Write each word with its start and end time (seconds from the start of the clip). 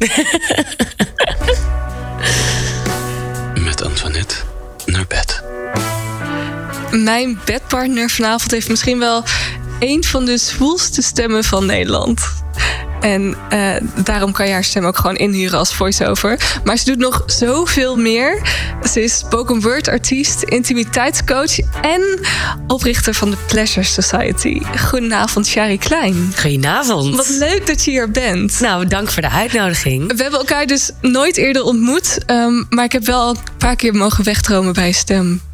Met 3.64 3.82
Antoinette 3.82 4.34
naar 4.86 5.06
bed. 5.08 5.42
Mijn 6.90 7.40
bedpartner 7.44 8.10
vanavond 8.10 8.50
heeft 8.50 8.68
misschien 8.68 8.98
wel 8.98 9.24
een 9.78 10.04
van 10.04 10.24
de 10.24 10.36
zwoelste 10.36 11.02
stemmen 11.02 11.44
van 11.44 11.66
Nederland. 11.66 12.39
En 13.00 13.36
uh, 13.52 13.70
daarom 14.04 14.32
kan 14.32 14.46
je 14.46 14.52
haar 14.52 14.64
stem 14.64 14.84
ook 14.84 14.96
gewoon 14.96 15.16
inhuren 15.16 15.58
als 15.58 15.74
voice-over. 15.74 16.60
Maar 16.64 16.76
ze 16.76 16.84
doet 16.84 16.98
nog 16.98 17.22
zoveel 17.26 17.96
meer. 17.96 18.42
Ze 18.90 19.02
is 19.02 19.18
spoken 19.18 19.60
word 19.60 19.88
artiest, 19.88 20.42
intimiteitscoach 20.42 21.58
en 21.82 22.18
oprichter 22.66 23.14
van 23.14 23.30
de 23.30 23.36
Pleasure 23.46 23.86
Society. 23.86 24.60
Goedenavond, 24.88 25.46
Shari 25.46 25.78
Klein. 25.78 26.32
Goedenavond. 26.40 27.16
Wat 27.16 27.28
leuk 27.28 27.66
dat 27.66 27.84
je 27.84 27.90
hier 27.90 28.10
bent. 28.10 28.60
Nou, 28.60 28.86
dank 28.86 29.10
voor 29.10 29.22
de 29.22 29.30
uitnodiging. 29.30 30.12
We 30.16 30.22
hebben 30.22 30.40
elkaar 30.40 30.66
dus 30.66 30.90
nooit 31.00 31.36
eerder 31.36 31.62
ontmoet. 31.62 32.18
Um, 32.26 32.66
maar 32.68 32.84
ik 32.84 32.92
heb 32.92 33.06
wel 33.06 33.28
een 33.28 33.36
paar 33.58 33.76
keer 33.76 33.94
mogen 33.94 34.24
wegdromen 34.24 34.72
bij 34.72 34.86
je 34.86 34.92
stem. 34.92 35.49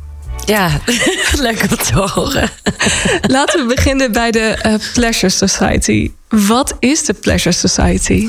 Ja, 0.46 0.80
leuk 1.46 1.66
om 1.70 1.76
te 1.76 1.94
horen. 1.94 2.50
Laten 3.36 3.66
we 3.66 3.74
beginnen 3.74 4.12
bij 4.12 4.30
de 4.30 4.58
uh, 4.66 4.74
Pleasure 4.94 5.28
Society. 5.28 6.10
Wat 6.28 6.76
is 6.78 7.04
de 7.04 7.12
Pleasure 7.12 7.54
Society? 7.54 8.28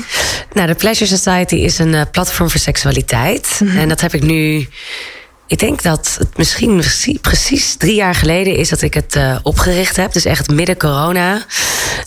Nou, 0.52 0.66
de 0.66 0.74
Pleasure 0.74 1.16
Society 1.16 1.54
is 1.54 1.78
een 1.78 1.92
uh, 1.92 2.02
platform 2.12 2.50
voor 2.50 2.60
seksualiteit. 2.60 3.58
Mm 3.60 3.68
-hmm. 3.68 3.78
En 3.78 3.88
dat 3.88 4.00
heb 4.00 4.14
ik 4.14 4.22
nu. 4.22 4.68
Ik 5.48 5.58
denk 5.58 5.82
dat 5.82 6.16
het 6.18 6.36
misschien 6.36 6.82
precies 7.20 7.74
drie 7.76 7.94
jaar 7.94 8.14
geleden 8.14 8.56
is 8.56 8.68
dat 8.68 8.82
ik 8.82 8.94
het 8.94 9.16
uh, 9.16 9.36
opgericht 9.42 9.96
heb. 9.96 10.12
Dus 10.12 10.24
echt 10.24 10.50
midden 10.50 10.76
corona. 10.76 11.44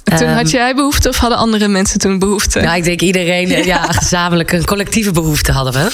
Toen 0.04 0.30
um, 0.30 0.36
had 0.36 0.52
jij 0.52 0.76
behoefte 0.76 1.10
of 1.10 1.18
hadden 1.18 1.38
andere 1.38 1.68
mensen 1.68 2.00
toen 2.00 2.20
behoefte? 2.20 2.60
Nou, 2.60 2.78
ik 2.78 2.84
denk 2.84 3.02
iedereen, 3.02 3.48
ja, 3.48 3.58
ja 3.74 3.92
gezamenlijk 3.92 4.52
een 4.52 4.66
collectieve 4.66 5.12
behoefte 5.12 5.52
hadden 5.52 5.74
we. 5.74 5.92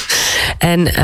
En, 0.57 0.88
uh, 0.88 0.95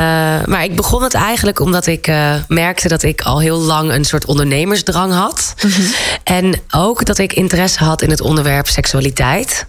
maar 0.44 0.64
ik 0.64 0.76
begon 0.76 1.02
het 1.02 1.14
eigenlijk 1.14 1.60
omdat 1.60 1.86
ik 1.86 2.08
uh, 2.08 2.34
merkte 2.48 2.88
dat 2.88 3.02
ik 3.02 3.20
al 3.20 3.40
heel 3.40 3.58
lang 3.58 3.92
een 3.92 4.04
soort 4.04 4.24
ondernemersdrang 4.24 5.12
had. 5.12 5.54
Mm 5.62 5.70
-hmm. 5.70 5.86
En 6.24 6.60
ook 6.70 7.04
dat 7.04 7.18
ik 7.18 7.32
interesse 7.32 7.84
had 7.84 8.02
in 8.02 8.10
het 8.10 8.20
onderwerp 8.20 8.66
seksualiteit. 8.66 9.66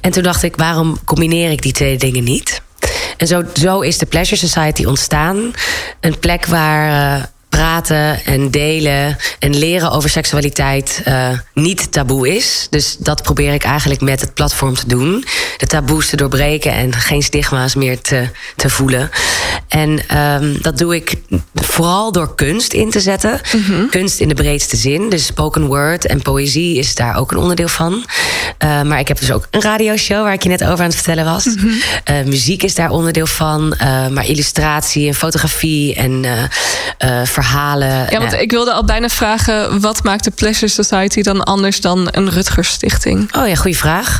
En 0.00 0.10
toen 0.10 0.22
dacht 0.22 0.42
ik, 0.42 0.56
waarom 0.56 0.98
combineer 1.04 1.50
ik 1.50 1.62
die 1.62 1.72
twee 1.72 1.98
dingen 1.98 2.24
niet? 2.24 2.62
En 3.16 3.26
zo, 3.26 3.42
zo 3.54 3.80
is 3.80 3.98
de 3.98 4.06
Pleasure 4.06 4.46
Society 4.46 4.84
ontstaan. 4.84 5.52
Een 6.00 6.18
plek 6.18 6.46
waar 6.46 7.18
uh, 7.18 7.24
praten 7.50 8.24
en 8.24 8.50
delen 8.50 9.16
en 9.38 9.58
leren 9.58 9.90
over 9.90 10.10
seksualiteit 10.10 11.02
uh, 11.08 11.28
niet 11.54 11.92
taboe 11.92 12.36
is. 12.36 12.66
Dus 12.70 12.96
dat 12.98 13.22
probeer 13.22 13.52
ik 13.52 13.64
eigenlijk 13.64 14.00
met 14.00 14.20
het 14.20 14.34
platform 14.34 14.74
te 14.74 14.86
doen. 14.86 15.24
De 15.56 15.66
taboes 15.66 16.08
te 16.08 16.16
doorbreken 16.16 16.72
en 16.72 16.92
geen 16.92 17.22
stigma's 17.22 17.74
meer 17.74 18.00
te, 18.00 18.28
te 18.56 18.70
voelen. 18.70 19.10
En 19.68 20.18
um, 20.18 20.62
dat 20.62 20.78
doe 20.78 20.94
ik 20.94 21.14
vooral 21.54 22.12
door 22.12 22.34
kunst 22.34 22.72
in 22.72 22.90
te 22.90 23.00
zetten. 23.00 23.40
Mm 23.52 23.62
-hmm. 23.62 23.90
Kunst 23.90 24.20
in 24.20 24.28
de 24.28 24.34
breedste 24.34 24.76
zin. 24.76 25.08
Dus 25.08 25.26
spoken 25.26 25.66
word 25.66 26.06
en 26.06 26.22
poëzie 26.22 26.78
is 26.78 26.94
daar 26.94 27.16
ook 27.16 27.30
een 27.30 27.38
onderdeel 27.38 27.68
van. 27.68 27.92
Uh, 27.92 28.82
maar 28.82 28.98
ik 28.98 29.08
heb 29.08 29.18
dus 29.18 29.32
ook 29.32 29.46
een 29.50 29.62
radioshow 29.62 30.22
waar 30.22 30.32
ik 30.32 30.42
je 30.42 30.48
net 30.48 30.64
over 30.64 30.78
aan 30.78 30.90
het 30.90 30.94
vertellen 30.94 31.24
was. 31.24 31.44
Mm 31.44 31.56
-hmm. 31.58 31.80
uh, 32.10 32.24
muziek 32.24 32.62
is 32.62 32.74
daar 32.74 32.90
onderdeel 32.90 33.26
van. 33.26 33.68
Maar 34.10 34.26
illustratie 34.26 35.06
en 35.08 35.14
fotografie 35.14 35.94
en 35.94 36.24
verhalen. 37.42 38.06
Ja, 38.10 38.18
want 38.18 38.32
ik 38.32 38.50
wilde 38.50 38.72
al 38.72 38.84
bijna 38.84 39.08
vragen... 39.08 39.80
wat 39.80 40.02
maakt 40.02 40.24
de 40.24 40.30
Pleasure 40.30 40.68
Society 40.68 41.22
dan 41.22 41.42
anders 41.42 41.80
dan 41.80 42.08
een 42.10 42.30
Rutgers 42.30 42.68
Stichting? 42.68 43.34
Oh 43.36 43.48
ja, 43.48 43.54
goede 43.54 43.76
vraag. 43.76 44.18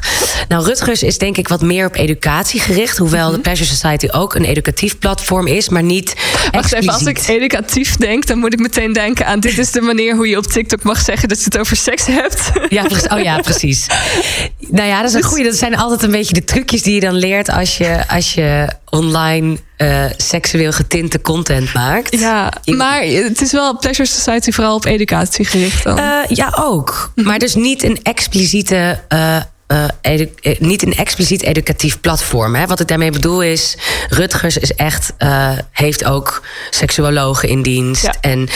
Nou, 0.49 0.65
Rutgers 0.65 1.03
is 1.03 1.19
denk 1.19 1.37
ik 1.37 1.49
wat 1.49 1.63
meer 1.63 1.87
op 1.87 1.95
educatie 1.95 2.61
gericht. 2.61 2.99
Hoewel 2.99 3.21
mm 3.21 3.27
-hmm. 3.27 3.35
de 3.35 3.41
Pleasure 3.41 3.69
Society 3.69 4.09
ook 4.11 4.35
een 4.35 4.45
educatief 4.45 4.99
platform 4.99 5.47
is, 5.47 5.69
maar 5.69 5.83
niet 5.83 6.15
Wacht 6.51 6.73
even, 6.73 6.93
als 6.93 7.03
ik 7.03 7.27
educatief 7.27 7.97
denk, 7.97 8.27
dan 8.27 8.39
moet 8.39 8.53
ik 8.53 8.61
meteen 8.61 8.93
denken 8.93 9.27
aan... 9.27 9.41
dit 9.41 9.59
is 9.59 9.71
de 9.71 9.81
manier 9.81 10.15
hoe 10.15 10.29
je 10.29 10.37
op 10.37 10.47
TikTok 10.47 10.83
mag 10.83 11.01
zeggen 11.01 11.29
dat 11.29 11.39
je 11.39 11.45
het 11.45 11.59
over 11.59 11.77
seks 11.77 12.07
hebt. 12.07 12.51
Ja, 12.69 12.85
oh 13.09 13.21
ja, 13.21 13.39
precies. 13.39 13.87
nou 14.79 14.89
ja, 14.89 15.01
dat 15.01 15.11
is 15.11 15.17
een 15.17 15.23
goede. 15.23 15.45
Dat 15.45 15.57
zijn 15.57 15.77
altijd 15.77 16.03
een 16.03 16.11
beetje 16.11 16.35
de 16.35 16.45
trucjes 16.45 16.83
die 16.83 16.95
je 16.95 17.01
dan 17.01 17.15
leert 17.15 17.49
als 17.49 17.79
je, 17.79 18.09
als 18.09 18.35
je 18.35 18.69
online 18.91 19.59
uh, 19.79 20.05
seksueel 20.17 20.73
getinte 20.73 21.21
content 21.21 21.73
maakt. 21.73 22.19
Ja, 22.19 22.53
maar 22.65 23.03
het 23.03 23.41
is 23.41 23.53
wel 23.53 23.79
Pleasure 23.79 24.09
Society 24.09 24.51
vooral 24.51 24.75
op 24.75 24.85
educatie 24.85 25.45
gericht 25.45 25.85
dan. 25.85 25.99
Uh, 25.99 26.19
ja, 26.29 26.53
ook. 26.59 27.13
Maar 27.15 27.39
dus 27.39 27.55
niet 27.55 27.83
een 27.83 27.99
expliciete... 28.03 29.01
Uh, 29.09 29.37
uh, 29.73 29.85
edu 30.01 30.31
niet 30.59 30.83
een 30.83 30.95
expliciet 30.95 31.43
educatief 31.43 32.01
platform. 32.01 32.55
Hè. 32.55 32.67
Wat 32.67 32.81
ik 32.81 32.89
daarmee 32.89 33.11
bedoel 33.11 33.43
is, 33.43 33.77
Rutgers 34.09 34.59
is 34.59 34.75
echt, 34.75 35.13
uh, 35.19 35.51
heeft 35.71 36.05
ook 36.05 36.43
seksuologen 36.71 37.49
in 37.49 37.63
dienst. 37.63 38.03
Ja. 38.03 38.15
En 38.21 38.49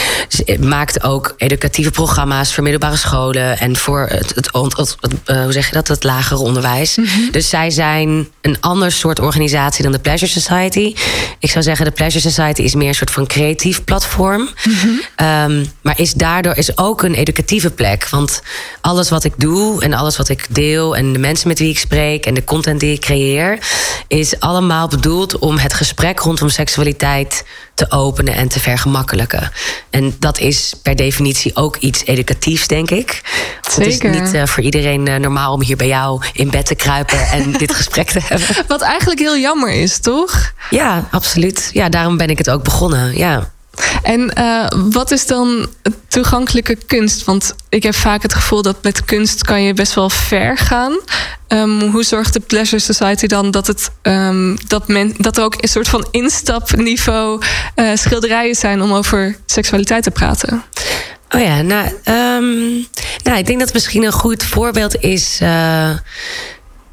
maakt 0.59 1.03
ook 1.03 1.33
educatieve 1.37 1.91
programma's 1.91 2.53
voor 2.53 2.63
middelbare 2.63 2.95
scholen 2.95 3.59
en 3.59 3.75
voor 3.75 4.07
het, 4.09 4.35
het, 4.35 4.49
het, 4.51 4.77
het 4.77 5.13
uh, 5.25 5.43
hoe 5.43 5.51
zeg 5.51 5.67
je 5.67 5.73
dat, 5.73 5.87
het 5.87 6.03
lagere 6.03 6.39
onderwijs. 6.39 6.95
Mm 6.95 7.05
-hmm. 7.05 7.31
Dus 7.31 7.49
zij 7.49 7.69
zijn 7.69 8.27
een 8.41 8.57
ander 8.59 8.91
soort 8.91 9.19
organisatie 9.19 9.83
dan 9.83 9.91
de 9.91 9.99
Pleasure 9.99 10.31
Society. 10.31 10.95
Ik 11.39 11.49
zou 11.49 11.63
zeggen, 11.63 11.85
de 11.85 11.91
Pleasure 11.91 12.29
Society 12.29 12.61
is 12.61 12.75
meer 12.75 12.87
een 12.87 12.95
soort 12.95 13.11
van 13.11 13.27
creatief 13.27 13.83
platform. 13.83 14.41
Mm 14.41 14.73
-hmm. 14.73 14.99
um, 15.27 15.71
maar 15.81 15.99
is 15.99 16.13
daardoor 16.13 16.55
is 16.55 16.77
ook 16.77 17.03
een 17.03 17.13
educatieve 17.13 17.71
plek. 17.71 18.09
Want 18.09 18.41
alles 18.81 19.09
wat 19.09 19.23
ik 19.23 19.33
doe 19.37 19.81
en 19.81 19.93
alles 19.93 20.17
wat 20.17 20.29
ik 20.29 20.47
deel 20.49 20.95
en 20.95 21.04
en 21.05 21.13
de 21.13 21.19
mensen 21.19 21.47
met 21.47 21.59
wie 21.59 21.69
ik 21.69 21.79
spreek 21.79 22.25
en 22.25 22.33
de 22.33 22.43
content 22.43 22.79
die 22.79 22.93
ik 22.93 23.01
creëer, 23.01 23.59
is 24.07 24.39
allemaal 24.39 24.87
bedoeld 24.87 25.37
om 25.37 25.57
het 25.57 25.73
gesprek 25.73 26.19
rondom 26.19 26.49
seksualiteit 26.49 27.45
te 27.73 27.91
openen 27.91 28.33
en 28.33 28.47
te 28.47 28.59
vergemakkelijken. 28.59 29.51
En 29.89 30.15
dat 30.19 30.39
is 30.39 30.73
per 30.81 30.95
definitie 30.95 31.55
ook 31.55 31.77
iets 31.77 32.05
educatiefs, 32.05 32.67
denk 32.67 32.91
ik. 32.91 33.21
Zeker. 33.61 34.09
Het 34.09 34.15
is 34.15 34.21
niet 34.21 34.33
uh, 34.33 34.45
voor 34.45 34.63
iedereen 34.63 35.07
uh, 35.07 35.15
normaal 35.15 35.53
om 35.53 35.61
hier 35.61 35.77
bij 35.77 35.87
jou 35.87 36.23
in 36.33 36.49
bed 36.49 36.65
te 36.65 36.75
kruipen 36.75 37.27
en 37.27 37.51
dit 37.63 37.73
gesprek 37.73 38.09
te 38.09 38.19
hebben. 38.23 38.47
Wat 38.67 38.81
eigenlijk 38.81 39.19
heel 39.19 39.37
jammer 39.37 39.71
is, 39.71 39.99
toch? 39.99 40.53
Ja, 40.69 41.07
absoluut. 41.11 41.69
Ja, 41.73 41.89
daarom 41.89 42.17
ben 42.17 42.29
ik 42.29 42.37
het 42.37 42.49
ook 42.49 42.63
begonnen. 42.63 43.17
Ja. 43.17 43.53
En 44.03 44.31
uh, 44.37 44.65
wat 44.91 45.11
is 45.11 45.25
dan 45.25 45.67
toegankelijke 46.07 46.77
kunst? 46.85 47.23
Want 47.23 47.55
ik 47.69 47.83
heb 47.83 47.95
vaak 47.95 48.21
het 48.21 48.33
gevoel 48.33 48.61
dat 48.61 48.83
met 48.83 49.05
kunst 49.05 49.43
kan 49.43 49.63
je 49.63 49.73
best 49.73 49.93
wel 49.93 50.09
ver 50.09 50.57
gaan. 50.57 50.99
Um, 51.47 51.81
hoe 51.81 52.03
zorgt 52.03 52.33
de 52.33 52.39
Pleasure 52.39 52.81
Society 52.81 53.27
dan 53.27 53.51
dat, 53.51 53.67
het, 53.67 53.91
um, 54.01 54.57
dat, 54.67 54.87
men, 54.87 55.13
dat 55.17 55.37
er 55.37 55.43
ook 55.43 55.55
een 55.57 55.69
soort 55.69 55.87
van 55.87 56.07
instapniveau 56.11 57.41
uh, 57.75 57.95
schilderijen 57.95 58.55
zijn 58.55 58.81
om 58.81 58.93
over 58.93 59.37
seksualiteit 59.45 60.03
te 60.03 60.11
praten? 60.11 60.63
Oh 61.29 61.41
ja, 61.41 61.61
nou, 61.61 61.87
um, 62.05 62.87
nou, 63.23 63.37
ik 63.37 63.45
denk 63.45 63.59
dat 63.59 63.73
misschien 63.73 64.03
een 64.03 64.11
goed 64.11 64.43
voorbeeld 64.43 64.95
is. 64.95 65.39
Uh, 65.41 65.89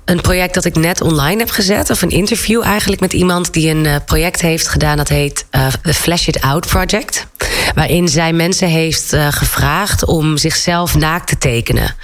een 0.04 0.20
project 0.20 0.54
dat 0.54 0.64
ik 0.64 0.74
net 0.74 1.00
online 1.00 1.38
heb 1.38 1.50
gezet. 1.50 1.90
Of 1.90 2.02
een 2.02 2.10
interview 2.10 2.62
eigenlijk 2.62 3.00
met 3.00 3.12
iemand 3.12 3.52
die 3.52 3.70
een 3.70 3.84
uh, 3.84 3.96
project 4.06 4.40
heeft 4.40 4.68
gedaan. 4.68 4.96
Dat 4.96 5.08
heet 5.08 5.46
uh, 5.50 5.66
The 5.82 5.94
Flash 5.94 6.26
It 6.26 6.40
Out 6.40 6.66
Project. 6.66 7.26
Waarin 7.74 8.08
zij 8.08 8.32
mensen 8.32 8.68
heeft 8.68 9.12
uh, 9.12 9.26
gevraagd 9.30 10.04
om 10.04 10.36
zichzelf 10.36 10.94
naakt 10.96 11.28
te 11.28 11.38
tekenen. 11.38 11.94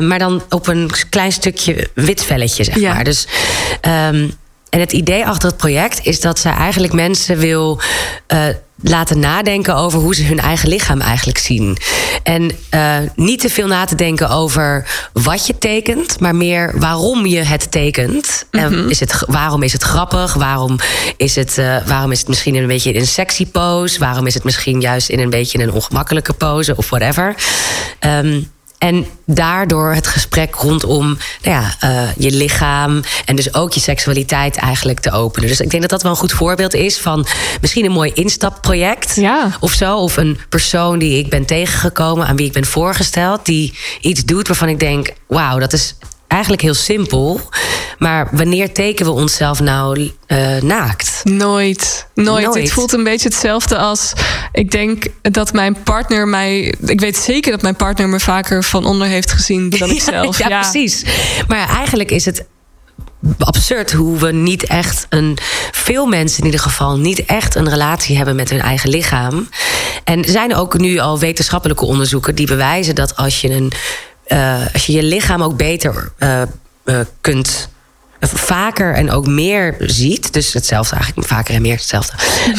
maar 0.00 0.18
dan 0.18 0.42
op 0.48 0.66
een 0.66 0.90
klein 1.08 1.32
stukje 1.32 1.90
wit 1.94 2.24
velletje, 2.24 2.64
zeg 2.64 2.78
ja. 2.78 2.94
maar. 2.94 3.04
Dus... 3.04 3.26
Um, 4.10 4.32
en 4.74 4.80
het 4.80 4.92
idee 4.92 5.26
achter 5.26 5.48
het 5.48 5.56
project 5.56 6.06
is 6.06 6.20
dat 6.20 6.38
zij 6.38 6.52
eigenlijk 6.52 6.92
mensen 6.92 7.38
wil 7.38 7.80
uh, 8.28 8.44
laten 8.82 9.18
nadenken 9.18 9.76
over 9.76 9.98
hoe 9.98 10.14
ze 10.14 10.24
hun 10.24 10.38
eigen 10.38 10.68
lichaam 10.68 11.00
eigenlijk 11.00 11.38
zien. 11.38 11.76
En 12.22 12.50
uh, 12.70 12.96
niet 13.16 13.40
te 13.40 13.50
veel 13.50 13.66
na 13.66 13.84
te 13.84 13.94
denken 13.94 14.30
over 14.30 14.88
wat 15.12 15.46
je 15.46 15.58
tekent, 15.58 16.20
maar 16.20 16.34
meer 16.34 16.72
waarom 16.78 17.26
je 17.26 17.38
het 17.38 17.70
tekent. 17.70 18.46
Mm 18.50 18.60
-hmm. 18.60 18.88
is 18.88 19.00
het 19.00 19.24
waarom 19.26 19.62
is 19.62 19.72
het 19.72 19.82
grappig? 19.82 20.34
Waarom 20.34 20.78
is 21.16 21.36
het, 21.36 21.58
uh, 21.58 21.86
waarom 21.86 22.12
is 22.12 22.18
het 22.18 22.28
misschien 22.28 22.54
een 22.54 22.66
beetje 22.66 22.92
in 22.92 23.00
een 23.00 23.06
sexy 23.06 23.46
pose? 23.46 23.98
Waarom 23.98 24.26
is 24.26 24.34
het 24.34 24.44
misschien 24.44 24.80
juist 24.80 25.08
in 25.08 25.18
een 25.18 25.30
beetje 25.30 25.58
een 25.58 25.72
ongemakkelijke 25.72 26.32
pose 26.32 26.76
of 26.76 26.90
whatever? 26.90 27.34
Um, 28.00 28.52
En 28.78 29.06
daardoor 29.26 29.94
het 29.94 30.06
gesprek 30.06 30.54
rondom 30.54 31.06
nou 31.06 31.16
ja, 31.42 31.74
uh, 31.84 32.08
je 32.16 32.30
lichaam 32.30 33.02
en 33.24 33.36
dus 33.36 33.54
ook 33.54 33.72
je 33.72 33.80
seksualiteit 33.80 34.56
eigenlijk 34.56 35.00
te 35.00 35.10
openen. 35.10 35.48
Dus 35.48 35.60
ik 35.60 35.70
denk 35.70 35.82
dat 35.82 35.90
dat 35.90 36.02
wel 36.02 36.10
een 36.10 36.18
goed 36.18 36.32
voorbeeld 36.32 36.74
is 36.74 36.98
van 36.98 37.26
misschien 37.60 37.84
een 37.84 37.92
mooi 37.92 38.12
instapproject 38.14 39.14
ja. 39.16 39.56
of 39.60 39.72
zo. 39.72 39.96
Of 39.96 40.16
een 40.16 40.38
persoon 40.48 40.98
die 40.98 41.18
ik 41.18 41.28
ben 41.28 41.44
tegengekomen, 41.44 42.26
aan 42.26 42.36
wie 42.36 42.46
ik 42.46 42.52
ben 42.52 42.66
voorgesteld, 42.66 43.46
die 43.46 43.74
iets 44.00 44.24
doet 44.24 44.48
waarvan 44.48 44.68
ik 44.68 44.80
denk: 44.80 45.12
wauw, 45.26 45.58
dat 45.58 45.72
is 45.72 45.94
eigenlijk 46.34 46.62
heel 46.62 46.74
simpel. 46.74 47.40
Maar 47.98 48.28
wanneer 48.30 48.72
tekenen 48.72 49.14
we 49.14 49.20
onszelf 49.20 49.60
nou 49.60 50.10
uh, 50.28 50.60
naakt? 50.60 51.20
Nooit. 51.24 52.06
Nooit. 52.14 52.44
Nooit. 52.44 52.54
Het 52.54 52.72
voelt 52.72 52.92
een 52.92 53.04
beetje 53.04 53.28
hetzelfde 53.28 53.78
als. 53.78 54.12
Ik 54.52 54.70
denk 54.70 55.06
dat 55.22 55.52
mijn 55.52 55.82
partner 55.82 56.28
mij. 56.28 56.74
Ik 56.80 57.00
weet 57.00 57.16
zeker 57.16 57.50
dat 57.50 57.62
mijn 57.62 57.76
partner 57.76 58.08
me 58.08 58.20
vaker 58.20 58.64
van 58.64 58.84
onder 58.84 59.06
heeft 59.06 59.32
gezien 59.32 59.70
dan 59.78 59.90
ik 59.90 60.00
zelf. 60.00 60.38
ja, 60.38 60.48
ja, 60.48 60.60
precies. 60.60 61.04
Maar 61.48 61.68
eigenlijk 61.68 62.10
is 62.10 62.24
het 62.24 62.44
absurd 63.38 63.92
hoe 63.92 64.18
we 64.18 64.32
niet 64.32 64.64
echt 64.66 65.06
een. 65.08 65.38
Veel 65.72 66.06
mensen 66.06 66.38
in 66.38 66.44
ieder 66.44 66.60
geval 66.60 66.98
niet 66.98 67.24
echt 67.24 67.54
een 67.54 67.68
relatie 67.68 68.16
hebben 68.16 68.36
met 68.36 68.50
hun 68.50 68.60
eigen 68.60 68.90
lichaam. 68.90 69.48
En 70.04 70.24
er 70.24 70.30
zijn 70.30 70.54
ook 70.54 70.78
nu 70.78 70.98
al 70.98 71.18
wetenschappelijke 71.18 71.84
onderzoeken 71.84 72.34
die 72.34 72.46
bewijzen 72.46 72.94
dat 72.94 73.16
als 73.16 73.40
je 73.40 73.50
een. 73.50 73.72
Uh, 74.28 74.72
als 74.72 74.86
je 74.86 74.92
je 74.92 75.02
lichaam 75.02 75.42
ook 75.42 75.56
beter 75.56 76.12
uh, 76.18 76.42
uh, 76.84 77.00
kunt 77.20 77.68
vaker 78.26 78.94
en 78.94 79.10
ook 79.10 79.26
meer 79.26 79.74
ziet. 79.78 80.32
Dus 80.32 80.52
hetzelfde 80.52 80.96
eigenlijk, 80.96 81.28
vaker 81.28 81.54
en 81.54 81.62
meer 81.62 81.76
hetzelfde. 81.76 82.12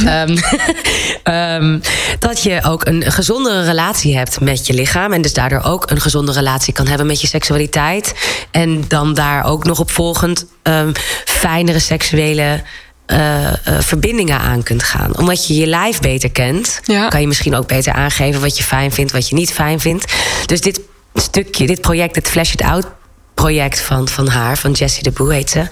um, 0.06 1.34
um, 1.34 1.82
dat 2.20 2.44
je 2.44 2.64
ook 2.64 2.86
een 2.86 3.12
gezondere 3.12 3.64
relatie 3.64 4.18
hebt 4.18 4.40
met 4.40 4.68
je 4.68 4.74
lichaam. 4.74 5.14
En 5.14 5.22
dus 5.22 5.34
daardoor 5.34 5.62
ook 5.62 5.92
een 5.92 6.02
gezonde 6.02 6.32
relatie 6.32 6.74
kan 6.74 6.88
hebben 6.88 7.08
met 7.08 7.22
je 7.22 7.28
seksualiteit. 7.28 8.14
En 8.52 8.86
dan 8.88 9.14
daar 9.14 9.46
ook 9.46 9.64
nog 9.64 9.80
op 9.80 9.92
volgend 9.92 10.46
um, 10.64 10.92
fijnere 11.26 11.80
seksuele 11.80 12.62
uh, 13.08 13.42
uh, 13.42 13.54
verbindingen 13.80 14.40
aan 14.40 14.64
kunt 14.64 14.84
gaan. 14.84 15.18
Omdat 15.18 15.48
je 15.48 15.56
je 15.56 15.68
lijf 15.68 16.00
beter 16.00 16.32
kent, 16.32 16.80
ja. 16.84 17.08
kan 17.08 17.22
je 17.22 17.28
misschien 17.28 17.56
ook 17.56 17.68
beter 17.68 17.94
aangeven 17.94 18.42
wat 18.42 18.58
je 18.58 18.64
fijn 18.64 18.92
vindt, 18.92 19.12
wat 19.12 19.30
je 19.30 19.36
niet 19.36 19.54
fijn 19.54 19.80
vindt. 19.80 20.14
Dus 20.46 20.62
dit 20.62 20.80
stukje, 21.22 21.68
dit 21.68 21.82
project, 21.82 22.16
het 22.16 22.28
Flash 22.28 22.54
It 22.54 22.62
Out 22.62 22.86
project 23.34 23.80
van, 23.80 24.08
van 24.08 24.28
haar, 24.28 24.58
van 24.58 24.72
Jessie 24.72 25.04
de 25.04 25.12
Boe 25.12 25.34
heet 25.34 25.50
ze. 25.50 25.68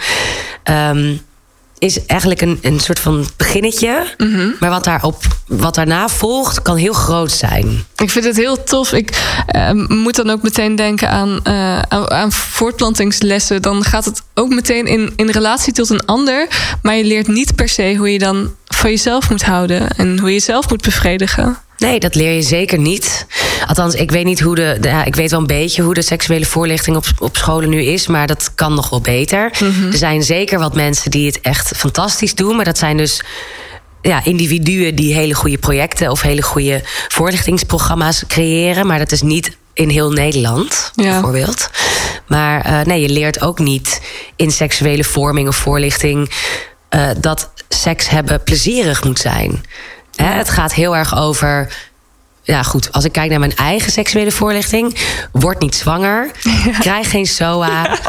Um, 0.71 1.21
is 1.83 2.05
eigenlijk 2.05 2.41
een, 2.41 2.59
een 2.61 2.79
soort 2.79 2.99
van 2.99 3.25
beginnetje. 3.37 4.13
Mm 4.17 4.33
-hmm. 4.33 4.55
Maar 4.59 4.69
wat, 4.69 4.83
daarop, 4.83 5.23
wat 5.47 5.75
daarna 5.75 6.09
volgt, 6.09 6.61
kan 6.61 6.75
heel 6.75 6.93
groot 6.93 7.31
zijn. 7.31 7.83
Ik 7.95 8.09
vind 8.09 8.25
het 8.25 8.35
heel 8.35 8.63
tof. 8.63 8.93
Ik 8.93 9.37
uh, 9.55 9.71
moet 9.87 10.15
dan 10.15 10.29
ook 10.29 10.41
meteen 10.41 10.75
denken 10.75 11.09
aan, 11.09 11.39
uh, 11.47 11.79
aan, 11.79 12.11
aan, 12.11 12.31
voortplantingslessen. 12.31 13.61
Dan 13.61 13.83
gaat 13.83 14.05
het 14.05 14.21
ook 14.33 14.49
meteen 14.49 14.85
in, 14.85 15.13
in 15.15 15.29
relatie 15.29 15.73
tot 15.73 15.89
een 15.89 16.05
ander. 16.05 16.47
Maar 16.81 16.95
je 16.95 17.03
leert 17.03 17.27
niet 17.27 17.55
per 17.55 17.69
se 17.69 17.95
hoe 17.97 18.11
je 18.11 18.19
dan 18.19 18.55
van 18.65 18.89
jezelf 18.89 19.29
moet 19.29 19.43
houden. 19.43 19.89
En 19.89 20.19
hoe 20.19 20.27
je 20.27 20.33
jezelf 20.33 20.69
moet 20.69 20.81
bevredigen. 20.81 21.57
Nee, 21.83 21.99
dat 21.99 22.15
leer 22.15 22.31
je 22.31 22.41
zeker 22.41 22.79
niet. 22.79 23.25
Althans, 23.67 23.95
ik 23.95 24.11
weet 24.11 24.25
niet 24.25 24.39
hoe 24.39 24.55
de. 24.55 24.77
de 24.79 24.87
ja, 24.87 25.03
ik 25.03 25.15
weet 25.15 25.31
wel 25.31 25.39
een 25.39 25.47
beetje 25.47 25.81
hoe 25.81 25.93
de 25.93 26.01
seksuele 26.01 26.45
voorlichting 26.45 26.95
op, 26.95 27.05
op 27.19 27.37
scholen 27.37 27.69
nu 27.69 27.83
is, 27.83 28.07
maar 28.07 28.27
dat 28.27 28.51
kan 28.55 28.73
nog 28.73 28.89
wel 28.89 29.01
beter. 29.01 29.51
Mm 29.59 29.71
-hmm. 29.71 29.91
Er 29.91 29.97
zijn 29.97 30.23
zeker 30.23 30.59
wat 30.59 30.75
mensen 30.75 31.11
die 31.11 31.25
het 31.25 31.41
echt 31.41 31.71
fantastisch 31.75 32.35
doen, 32.35 32.55
maar 32.55 32.65
dat 32.65 32.77
zijn 32.77 32.97
dus 32.97 33.23
ja, 34.01 34.23
individuen 34.23 34.95
die 34.95 35.13
hele 35.13 35.33
goede 35.33 35.57
projecten 35.57 36.11
of 36.11 36.21
hele 36.21 36.41
goede 36.41 36.81
voorlichtingsprogramma's 37.07 38.23
creëren. 38.27 38.87
Maar 38.87 38.99
dat 38.99 39.11
is 39.11 39.21
niet 39.21 39.57
in 39.73 39.89
heel 39.89 40.11
Nederland, 40.11 40.91
ja. 40.95 41.03
bijvoorbeeld. 41.03 41.69
Maar 42.27 42.67
uh, 42.67 42.81
nee, 42.81 43.01
je 43.01 43.09
leert 43.09 43.41
ook 43.41 43.59
niet 43.59 44.01
in 44.35 44.51
seksuele 44.51 45.03
vorming 45.03 45.47
of 45.47 45.55
voorlichting 45.55 46.31
uh, 46.89 47.09
dat 47.17 47.51
seks 47.69 48.09
hebben 48.09 48.43
plezierig 48.43 49.03
moet 49.03 49.19
zijn. 49.19 49.63
Hè, 50.15 50.25
het 50.25 50.49
gaat 50.49 50.73
heel 50.73 50.95
erg 50.95 51.17
over. 51.17 51.73
Ja, 52.43 52.63
goed. 52.63 52.91
Als 52.91 53.05
ik 53.05 53.11
kijk 53.11 53.29
naar 53.29 53.39
mijn 53.39 53.55
eigen 53.55 53.91
seksuele 53.91 54.31
voorlichting. 54.31 54.95
Word 55.31 55.59
niet 55.59 55.75
zwanger. 55.75 56.31
Ja. 56.65 56.77
Krijg 56.79 57.09
geen 57.09 57.25
SOA. 57.25 57.67
Ja. 57.67 57.99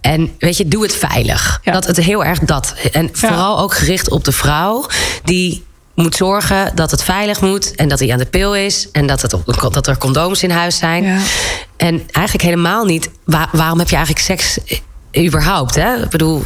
En 0.00 0.34
weet 0.38 0.56
je, 0.56 0.68
doe 0.68 0.82
het 0.82 0.94
veilig. 0.94 1.60
Ja. 1.62 1.72
Dat 1.72 1.86
het 1.86 1.96
heel 1.96 2.24
erg 2.24 2.38
dat. 2.38 2.74
En 2.92 3.08
vooral 3.12 3.58
ook 3.58 3.74
gericht 3.74 4.10
op 4.10 4.24
de 4.24 4.32
vrouw. 4.32 4.86
Die 5.24 5.64
moet 5.94 6.16
zorgen 6.16 6.72
dat 6.74 6.90
het 6.90 7.02
veilig 7.02 7.40
moet. 7.40 7.74
En 7.74 7.88
dat 7.88 7.98
hij 7.98 8.12
aan 8.12 8.18
de 8.18 8.26
pil 8.26 8.54
is. 8.56 8.88
En 8.92 9.06
dat, 9.06 9.22
het 9.22 9.32
op, 9.34 9.72
dat 9.72 9.86
er 9.86 9.98
condooms 9.98 10.42
in 10.42 10.50
huis 10.50 10.78
zijn. 10.78 11.20
En 11.76 12.08
eigenlijk 12.10 12.44
helemaal 12.44 12.84
niet. 12.84 13.10
Waar, 13.24 13.48
waarom 13.52 13.78
heb 13.78 13.88
je 13.88 13.96
eigenlijk 13.96 14.24
seks 14.24 14.58
überhaupt? 15.26 15.74
Hè? 15.74 16.02
Ik 16.02 16.10
bedoel, 16.10 16.44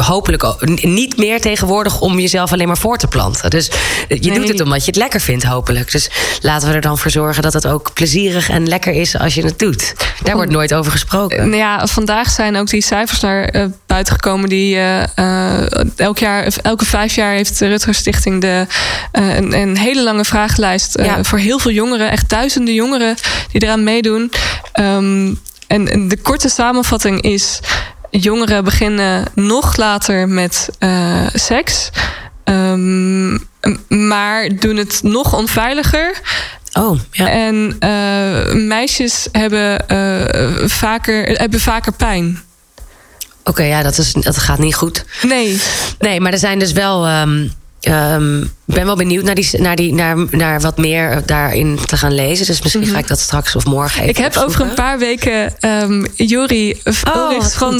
hopelijk 0.00 0.44
ook 0.44 0.82
niet 0.82 1.16
meer 1.16 1.40
tegenwoordig 1.40 2.00
om 2.00 2.18
jezelf 2.18 2.52
alleen 2.52 2.66
maar 2.66 2.78
voor 2.78 2.96
te 2.96 3.06
planten. 3.06 3.50
Dus 3.50 3.70
je 4.08 4.18
nee. 4.20 4.38
doet 4.38 4.48
het 4.48 4.60
omdat 4.60 4.80
je 4.80 4.86
het 4.86 4.96
lekker 4.96 5.20
vindt, 5.20 5.44
hopelijk. 5.44 5.92
Dus 5.92 6.10
laten 6.40 6.68
we 6.68 6.74
er 6.74 6.80
dan 6.80 6.98
voor 6.98 7.10
zorgen 7.10 7.42
dat 7.42 7.52
het 7.52 7.66
ook 7.66 7.92
plezierig 7.92 8.48
en 8.48 8.68
lekker 8.68 8.92
is 8.92 9.18
als 9.18 9.34
je 9.34 9.44
het 9.44 9.58
doet. 9.58 9.94
Daar 10.22 10.34
wordt 10.34 10.50
nooit 10.50 10.74
over 10.74 10.92
gesproken. 10.92 11.38
Nou 11.38 11.56
ja, 11.56 11.86
vandaag 11.86 12.30
zijn 12.30 12.56
ook 12.56 12.68
die 12.68 12.82
cijfers 12.82 13.20
naar 13.20 13.56
uh, 13.56 13.64
buiten 13.86 14.14
gekomen. 14.14 14.48
Die 14.48 14.76
uh, 14.76 15.98
elk 15.98 16.18
jaar, 16.18 16.46
elke 16.62 16.84
vijf 16.84 17.14
jaar 17.14 17.32
heeft 17.32 17.58
de 17.58 17.68
Rutger 17.68 17.94
Stichting 17.94 18.40
de, 18.40 18.66
uh, 19.12 19.36
een, 19.36 19.52
een, 19.52 19.76
hele 19.76 20.02
lange 20.02 20.24
vragenlijst 20.24 20.98
ja. 20.98 21.24
voor 21.24 21.38
heel 21.38 21.58
veel 21.58 21.70
jongeren. 21.70 22.10
Echt 22.10 22.28
duizenden 22.28 22.74
jongeren 22.74 23.16
die 23.52 23.62
eraan 23.62 23.84
meedoen. 23.84 24.32
Um, 24.80 25.40
en, 25.66 25.88
en 25.88 26.08
de 26.08 26.16
korte 26.16 26.48
samenvatting 26.48 27.22
is 27.22 27.60
jongeren 28.20 28.64
beginnen 28.64 29.24
nog 29.34 29.76
later 29.76 30.28
met 30.28 30.68
uh, 30.78 31.26
seks. 31.32 31.90
Um, 32.44 33.48
maar 33.88 34.48
doen 34.56 34.76
het 34.76 35.00
nog 35.02 35.34
onveiliger. 35.34 36.20
Oh, 36.72 36.98
ja. 37.10 37.28
En 37.28 37.76
uh, 37.80 38.66
meisjes 38.66 39.28
hebben, 39.32 39.84
uh, 39.92 40.68
vaker, 40.68 41.28
hebben 41.28 41.60
vaker 41.60 41.92
pijn. 41.92 42.42
Oké, 43.40 43.50
okay, 43.50 43.68
ja, 43.68 43.82
dat, 43.82 43.98
is, 43.98 44.12
dat 44.12 44.38
gaat 44.38 44.58
niet 44.58 44.74
goed. 44.74 45.04
Nee. 45.22 45.60
Nee, 45.98 46.20
maar 46.20 46.32
er 46.32 46.38
zijn 46.38 46.58
dus 46.58 46.72
wel. 46.72 47.08
Um, 47.08 47.52
um, 47.88 48.52
ben 48.64 48.84
wel 48.84 48.96
benieuwd 48.96 49.24
naar, 49.24 49.34
die, 49.34 49.60
naar, 49.60 49.76
die, 49.76 49.94
naar, 49.94 50.16
naar 50.30 50.60
wat 50.60 50.76
meer 50.76 51.22
daarin 51.26 51.78
te 51.86 51.96
gaan 51.96 52.14
lezen. 52.14 52.46
Dus 52.46 52.62
misschien 52.62 52.82
-hmm. 52.82 52.92
ga 52.92 52.98
ik 52.98 53.08
dat 53.08 53.18
straks 53.18 53.56
of 53.56 53.64
morgen 53.64 54.00
even 54.00 54.08
Ik 54.08 54.16
heb 54.16 54.26
opzoeken. 54.26 54.54
over 54.54 54.68
een 54.68 54.74
paar 54.74 54.98
weken 54.98 55.54
um, 55.60 56.06
Jori 56.14 56.80
oh, 57.14 57.42
van 57.42 57.78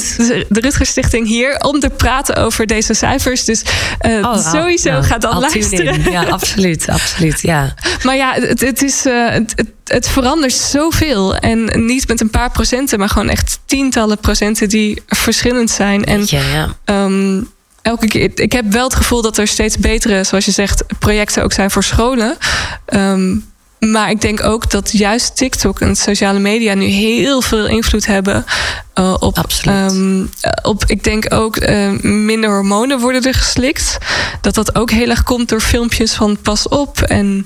de 0.49 0.61
Rutger 0.61 0.87
Stichting 0.87 1.27
hier... 1.27 1.61
om 1.61 1.81
te 1.81 1.91
praten 1.91 2.37
over 2.37 2.67
deze 2.67 2.95
cijfers. 2.95 3.45
Dus 3.45 3.63
uh, 4.07 4.19
oh, 4.25 4.53
sowieso 4.53 4.91
nou, 4.91 5.05
gaat 5.05 5.21
dan 5.21 5.39
luisteren. 5.39 6.11
Ja, 6.11 6.25
absoluut, 6.25 6.89
absoluut, 6.89 7.41
ja. 7.41 7.75
Maar 8.05 8.17
ja, 8.17 8.35
het, 8.35 8.61
het 8.61 8.83
is... 8.83 9.07
Uh, 9.07 9.31
het, 9.31 9.53
het, 9.57 9.73
het 9.85 10.09
verandert 10.09 10.53
zoveel. 10.53 11.37
En 11.37 11.87
niet 11.87 12.09
met 12.09 12.21
een 12.21 12.31
paar 12.31 12.51
procenten, 12.51 12.99
maar 12.99 13.09
gewoon 13.09 13.29
echt 13.29 13.59
tientallen 13.67 14.19
procenten 14.19 14.69
die 14.69 15.03
verschillend 15.07 15.71
zijn. 15.71 16.05
En 16.05 16.23
ja, 16.27 16.41
ja. 16.87 17.05
Um, 17.05 17.53
elke 17.85 18.07
keer. 18.07 18.31
Ik 18.35 18.53
heb 18.53 18.73
wel 18.73 18.85
het 18.85 18.95
gevoel 18.95 19.23
dat 19.23 19.39
er 19.39 19.47
steeds 19.47 19.79
betere, 19.79 20.25
zoals 20.25 20.45
je 20.45 20.51
zegt, 20.51 20.85
projecten 20.99 21.43
ook 21.43 21.53
zijn 21.53 21.71
voor 21.71 21.85
scholen. 21.85 22.37
Um, 22.95 23.45
maar 23.91 24.11
ik 24.11 24.21
denk 24.21 24.43
ook 24.43 24.71
dat 24.71 24.93
juist 24.93 25.37
TikTok 25.37 25.81
en 25.81 25.97
sociale 25.97 26.39
media 26.39 26.75
nu 26.75 26.85
heel 26.85 27.43
veel 27.43 27.67
invloed 27.67 28.07
hebben 28.07 28.45
uh, 28.99 29.15
op. 29.19 29.39
Absoluut. 29.39 29.93
Um, 29.93 30.31
op 30.63 30.85
ik 30.87 31.05
denk 31.05 31.35
ook 31.35 31.57
uh, 31.57 31.91
minder 32.01 32.51
hormonen 32.51 33.01
worden 33.01 33.23
er 33.23 33.35
geslikt. 33.35 33.99
Dat 34.41 34.55
dat 34.55 34.75
ook 34.75 34.91
heel 34.91 35.09
erg 35.09 35.23
komt 35.23 35.49
door 35.49 35.61
filmpjes 35.61 36.13
van 36.13 36.39
pas 36.43 36.69
op. 36.69 37.01
En 37.01 37.45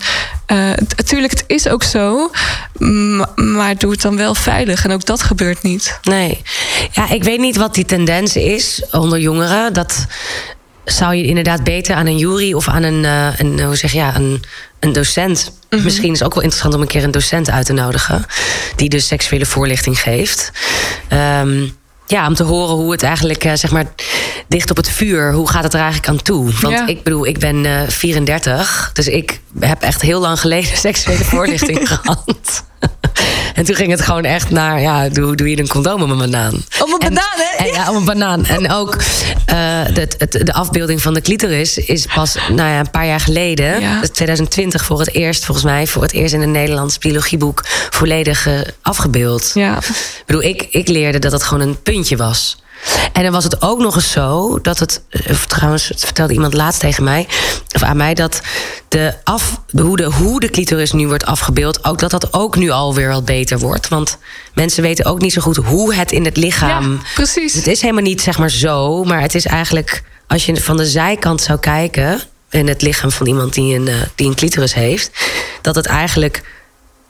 natuurlijk, 0.96 1.32
uh, 1.32 1.38
het 1.38 1.44
is 1.46 1.68
ook 1.68 1.82
zo. 1.82 2.30
Maar 3.34 3.76
doe 3.76 3.90
het 3.90 4.02
dan 4.02 4.16
wel 4.16 4.34
veilig. 4.34 4.84
En 4.84 4.90
ook 4.90 5.04
dat 5.04 5.22
gebeurt 5.22 5.62
niet. 5.62 5.98
Nee. 6.02 6.42
Ja, 6.92 7.10
ik 7.10 7.24
weet 7.24 7.40
niet 7.40 7.56
wat 7.56 7.74
die 7.74 7.84
tendens 7.84 8.36
is 8.36 8.82
onder 8.90 9.18
jongeren. 9.18 9.72
Dat 9.72 10.06
zou 10.84 11.14
je 11.14 11.24
inderdaad 11.24 11.64
beter 11.64 11.94
aan 11.94 12.06
een 12.06 12.18
jury 12.18 12.52
of 12.52 12.68
aan 12.68 12.82
een, 12.82 13.04
een 13.38 13.60
hoe 13.60 13.76
zeg 13.76 13.92
je, 13.92 13.98
ja, 13.98 14.16
een, 14.16 14.42
een 14.80 14.92
docent. 14.92 15.52
Mm 15.70 15.78
-hmm. 15.78 15.86
Misschien 15.86 16.12
is 16.12 16.18
het 16.18 16.26
ook 16.26 16.34
wel 16.34 16.42
interessant 16.42 16.74
om 16.74 16.80
een 16.80 16.88
keer 16.88 17.04
een 17.04 17.10
docent 17.10 17.50
uit 17.50 17.66
te 17.66 17.72
nodigen. 17.72 18.24
Die 18.76 18.88
dus 18.88 19.06
seksuele 19.06 19.46
voorlichting 19.46 20.00
geeft. 20.00 20.52
Um, 21.12 21.76
ja, 22.08 22.26
om 22.26 22.34
te 22.34 22.42
horen 22.42 22.74
hoe 22.74 22.92
het 22.92 23.02
eigenlijk, 23.02 23.44
uh, 23.44 23.52
zeg 23.54 23.70
maar, 23.70 23.86
dicht 24.48 24.70
op 24.70 24.76
het 24.76 24.88
vuur, 24.88 25.32
hoe 25.32 25.48
gaat 25.48 25.62
het 25.62 25.74
er 25.74 25.80
eigenlijk 25.80 26.08
aan 26.08 26.22
toe? 26.22 26.52
Want 26.60 26.74
ja. 26.74 26.86
ik 26.86 27.02
bedoel, 27.02 27.26
ik 27.26 27.38
ben 27.38 27.64
uh, 27.64 27.80
34, 27.88 28.90
dus 28.92 29.06
ik 29.06 29.40
heb 29.60 29.82
echt 29.82 30.02
heel 30.02 30.20
lang 30.20 30.40
geleden 30.40 30.76
seksuele 30.88 31.24
voorlichting 31.24 31.88
gehad. 31.92 32.64
En 33.54 33.64
toen 33.64 33.74
ging 33.74 33.90
het 33.90 34.00
gewoon 34.00 34.24
echt 34.24 34.50
naar, 34.50 34.80
ja, 34.80 35.08
doe, 35.08 35.36
doe 35.36 35.50
je 35.50 35.58
een 35.58 35.68
condoom 35.68 36.02
om 36.02 36.10
een 36.10 36.18
banaan. 36.18 36.64
Om 36.84 36.92
een 36.92 37.00
en, 37.00 37.14
banaan, 37.14 37.36
hè? 37.36 37.64
En, 37.64 37.72
ja, 37.72 37.90
om 37.90 37.96
een 37.96 38.04
banaan. 38.04 38.44
En 38.44 38.70
ook 38.70 38.94
uh, 38.94 39.84
de, 39.94 40.08
de, 40.28 40.44
de 40.44 40.52
afbeelding 40.52 41.02
van 41.02 41.14
de 41.14 41.20
clitoris 41.20 41.78
is 41.78 42.06
pas 42.14 42.34
nou 42.34 42.68
ja, 42.68 42.78
een 42.78 42.90
paar 42.90 43.06
jaar 43.06 43.20
geleden, 43.20 43.80
ja. 43.80 44.00
2020 44.12 44.84
voor 44.84 44.98
het 44.98 45.14
eerst, 45.14 45.44
volgens 45.44 45.66
mij, 45.66 45.86
voor 45.86 46.02
het 46.02 46.12
eerst 46.12 46.34
in 46.34 46.40
een 46.40 46.50
Nederlands 46.50 46.98
biologieboek 46.98 47.62
volledig 47.90 48.46
uh, 48.46 48.60
afgebeeld. 48.82 49.50
Ja. 49.54 49.76
Ik 49.76 50.22
bedoel, 50.26 50.42
ik, 50.42 50.66
ik 50.70 50.88
leerde 50.88 51.18
dat 51.18 51.32
het 51.32 51.42
gewoon 51.42 51.68
een 51.68 51.82
puntje 51.82 52.16
was. 52.16 52.62
En 53.12 53.22
dan 53.22 53.32
was 53.32 53.44
het 53.44 53.62
ook 53.62 53.78
nog 53.78 53.94
eens 53.94 54.10
zo 54.10 54.58
dat 54.60 54.78
het. 54.78 55.02
Of 55.30 55.46
trouwens, 55.46 55.88
het 55.88 56.04
vertelde 56.04 56.32
iemand 56.32 56.54
laatst 56.54 56.80
tegen 56.80 57.04
mij. 57.04 57.26
Of 57.74 57.82
aan 57.82 57.96
mij 57.96 58.14
dat 58.14 58.40
de 58.88 59.14
af, 59.24 59.60
hoe, 59.70 59.96
de, 59.96 60.04
hoe 60.04 60.40
de 60.40 60.50
clitoris 60.50 60.92
nu 60.92 61.06
wordt 61.06 61.26
afgebeeld. 61.26 61.84
Ook 61.84 61.98
dat 61.98 62.10
dat 62.10 62.32
ook 62.32 62.56
nu 62.56 62.70
alweer 62.70 63.08
wat 63.08 63.24
beter 63.24 63.58
wordt. 63.58 63.88
Want 63.88 64.18
mensen 64.54 64.82
weten 64.82 65.04
ook 65.04 65.20
niet 65.20 65.32
zo 65.32 65.40
goed 65.40 65.56
hoe 65.56 65.94
het 65.94 66.12
in 66.12 66.24
het 66.24 66.36
lichaam. 66.36 66.92
Ja, 66.92 66.98
precies. 67.14 67.54
Het 67.54 67.66
is 67.66 67.80
helemaal 67.80 68.02
niet 68.02 68.20
zeg 68.20 68.38
maar 68.38 68.50
zo. 68.50 69.04
Maar 69.04 69.20
het 69.20 69.34
is 69.34 69.46
eigenlijk. 69.46 70.02
Als 70.26 70.46
je 70.46 70.56
van 70.56 70.76
de 70.76 70.86
zijkant 70.86 71.40
zou 71.40 71.58
kijken. 71.58 72.20
in 72.50 72.68
het 72.68 72.82
lichaam 72.82 73.10
van 73.10 73.26
iemand 73.26 73.54
die 73.54 73.74
een, 73.74 73.88
die 74.14 74.26
een 74.26 74.34
clitoris 74.34 74.74
heeft. 74.74 75.10
dat 75.62 75.74
het 75.74 75.86
eigenlijk 75.86 76.42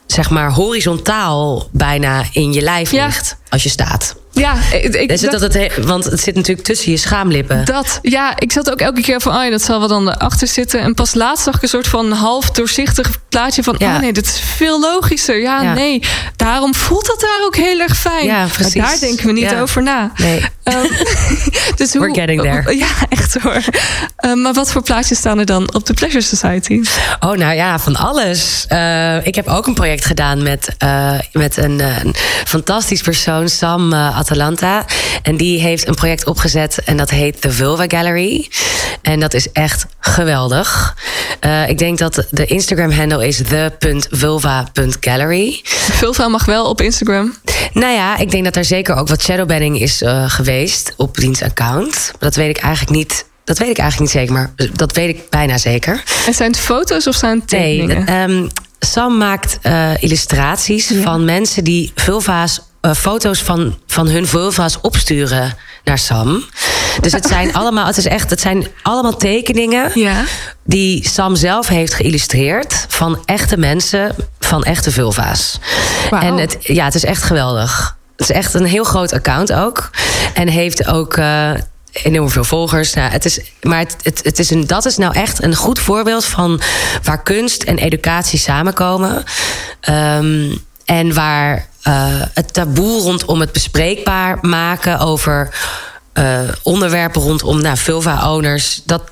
zeg 0.07 0.31
maar 0.31 0.53
horizontaal 0.53 1.69
bijna 1.73 2.25
in 2.33 2.53
je 2.53 2.61
lijf 2.61 2.93
ligt 2.93 3.37
als 3.49 3.63
je 3.63 3.69
staat. 3.69 4.15
Ja, 4.39 4.55
ik, 4.73 4.95
ik 4.95 5.11
Is 5.13 5.21
het 5.23 5.31
dat 5.31 5.41
het 5.41 5.55
he- 5.55 5.83
want 5.83 6.05
het 6.05 6.21
zit 6.21 6.35
natuurlijk 6.35 6.67
tussen 6.67 6.91
je 6.91 6.97
schaamlippen. 6.97 7.65
Dat, 7.65 7.99
ja, 8.03 8.33
ik 8.39 8.53
zat 8.53 8.71
ook 8.71 8.81
elke 8.81 9.01
keer 9.01 9.21
van, 9.21 9.37
oh 9.37 9.45
ja, 9.45 9.51
dat 9.51 9.63
zal 9.63 9.79
wel 9.79 9.89
dan 9.89 10.09
erachter 10.09 10.49
zitten. 10.49 10.81
En 10.81 10.95
pas 10.95 11.15
laatst 11.15 11.45
zag 11.45 11.55
ik 11.55 11.63
een 11.63 11.69
soort 11.69 11.89
van 11.89 12.13
half 12.13 12.51
doorzichtig 12.51 13.11
plaatje 13.29 13.63
van, 13.63 13.75
Ja. 13.79 13.95
oh 13.95 14.01
nee, 14.01 14.13
dit 14.13 14.27
is 14.27 14.41
veel 14.57 14.81
logischer. 14.81 15.41
Ja, 15.41 15.63
Ja. 15.63 15.73
nee, 15.73 16.03
daarom 16.37 16.75
voelt 16.75 17.07
dat 17.07 17.21
daar 17.21 17.47
ook 17.47 17.57
heel 17.57 17.79
erg 17.81 17.97
fijn. 17.99 18.25
Ja, 18.27 18.39
Maar 18.39 18.49
precies. 18.49 18.75
daar 18.83 18.97
denken 19.01 19.27
we 19.27 19.33
niet 19.33 19.51
Ja. 19.51 19.61
over 19.61 19.83
na. 19.83 20.13
Nee. 20.17 20.45
Ehm, 20.63 20.87
dus 21.77 21.93
hoe, 21.93 22.01
We're 22.01 22.15
getting 22.15 22.43
there. 22.43 22.77
Ja, 22.79 22.87
echt 23.09 23.37
hoor. 23.43 23.63
Ehm, 24.17 24.41
maar 24.43 24.53
wat 24.53 24.73
voor 24.73 24.83
plaatjes 24.83 25.19
staan 25.19 25.39
er 25.39 25.47
dan 25.47 25.75
op 25.75 25.87
de 25.87 25.95
Pleasure 25.95 26.21
Society? 26.25 26.83
Oh, 27.21 27.33
nou 27.33 27.55
ja, 27.55 27.79
van 27.79 27.97
alles. 27.97 28.65
Eh, 28.69 29.27
ik 29.27 29.35
heb 29.35 29.47
ook 29.47 29.67
een 29.67 29.75
project 29.75 30.05
gedaan 30.05 30.43
met, 30.43 30.69
eh, 30.79 31.13
met 31.33 31.57
een, 31.57 31.81
eh, 31.81 32.03
een 32.05 32.15
fantastisch 32.45 33.01
persoon, 33.03 33.49
Sam 33.49 33.93
eh, 33.93 34.17
Atalanta. 34.33 34.85
En 35.23 35.37
die 35.37 35.61
heeft 35.61 35.89
een 35.89 35.95
project 35.95 36.27
opgezet 36.27 36.79
en 36.85 36.97
dat 36.97 37.11
heet 37.11 37.41
The 37.41 37.51
Vulva 37.53 37.85
Gallery. 37.87 38.49
En 39.03 39.21
dat 39.21 39.35
is 39.35 39.53
echt 39.53 39.87
geweldig. 40.01 40.97
Eh, 41.41 41.69
ik 41.69 41.79
denk 41.79 41.99
dat 41.99 42.27
de 42.31 42.47
Instagram-handle 42.47 43.27
is 43.27 43.37
the.vulva.gallery. 43.37 45.61
Vulva 45.93 46.29
mag 46.29 46.45
wel 46.45 46.67
op 46.69 46.81
Instagram. 46.81 47.35
Nou 47.73 47.95
ja, 47.95 48.17
ik 48.19 48.31
denk 48.31 48.45
dat 48.45 48.57
er 48.57 48.65
zeker 48.65 48.95
ook 48.95 49.09
wat 49.09 49.23
shadowbanning 49.23 49.81
is 49.81 50.03
eh, 50.03 50.25
geweest 50.31 50.93
op 50.97 51.17
diens 51.17 51.43
account. 51.43 52.13
Dat 52.19 52.35
weet 52.35 52.57
ik 52.57 52.63
eigenlijk 52.63 52.97
niet. 52.97 53.27
Dat 53.45 53.59
weet 53.59 53.71
ik 53.71 53.79
eigenlijk 53.79 54.13
niet 54.13 54.21
zeker, 54.21 54.35
maar 54.35 54.53
dat 54.73 54.93
weet 54.93 55.09
ik 55.09 55.31
bijna 55.31 55.59
zeker. 55.59 56.03
En 56.27 56.35
zijn 56.35 56.51
het 56.51 56.61
foto's 56.61 57.07
of 57.07 57.15
zijn 57.17 57.39
het 57.41 57.51
Nee, 57.51 57.79
tekeningen? 57.79 58.07
ehm, 58.07 58.47
Sam 58.81 59.17
maakt 59.17 59.59
eh, 59.63 59.91
illustraties 60.03 60.93
van 61.03 61.25
mensen 61.25 61.65
die 61.65 61.93
vulva's, 61.95 62.61
eh, 62.89 62.95
foto's 62.95 63.43
van, 63.43 63.79
van 63.87 64.09
hun 64.09 64.27
vulva's 64.27 64.79
opsturen 64.83 65.57
naar 65.85 65.99
Sam. 65.99 66.45
Dus 67.01 67.13
het 67.13 67.27
zijn 67.27 67.53
allemaal, 67.59 67.87
het 67.87 67.97
is 67.97 68.07
echt, 68.07 68.31
het 68.31 68.41
zijn 68.41 68.67
allemaal 68.83 69.17
tekeningen 69.17 69.91
ja. 69.95 70.25
die 70.65 71.09
Sam 71.09 71.37
zelf 71.37 71.69
heeft 71.69 71.95
geïllustreerd 71.95 72.87
van 72.89 73.23
echte 73.25 73.57
mensen, 73.57 74.15
van 74.41 74.65
echte 74.65 74.91
vulva's. 74.91 75.59
En 76.11 76.37
het, 76.37 76.57
ja, 76.61 76.85
het 76.85 76.95
is 76.95 77.05
echt 77.05 77.23
geweldig. 77.23 77.97
Het 78.17 78.29
is 78.29 78.37
echt 78.37 78.55
een 78.55 78.65
heel 78.65 78.85
groot 78.85 79.13
account 79.13 79.53
ook. 79.53 79.91
En 80.35 80.49
heeft 80.49 80.87
ook 80.87 81.17
eh, 81.17 81.51
enorm 81.93 82.31
veel 82.31 82.45
volgers. 82.45 82.95
Nou, 82.95 83.11
het 83.11 83.25
is, 83.25 83.41
maar 83.63 83.79
het, 83.79 83.97
het, 84.03 84.21
het 84.25 84.39
is 84.39 84.51
een, 84.51 84.67
dat 84.67 84.87
is 84.87 84.97
nou 84.97 85.15
echt 85.15 85.43
een 85.43 85.55
goed 85.55 85.79
voorbeeld 85.79 86.25
van 86.25 86.61
waar 87.03 87.23
kunst 87.23 87.63
en 87.63 87.79
educatie 87.79 88.39
samenkomen. 88.39 89.25
Ehm, 89.81 90.51
en 90.89 91.15
waar 91.15 91.69
eh, 91.83 92.23
het 92.35 92.53
taboe 92.53 93.01
rondom 93.01 93.41
het 93.41 93.53
bespreekbaar 93.53 94.39
maken 94.41 94.99
over 94.99 95.55
eh, 96.13 96.41
onderwerpen 96.63 97.23
rondom 97.23 97.61
nou, 97.63 97.77
vulva-owners. 97.77 98.83
Dat, 98.85 99.03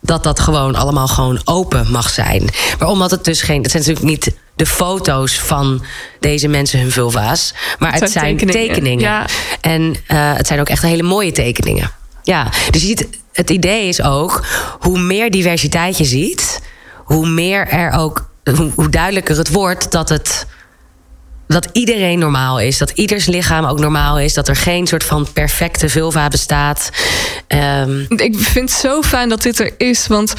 dat 0.00 0.22
dat 0.22 0.40
gewoon 0.40 0.74
allemaal 0.74 1.08
gewoon 1.08 1.40
open 1.44 1.90
mag 1.90 2.10
zijn. 2.10 2.50
Maar 2.78 2.88
omdat 2.88 3.10
het 3.10 3.24
dus 3.24 3.42
geen... 3.42 3.62
Het 3.62 3.70
zijn 3.70 3.82
natuurlijk 3.82 4.10
niet 4.10 4.36
de 4.56 4.66
foto's 4.66 5.38
van 5.38 5.84
deze 6.20 6.48
mensen 6.48 6.80
hun 6.80 6.90
vulva's. 6.90 7.54
Maar 7.78 7.90
het, 7.90 7.98
zijn 7.98 8.10
zijn 8.10 8.36
tekeningen, 8.36 8.68
tekeningen. 8.68 9.04
ja. 9.04 9.26
En 9.60 9.96
eh, 10.06 10.34
het 10.36 10.46
zijn 10.46 10.60
ook 10.60 10.68
echt 10.68 10.82
hele 10.82 11.02
mooie 11.02 11.32
tekeningen. 11.32 11.90
Ja, 12.22 12.50
dus 12.70 12.80
je 12.80 12.86
ziet, 12.86 13.08
het 13.32 13.50
idee 13.50 13.88
is 13.88 14.02
ook... 14.02 14.46
hoe 14.80 14.98
meer 14.98 15.30
diversiteit 15.30 15.98
je 15.98 16.04
ziet... 16.04 16.62
hoe 16.96 17.28
meer 17.28 17.68
er 17.68 17.92
ook... 17.92 18.28
hoe, 18.56 18.70
hoe 18.74 18.88
duidelijker 18.88 19.36
het 19.36 19.52
wordt 19.52 19.92
dat 19.92 20.08
het 20.08 20.46
dat 21.46 21.68
iedereen 21.72 22.18
normaal 22.18 22.60
is. 22.60 22.78
Dat 22.78 22.90
ieders 22.90 23.26
lichaam 23.26 23.64
ook 23.64 23.78
normaal 23.80 24.18
is. 24.18 24.34
Dat 24.34 24.48
er 24.48 24.56
geen 24.56 24.86
soort 24.86 25.04
van 25.04 25.26
perfecte 25.32 25.88
vulva 25.88 26.28
bestaat. 26.28 26.90
Ehm, 27.46 28.00
Ik 28.08 28.38
vind 28.38 28.70
het 28.70 28.78
zo 28.78 29.02
fijn 29.02 29.28
dat 29.28 29.42
dit 29.42 29.58
er 29.58 29.70
is, 29.78 30.06
want... 30.06 30.34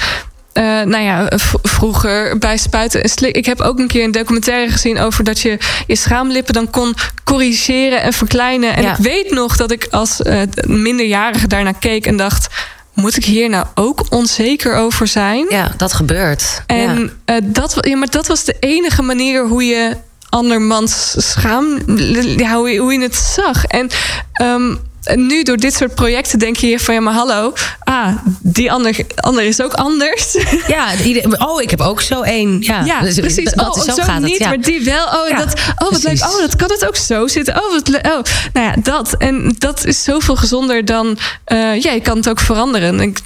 eh, 0.54 0.64
nou 0.64 1.04
ja, 1.04 1.28
vroeger 1.62 2.38
bij 2.38 2.58
spuiten 2.58 3.04
en 3.04 3.10
slik. 3.10 3.36
Ik 3.36 3.46
heb 3.46 3.62
ook 3.62 3.80
een 3.80 3.88
keer 3.88 4.04
een 4.04 4.12
documentaire 4.12 4.72
gezien 4.72 5.00
over 5.00 5.24
dat 5.24 5.40
je 5.40 5.58
je 5.88 5.96
schaamlippen 5.96 6.54
dan 6.54 6.70
kon 6.70 6.96
corrigeren 7.24 8.02
en 8.02 8.14
verkleinen. 8.14 8.76
En 8.76 8.84
Ja. 8.84 8.92
ik 8.92 8.98
weet 9.04 9.32
nog 9.32 9.58
dat 9.58 9.72
ik 9.72 9.88
als 9.92 10.22
eh, 10.22 10.42
minderjarige 10.68 11.48
daarnaar 11.48 11.78
keek 11.80 12.06
en 12.06 12.18
dacht: 12.18 12.48
moet 12.94 13.16
ik 13.18 13.26
hier 13.26 13.50
nou 13.50 13.66
ook 13.76 14.06
onzeker 14.10 14.76
over 14.76 15.08
zijn? 15.08 15.46
ja, 15.50 15.72
dat 15.78 15.94
gebeurt. 15.94 16.62
En 16.66 17.00
ja. 17.26 17.36
eh, 17.36 17.42
dat, 17.44 17.78
ja, 17.82 17.98
maar 17.98 18.10
dat 18.10 18.28
was 18.28 18.44
de 18.44 18.56
enige 18.60 19.02
manier 19.02 19.48
hoe 19.48 19.64
je 19.66 19.98
andermans 20.30 21.16
schaam, 21.18 21.80
ja, 22.38 22.56
hoe, 22.56 22.70
je, 22.70 22.80
hoe 22.80 22.94
je 22.94 23.02
het 23.02 23.16
zag. 23.16 23.66
En 23.66 23.90
en 25.06 25.26
nu 25.28 25.44
door 25.44 25.58
dit 25.58 25.74
soort 25.74 25.96
projecten 25.96 26.40
denk 26.40 26.56
je 26.58 26.80
van 26.80 26.94
ja, 26.94 27.00
maar 27.00 27.14
hallo, 27.14 27.54
ah, 27.84 28.16
die 28.40 28.72
ander, 28.72 28.96
ander 29.16 29.44
is 29.44 29.62
ook 29.62 29.74
anders. 29.74 30.34
Ja, 30.68 30.88
oh, 31.38 31.62
ik 31.62 31.70
heb 31.70 31.82
ook 31.82 32.02
zo 32.02 32.22
één. 32.22 32.58
Ja, 32.62 32.86
Ja, 32.86 33.02
Dus 33.02 33.20
precies. 33.20 33.52
Dat, 33.54 33.76
oh, 33.76 33.84
zo, 33.84 33.94
zo, 33.96 34.04
gaat 34.04 34.22
niet, 34.22 34.32
het. 34.32 34.40
Ja. 34.42 34.48
maar 34.48 34.62
die 34.62 34.84
wel. 34.84 35.06
Oh, 35.06 35.28
Ja, 35.30 35.38
dat, 35.38 35.54
oh 35.78 35.92
wat 35.92 36.04
leuk. 36.04 36.24
Oh, 36.24 36.40
dat 36.40 36.56
kan 36.56 36.70
het 36.72 36.88
ook 36.88 36.96
zo 36.96 37.28
zitten. 37.28 37.64
Oh, 37.64 37.72
wat 37.72 37.88
le- 37.88 37.98
oh. 37.98 38.22
Nou 38.54 38.66
ja, 38.66 38.76
dat. 38.82 39.16
En 39.18 39.56
dat 39.58 39.86
is 39.86 40.04
zoveel 40.04 40.36
gezonder 40.36 40.86
dan... 40.86 41.18
eh, 41.46 41.82
ja, 41.82 41.92
je 41.92 42.02
kan 42.02 42.18
het 42.18 42.30
ook 42.30 42.40
veranderen. 42.40 43.00
Ik, 43.00 43.20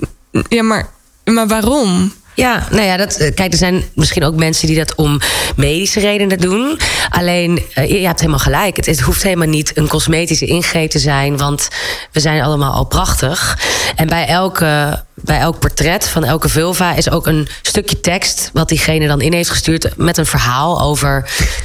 ja, 0.49 0.63
maar, 0.63 0.89
maar 1.23 1.47
waarom? 1.47 2.13
Ja, 2.39 2.67
nou 2.69 2.83
ja, 2.83 2.97
dat, 2.97 3.15
eh, 3.15 3.33
kijk, 3.33 3.51
er 3.51 3.57
zijn 3.57 3.83
misschien 3.93 4.23
ook 4.23 4.35
mensen 4.35 4.67
die 4.67 4.77
dat 4.77 4.95
om 4.95 5.19
medische 5.55 5.99
redenen 5.99 6.37
doen. 6.37 6.79
Alleen, 7.09 7.63
eh, 7.73 7.89
je, 7.89 8.07
hebt 8.07 8.19
helemaal 8.19 8.39
gelijk. 8.39 8.75
Het, 8.75 8.85
het 8.85 8.99
hoeft 8.99 9.23
helemaal 9.23 9.47
niet 9.47 9.77
een 9.77 9.87
cosmetische 9.87 10.45
ingreep 10.45 10.89
te 10.89 10.99
zijn, 10.99 11.37
want 11.37 11.67
we 12.11 12.19
zijn 12.19 12.41
allemaal 12.41 12.73
al 12.73 12.85
prachtig. 12.85 13.59
En 13.95 14.07
bij, 14.07 14.27
elke, 14.27 15.03
bij 15.21 15.39
elk 15.39 15.59
portret 15.59 16.07
van 16.07 16.23
elke 16.23 16.49
vulva 16.49 16.95
is 16.95 17.09
ook 17.09 17.27
een 17.27 17.47
stukje 17.61 17.99
tekst 17.99 18.49
wat 18.53 18.69
diegene 18.69 19.07
dan 19.07 19.21
in 19.21 19.33
heeft 19.33 19.49
gestuurd 19.49 19.97
met 19.97 20.17
een 20.17 20.25
verhaal 20.25 20.81
over. 20.81 21.25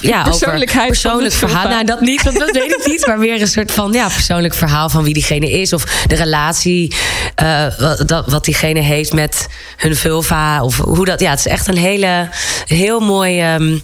Ja, 0.00 0.22
Persoonlijkheid 0.22 0.90
over 0.90 1.00
persoonlijk 1.00 1.34
verhaal. 1.34 1.68
Nou, 1.68 1.84
dat 1.84 2.00
niet, 2.00 2.22
want 2.22 2.38
dat 2.38 2.50
weet 2.50 2.72
ik 2.72 2.86
niet. 2.86 3.06
Maar 3.06 3.18
weer 3.18 3.40
een 3.40 3.48
soort 3.48 3.72
van 3.72 3.92
ja, 3.92 4.08
persoonlijk 4.08 4.54
verhaal 4.54 4.88
van 4.88 5.02
wie 5.04 5.14
diegene 5.14 5.50
is. 5.50 5.72
Of 5.72 5.84
de 6.06 6.14
relatie 6.14 6.94
eh, 7.34 7.66
wat, 8.26 8.44
diegene 8.44 8.80
heeft 8.80 9.12
met 9.12 9.46
hun 9.76 9.96
vulva. 9.96 10.62
Of 10.62 10.76
hoe 10.76 11.04
dat. 11.04 11.20
Ja, 11.20 11.30
het 11.30 11.38
is 11.38 11.46
echt 11.46 11.66
een 11.66 11.76
hele, 11.76 12.28
heel 12.66 13.00
mooi. 13.00 13.40
ehm, 13.40 13.78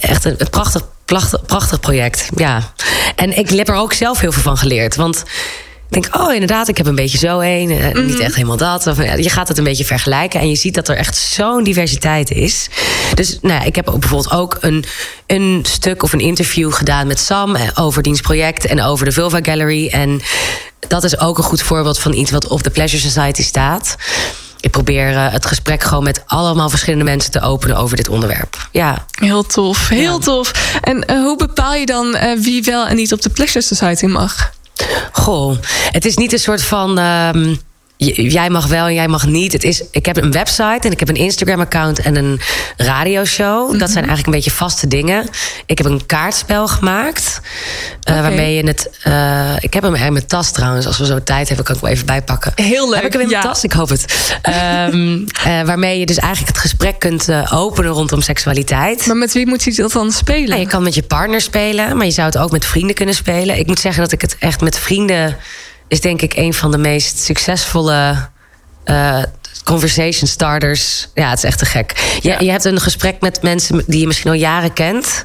echt 0.00 0.24
een, 0.24 0.34
een 0.38 0.50
prachtig, 0.50 0.82
prachtig, 1.04 1.42
prachtig 1.46 1.80
project. 1.80 2.28
Ja. 2.36 2.72
En 3.16 3.38
ik 3.38 3.50
heb 3.50 3.68
er 3.68 3.74
ook 3.74 3.92
zelf 3.92 4.20
heel 4.20 4.32
veel 4.32 4.42
van 4.42 4.56
geleerd. 4.56 4.96
Want 4.96 5.22
ik 5.90 6.02
denk, 6.02 6.16
oh 6.16 6.32
inderdaad, 6.32 6.68
ik 6.68 6.76
heb 6.76 6.86
een 6.86 6.94
beetje 6.94 7.18
zo 7.18 7.40
een. 7.40 7.70
eh, 7.70 8.04
Niet 8.04 8.18
echt 8.20 8.34
helemaal 8.34 8.56
dat. 8.56 8.86
Of, 8.86 9.04
ja, 9.04 9.14
je 9.14 9.30
gaat 9.30 9.48
het 9.48 9.58
een 9.58 9.64
beetje 9.64 9.84
vergelijken. 9.84 10.40
En 10.40 10.48
je 10.48 10.56
ziet 10.56 10.74
dat 10.74 10.88
er 10.88 10.96
echt 10.96 11.16
zo'n 11.16 11.64
diversiteit 11.64 12.30
is. 12.30 12.68
Dus 13.14 13.38
nou, 13.42 13.54
ja, 13.60 13.62
ik 13.66 13.74
heb 13.76 13.88
ook 13.88 14.00
bijvoorbeeld 14.00 14.32
ook 14.32 14.56
een, 14.60 14.84
een 15.26 15.64
stuk 15.68 16.02
of 16.02 16.12
een 16.12 16.20
interview 16.20 16.72
gedaan 16.72 17.06
met 17.06 17.18
Sam. 17.20 17.54
eh, 17.56 17.68
Over 17.74 18.02
diens 18.02 18.20
project 18.20 18.66
en 18.66 18.82
over 18.82 19.04
de 19.04 19.12
Vulva 19.12 19.38
Gallery. 19.42 19.88
En 19.88 20.20
dat 20.88 21.04
is 21.04 21.18
ook 21.18 21.38
een 21.38 21.44
goed 21.44 21.62
voorbeeld 21.62 21.98
van 21.98 22.12
iets 22.12 22.30
wat 22.30 22.46
op 22.48 22.62
de 22.62 22.70
Pleasure 22.70 23.02
Society 23.02 23.42
staat. 23.42 23.96
Ik 24.60 24.70
probeer 24.70 25.14
eh, 25.16 25.32
het 25.32 25.46
gesprek 25.46 25.82
gewoon 25.82 26.04
met 26.04 26.22
allemaal 26.26 26.70
verschillende 26.70 27.04
mensen 27.04 27.30
te 27.30 27.40
openen 27.40 27.76
over 27.76 27.96
dit 27.96 28.08
onderwerp. 28.08 28.68
Ja, 28.72 29.04
Heel 29.20 29.42
tof, 29.46 29.88
heel 29.88 30.12
Ja. 30.12 30.18
tof. 30.18 30.52
En 30.80 31.04
eh, 31.06 31.16
hoe 31.16 31.36
bepaal 31.36 31.74
je 31.74 31.86
dan 31.86 32.14
eh, 32.14 32.38
wie 32.38 32.62
wel 32.62 32.86
en 32.86 32.96
niet 32.96 33.12
op 33.12 33.22
de 33.22 33.30
Pleasure 33.30 33.60
Society 33.64 34.06
mag? 34.06 34.52
Goh, 35.12 35.56
het 35.90 36.04
is 36.04 36.16
niet 36.16 36.32
een 36.32 36.38
soort 36.38 36.62
van. 36.62 36.98
ehm, 36.98 37.54
jij 37.96 38.50
mag 38.50 38.66
wel 38.66 38.86
en 38.86 38.94
jij 38.94 39.08
mag 39.08 39.26
niet. 39.26 39.52
Het 39.52 39.64
is, 39.64 39.82
ik 39.90 40.06
heb 40.06 40.16
een 40.16 40.32
website 40.32 40.78
en 40.80 40.90
ik 40.92 40.98
heb 41.00 41.08
een 41.08 41.14
Instagram-account 41.14 41.98
en 42.00 42.16
een 42.16 42.40
radioshow. 42.76 43.70
Dat 43.78 43.90
zijn 43.90 43.94
eigenlijk 44.04 44.26
een 44.26 44.32
beetje 44.32 44.50
vaste 44.50 44.88
dingen. 44.88 45.28
Ik 45.66 45.78
heb 45.78 45.86
een 45.86 46.06
kaartspel 46.06 46.68
gemaakt. 46.68 47.40
eh. 48.02 48.20
Waarmee 48.20 48.54
je 48.54 48.66
het. 48.66 48.90
eh, 49.02 49.50
ik 49.60 49.74
heb 49.74 49.82
hem 49.82 49.94
in 49.94 50.12
mijn 50.12 50.26
tas 50.26 50.50
trouwens. 50.52 50.86
Als 50.86 50.98
we 50.98 51.06
zo 51.06 51.22
tijd 51.22 51.46
hebben, 51.48 51.66
kan 51.66 51.74
ik 51.74 51.80
hem 51.80 51.90
even 51.90 52.06
bijpakken. 52.06 52.52
Heel 52.54 52.86
leuk, 52.88 52.94
Heb 52.96 53.04
ik 53.06 53.12
hem 53.12 53.20
in 53.22 53.28
mijn 53.28 53.42
tas? 53.42 53.64
Ik 53.64 53.72
hoop 53.72 53.88
het. 53.88 54.36
Ehm, 54.42 55.22
eh, 55.44 55.62
waarmee 55.62 55.98
je 55.98 56.06
dus 56.06 56.18
eigenlijk 56.18 56.52
het 56.52 56.62
gesprek 56.62 56.98
kunt 56.98 57.28
openen 57.52 57.90
rondom 57.90 58.20
seksualiteit. 58.20 59.06
Maar 59.06 59.16
met 59.16 59.32
wie 59.32 59.46
moet 59.46 59.62
je 59.62 59.72
dat 59.74 59.92
dan 59.92 60.12
spelen? 60.12 60.58
Je 60.58 60.66
kan 60.66 60.82
met 60.82 60.94
je 60.94 61.02
partner 61.02 61.40
spelen, 61.40 61.96
maar 61.96 62.06
je 62.06 62.12
zou 62.12 62.26
het 62.26 62.38
ook 62.38 62.50
met 62.50 62.64
vrienden 62.64 62.94
kunnen 62.94 63.14
spelen. 63.14 63.58
Ik 63.58 63.66
moet 63.66 63.80
zeggen 63.80 64.02
dat 64.02 64.12
ik 64.12 64.20
het 64.20 64.36
echt 64.38 64.60
met 64.60 64.78
vrienden 64.78 65.36
is 65.88 66.00
denk 66.00 66.22
ik 66.22 66.36
een 66.36 66.54
van 66.54 66.70
de 66.70 66.78
meest 66.78 67.18
succesvolle 67.18 68.28
eh, 68.84 69.22
conversation 69.64 70.28
starters. 70.28 71.08
Ja, 71.14 71.28
het 71.28 71.38
is 71.38 71.44
echt 71.44 71.58
te 71.58 71.64
gek. 71.66 72.18
Je, 72.20 72.28
Ja. 72.28 72.40
je 72.40 72.50
hebt 72.50 72.64
een 72.64 72.80
gesprek 72.80 73.20
met 73.20 73.42
mensen 73.42 73.82
die 73.86 74.00
je 74.00 74.06
misschien 74.06 74.30
al 74.30 74.36
jaren 74.36 74.72
kent. 74.72 75.24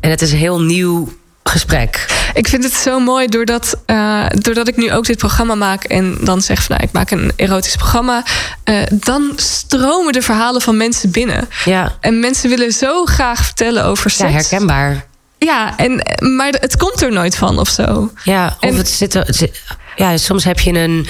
En 0.00 0.10
het 0.10 0.22
is 0.22 0.32
een 0.32 0.38
heel 0.38 0.60
nieuw 0.60 1.12
gesprek. 1.44 2.06
Ik 2.34 2.48
vind 2.48 2.64
het 2.64 2.72
zo 2.74 2.98
mooi 3.00 3.26
doordat, 3.26 3.76
eh, 3.86 4.26
doordat 4.28 4.68
ik 4.68 4.76
nu 4.76 4.92
ook 4.92 5.04
dit 5.06 5.18
programma 5.18 5.54
maak 5.54 5.84
en 5.84 6.18
dan 6.20 6.40
zeg 6.42 6.62
van 6.62 6.74
nou, 6.76 6.88
ik 6.88 6.92
maak 6.94 7.10
een 7.10 7.32
erotisch 7.36 7.76
programma. 7.76 8.22
eh, 8.64 8.82
dan 8.92 9.32
stromen 9.36 10.12
de 10.12 10.22
verhalen 10.22 10.60
van 10.62 10.76
mensen 10.76 11.10
binnen. 11.10 11.48
Ja, 11.64 11.96
En 12.00 12.20
mensen 12.20 12.48
willen 12.48 12.72
zo 12.72 13.04
graag 13.04 13.44
vertellen 13.44 13.84
over 13.84 14.10
ja 14.16 14.16
seks. 14.28 14.32
herkenbaar. 14.50 15.06
Ja, 15.38 15.76
en, 15.76 16.02
maar 16.36 16.48
het 16.60 16.76
komt 16.76 17.02
er 17.02 17.12
nooit 17.12 17.36
van 17.36 17.58
of 17.58 17.68
zo. 17.68 18.12
Ja, 18.24 18.46
of 18.46 18.68
En- 18.70 18.76
het 18.76 18.88
zit, 18.88 19.14
er- 19.14 19.26
het 19.26 19.36
zit- 19.36 19.62
ja, 19.96 20.16
soms 20.16 20.44
heb 20.44 20.60
je 20.60 20.72
een, 20.78 21.06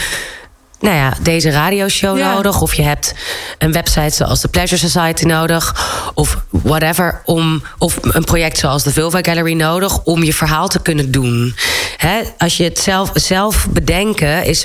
nou 0.80 0.96
ja, 0.96 1.12
deze 1.22 1.50
radioshow 1.50 2.18
Ja. 2.18 2.34
nodig. 2.34 2.60
Of 2.60 2.74
je 2.74 2.82
hebt 2.82 3.14
een 3.58 3.72
website 3.72 4.14
zoals 4.14 4.40
de 4.40 4.48
Pleasure 4.48 4.88
Society 4.88 5.24
nodig. 5.24 5.74
Of 6.14 6.40
whatever. 6.50 7.22
Om, 7.24 7.62
of 7.78 7.98
een 8.02 8.24
project 8.24 8.58
zoals 8.58 8.82
de 8.82 8.92
Vulva 8.92 9.18
Gallery 9.22 9.52
nodig. 9.52 10.02
Om 10.04 10.22
je 10.22 10.34
verhaal 10.34 10.68
te 10.68 10.82
kunnen 10.82 11.10
doen. 11.10 11.56
Hè, 11.96 12.20
als 12.38 12.56
je 12.56 12.64
het 12.64 12.78
zelf, 12.78 13.10
zelf 13.14 13.66
bedenken 13.70 14.44
is 14.44 14.64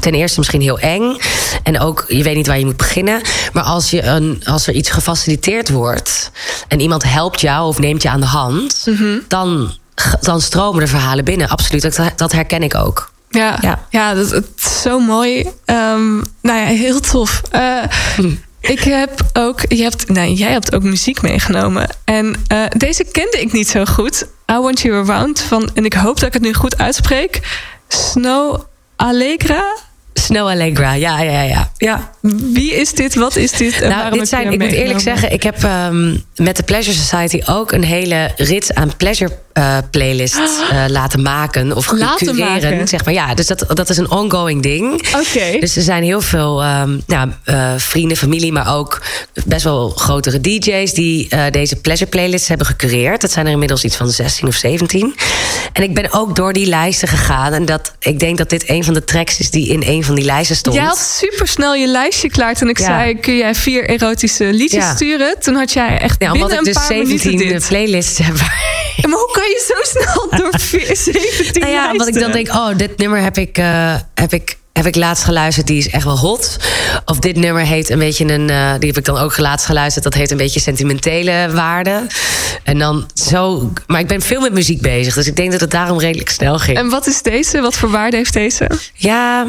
ten 0.00 0.12
eerste 0.14 0.38
misschien 0.38 0.60
heel 0.60 0.78
eng. 0.78 1.16
En 1.62 1.80
ook, 1.80 2.04
je 2.08 2.22
weet 2.22 2.36
niet 2.36 2.46
waar 2.46 2.58
je 2.58 2.64
moet 2.64 2.76
beginnen. 2.76 3.20
Maar 3.52 3.62
als, 3.62 3.90
je 3.90 4.02
een, 4.02 4.42
als 4.44 4.66
er 4.66 4.74
iets 4.74 4.90
gefaciliteerd 4.90 5.68
wordt... 5.70 6.30
en 6.68 6.80
iemand 6.80 7.02
helpt 7.02 7.40
jou 7.40 7.66
of 7.66 7.78
neemt 7.78 8.02
je 8.02 8.08
aan 8.10 8.20
de 8.20 8.26
hand... 8.26 8.88
dan, 9.28 9.72
dan 10.20 10.40
stromen 10.40 10.80
de 10.80 10.86
verhalen 10.86 11.24
binnen. 11.24 11.48
Absoluut, 11.48 11.82
dat, 11.96 12.12
dat 12.16 12.32
herken 12.32 12.62
ik 12.62 12.74
ook. 12.74 13.11
Ja, 13.32 13.58
ja. 13.60 13.86
Ja. 13.90 14.14
dat, 14.14 14.30
het 14.30 14.46
is 14.56 14.82
zo 14.82 14.98
mooi. 15.00 15.46
Ehm, 15.64 16.16
nou 16.16 16.58
ja, 16.58 16.64
heel 16.64 17.00
tof. 17.00 17.42
Eh, 17.50 17.82
Ik 18.60 18.80
heb 18.80 19.20
ook, 19.32 19.60
je 19.68 19.82
hebt, 19.82 20.08
nee, 20.08 20.34
jij 20.34 20.50
hebt 20.52 20.74
ook 20.74 20.82
muziek 20.82 21.22
meegenomen. 21.22 21.88
En 22.04 22.34
eh, 22.46 22.64
deze 22.76 23.04
kende 23.04 23.40
ik 23.40 23.52
niet 23.52 23.68
zo 23.68 23.84
goed. 23.84 24.26
I 24.50 24.54
Want 24.54 24.80
You 24.80 25.08
Around 25.08 25.40
van, 25.40 25.70
en 25.74 25.84
ik 25.84 25.94
hoop 25.94 26.14
dat 26.18 26.26
ik 26.26 26.32
het 26.32 26.42
nu 26.42 26.54
goed 26.54 26.78
uitspreek. 26.78 27.40
Snow 27.88 28.60
Allegra. 28.96 29.76
Snow 30.14 30.48
Allegra, 30.48 30.92
ja, 30.92 31.20
ja, 31.20 31.42
ja. 31.42 31.70
ja. 31.76 32.11
Wie 32.52 32.74
is 32.74 32.92
dit? 32.92 33.14
Wat 33.14 33.36
is 33.36 33.50
dit? 33.50 33.80
En 33.80 33.88
Nou, 33.88 34.10
dit 34.10 34.20
je 34.20 34.26
zijn, 34.26 34.52
ik 34.52 34.58
moet 34.58 34.72
eerlijk 34.72 35.00
zeggen, 35.00 35.32
ik 35.32 35.42
heb 35.42 35.64
ehm, 35.64 36.16
met 36.36 36.56
de 36.56 36.62
Pleasure 36.62 36.96
Society 36.96 37.40
ook 37.46 37.72
een 37.72 37.84
hele 37.84 38.30
rits 38.36 38.74
aan 38.74 38.96
pleasure 38.96 39.38
eh, 39.52 39.78
playlists 39.90 40.38
eh, 40.70 40.84
laten 40.88 41.22
maken 41.22 41.76
of 41.76 41.92
Laten 41.92 42.36
maken? 42.36 42.88
zeg 42.88 43.04
maar. 43.04 43.14
Ja, 43.14 43.34
dus 43.34 43.46
dat, 43.46 43.64
dat 43.68 43.90
is 43.90 43.96
een 43.96 44.10
ongoing 44.10 44.62
ding. 44.62 44.92
Oké. 44.92 45.58
Dus 45.60 45.76
er 45.76 45.82
zijn 45.82 46.02
heel 46.02 46.20
veel 46.20 46.62
ehm, 46.62 46.98
nou, 47.06 47.30
eh, 47.44 47.72
vrienden, 47.76 48.16
familie, 48.16 48.52
maar 48.52 48.76
ook 48.76 49.02
best 49.46 49.64
wel 49.64 49.88
grotere 49.88 50.40
DJ's 50.40 50.94
die 50.94 51.28
deze 51.50 51.76
pleasure 51.76 52.10
playlists 52.10 52.48
hebben 52.48 52.66
gecureerd. 52.66 53.20
Dat 53.20 53.32
zijn 53.32 53.46
er 53.46 53.52
inmiddels 53.52 53.84
iets 53.84 53.96
van 53.96 54.10
16 54.10 54.48
of 54.48 54.54
17. 54.54 55.14
En 55.72 55.82
ik 55.82 55.94
ben 55.94 56.12
ook 56.12 56.36
door 56.36 56.52
die 56.52 56.66
lijsten 56.66 57.08
gegaan. 57.08 57.52
En 57.52 57.64
dat, 57.64 57.92
ik 57.98 58.18
denk 58.18 58.38
dat 58.38 58.50
dit 58.50 58.68
een 58.68 58.84
van 58.84 58.94
de 58.94 59.04
tracks 59.04 59.38
is 59.38 59.50
die 59.50 59.68
in 59.68 59.82
een 59.86 60.04
van 60.04 60.14
die 60.14 60.24
lijsten 60.24 60.56
stond. 60.56 60.76
Jij 60.76 60.84
had 60.84 60.98
super 60.98 61.48
snel 61.48 61.74
je 61.74 61.86
lijstje 62.12 62.30
klaar 62.30 62.54
toen 62.54 62.68
ik 62.68 62.78
Ja. 62.78 62.84
zei: 62.84 63.20
kun 63.20 63.36
jij 63.36 63.54
vier 63.54 63.88
erotische 63.88 64.44
liedjes 64.44 64.84
Ja. 64.84 64.94
sturen? 64.94 65.36
Toen 65.40 65.54
had 65.54 65.72
jij 65.72 65.98
echt 65.98 66.16
Ja, 66.18 66.30
binnen 66.30 66.34
omdat 66.34 66.50
ik 66.52 66.58
een 66.58 66.64
dus 66.64 66.74
paar 66.74 66.86
17 66.86 67.30
minuten 67.30 67.58
dit. 67.58 67.68
playlists 67.68 68.18
heb. 68.18 68.34
Maar 68.36 69.18
hoe 69.18 69.30
kan 69.32 69.42
je 69.42 69.64
zo 69.66 69.98
snel 70.00 70.28
door 70.40 70.60
vier- 70.60 70.96
17 70.96 71.60
Nou 71.60 71.72
ja, 71.72 71.92
want 71.94 72.08
ik 72.08 72.18
dan 72.20 72.32
denk, 72.32 72.48
oh, 72.48 72.68
dit 72.76 72.98
nummer 72.98 73.22
heb 73.22 73.36
ik, 73.38 73.58
eh, 73.58 73.94
heb 74.14 74.32
ik, 74.32 74.56
heb 74.72 74.86
ik 74.86 74.96
laatst 74.96 75.24
geluisterd, 75.24 75.66
die 75.66 75.78
is 75.78 75.88
echt 75.88 76.04
wel 76.04 76.18
hot. 76.18 76.56
Of 77.04 77.18
dit 77.18 77.36
nummer 77.36 77.62
heeft 77.66 77.90
een 77.90 77.98
beetje 77.98 78.24
een, 78.32 78.50
eh, 78.50 78.72
die 78.78 78.88
heb 78.88 78.98
ik 78.98 79.04
dan 79.04 79.18
ook 79.18 79.38
laatst 79.38 79.66
geluisterd, 79.66 80.04
dat 80.04 80.14
heeft 80.14 80.30
een 80.30 80.36
beetje 80.36 80.60
sentimentele 80.60 81.48
waarde. 81.52 82.06
En 82.62 82.78
dan 82.78 83.06
zo, 83.14 83.72
maar 83.86 84.00
ik 84.00 84.06
ben 84.06 84.22
veel 84.22 84.40
met 84.40 84.52
muziek 84.52 84.80
bezig, 84.80 85.14
dus 85.14 85.26
ik 85.26 85.36
denk 85.36 85.50
dat 85.52 85.60
het 85.60 85.70
daarom 85.70 85.98
redelijk 85.98 86.30
snel 86.30 86.58
ging. 86.58 86.78
En 86.78 86.88
wat 86.88 87.06
is 87.06 87.22
deze? 87.22 87.60
Wat 87.60 87.74
voor 87.76 87.90
waarde 87.90 88.16
heeft 88.16 88.32
deze? 88.32 88.70
Ja, 88.94 89.46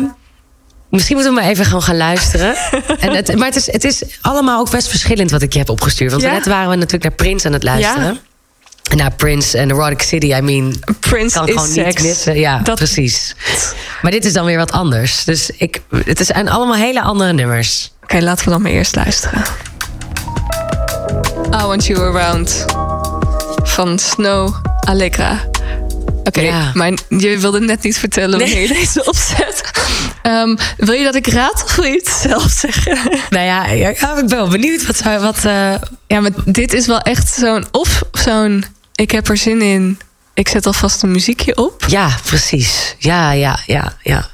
misschien 0.94 1.16
moeten 1.16 1.34
we 1.34 1.40
maar 1.42 1.50
even 1.50 1.66
gewoon 1.66 1.84
gaan 1.84 1.98
luisteren. 1.98 2.56
en 3.00 3.12
het, 3.16 3.36
maar 3.38 3.48
het 3.48 3.56
is, 3.56 3.72
het 3.72 3.84
is 3.84 4.04
allemaal 4.22 4.60
ook 4.60 4.72
best 4.72 4.88
verschillend 4.88 5.32
wat 5.32 5.42
ik 5.42 5.54
je 5.54 5.60
heb 5.60 5.70
opgestuurd. 5.70 6.12
Want 6.12 6.24
Ja. 6.24 6.32
net 6.32 6.46
waren 6.46 6.70
we 6.70 6.76
natuurlijk 6.76 7.04
naar 7.04 7.12
Prince 7.16 7.48
aan 7.48 7.54
het 7.54 7.64
luisteren. 7.64 8.04
Ja. 8.14 8.20
En 8.92 8.98
naar 8.98 9.14
Prince 9.16 9.58
en 9.58 9.70
Erotic 9.70 10.02
City, 10.02 10.26
I 10.34 10.42
mean, 10.42 10.76
Prince 11.00 11.38
kan 11.38 11.48
is 11.48 11.54
gewoon 11.54 11.70
seks. 11.70 11.96
niet 11.96 12.04
missen. 12.12 12.40
Ja, 12.40 12.60
Dat- 12.60 12.76
precies. 12.78 13.36
Maar 14.02 14.12
dit 14.12 14.26
is 14.26 14.34
dan 14.34 14.46
weer 14.46 14.58
wat 14.58 14.72
anders. 14.72 15.24
Dus 15.24 15.50
ik, 15.58 15.82
het 16.06 16.26
zijn 16.26 16.50
allemaal 16.50 16.76
hele 16.76 17.02
andere 17.02 17.34
nummers. 17.34 17.92
Oké, 18.04 18.20
laten 18.20 18.46
we 18.46 18.52
dan 18.52 18.62
maar 18.62 18.72
eerst 18.72 18.96
luisteren. 18.96 19.44
I 21.62 21.66
Want 21.66 21.86
You 21.86 22.00
Around 22.18 22.66
van 23.64 24.00
Snow 24.00 24.56
Allegra. 24.80 25.40
Oké, 26.24 26.42
Ja. 26.42 26.72
maar 26.74 26.92
je 27.10 27.40
wilde 27.40 27.60
net 27.60 27.84
niet 27.84 27.98
vertellen 27.98 28.40
wanneer 28.40 28.62
je 28.62 28.68
deze 28.84 29.06
opzet. 29.06 29.72
Ehm, 30.22 30.56
wil 30.78 30.94
je 30.94 31.04
dat 31.04 31.16
ik 31.16 31.28
raad 31.28 31.64
of 31.64 31.76
wil 31.76 31.86
je 31.86 31.98
het 32.04 32.18
zelf 32.22 32.52
zeggen? 32.52 32.98
Nou 33.30 33.46
ja, 33.46 33.66
ja, 33.66 33.72
ja, 33.72 33.90
ik 33.90 34.00
ben 34.16 34.28
wel 34.30 34.48
benieuwd 34.48 34.86
wat... 34.86 35.00
wat 35.22 35.46
eh, 35.46 35.74
Ja, 36.08 36.20
maar 36.20 36.32
dit 36.46 36.74
is 36.74 36.88
wel 36.88 37.00
echt 37.00 37.34
zo'n... 37.34 37.66
Of 37.72 38.02
zo'n... 38.12 38.66
Ik 38.96 39.12
heb 39.12 39.28
er 39.30 39.38
zin 39.38 39.62
in. 39.62 40.00
Ik 40.34 40.48
zet 40.48 40.66
alvast 40.66 41.04
een 41.04 41.12
muziekje 41.12 41.56
op. 41.58 41.86
ja, 41.88 42.10
precies. 42.26 42.96
Ja, 43.00 43.32
ja, 43.32 43.60
ja, 43.66 43.94
ja. 44.02 44.30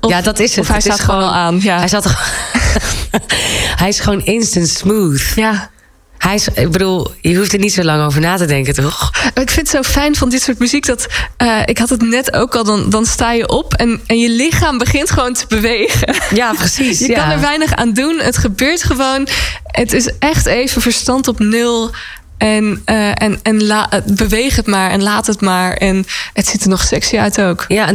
Of, 0.00 0.10
ja, 0.10 0.20
dat 0.20 0.38
is 0.38 0.50
het. 0.50 0.58
Of 0.60 0.66
hij 0.66 0.76
Het 0.76 0.84
staat 0.84 1.00
gewoon 1.00 1.22
al 1.22 1.32
aan. 1.34 1.58
Ja. 1.62 1.78
Hij, 1.78 1.88
zat 1.88 2.04
hij 3.80 3.88
is 3.88 4.00
gewoon 4.00 4.24
instant 4.24 4.68
smooth. 4.68 5.32
ja. 5.34 5.70
Hij 6.18 6.34
is, 6.34 6.48
ik 6.48 6.70
bedoel, 6.70 7.12
je 7.20 7.36
hoeft 7.36 7.52
er 7.52 7.58
niet 7.58 7.72
zo 7.72 7.82
lang 7.82 8.04
over 8.04 8.20
na 8.20 8.36
te 8.36 8.44
denken, 8.46 8.74
toch? 8.74 9.10
Ik 9.34 9.50
vind 9.50 9.72
het 9.72 9.86
zo 9.86 9.90
fijn 9.90 10.16
van 10.16 10.28
dit 10.28 10.42
soort 10.42 10.58
muziek 10.58 10.86
dat 10.86 11.06
eh, 11.36 11.60
ik 11.64 11.78
had 11.78 11.88
het 11.88 12.02
net 12.02 12.32
ook 12.32 12.54
al. 12.54 12.64
Dan, 12.64 12.90
dan 12.90 13.06
sta 13.06 13.32
je 13.32 13.48
op 13.48 13.74
en, 13.74 14.00
en 14.06 14.18
je 14.18 14.28
lichaam 14.28 14.78
begint 14.78 15.10
gewoon 15.10 15.32
te 15.32 15.44
bewegen. 15.48 16.14
Ja, 16.34 16.52
precies. 16.52 16.98
Je 17.08 17.08
ja. 17.08 17.20
kan 17.20 17.30
er 17.30 17.40
weinig 17.40 17.74
aan 17.74 17.92
doen. 17.92 18.18
Het 18.18 18.36
gebeurt 18.36 18.82
gewoon. 18.82 19.28
Het 19.64 19.92
is 19.92 20.10
echt 20.18 20.46
even 20.46 20.82
verstand 20.82 21.28
op 21.28 21.38
nul. 21.38 21.90
En, 22.38 22.82
eh, 22.84 23.22
en, 23.22 23.40
en 23.42 23.66
la, 23.66 23.90
eh, 23.90 24.00
beweeg 24.06 24.56
het 24.56 24.66
maar 24.66 24.90
en 24.90 25.02
laat 25.02 25.26
het 25.26 25.40
maar. 25.40 25.72
En 25.72 26.04
het 26.32 26.46
ziet 26.46 26.62
er 26.62 26.68
nog 26.68 26.82
sexy 26.82 27.18
uit 27.18 27.40
ook. 27.40 27.64
Ja, 27.78 27.90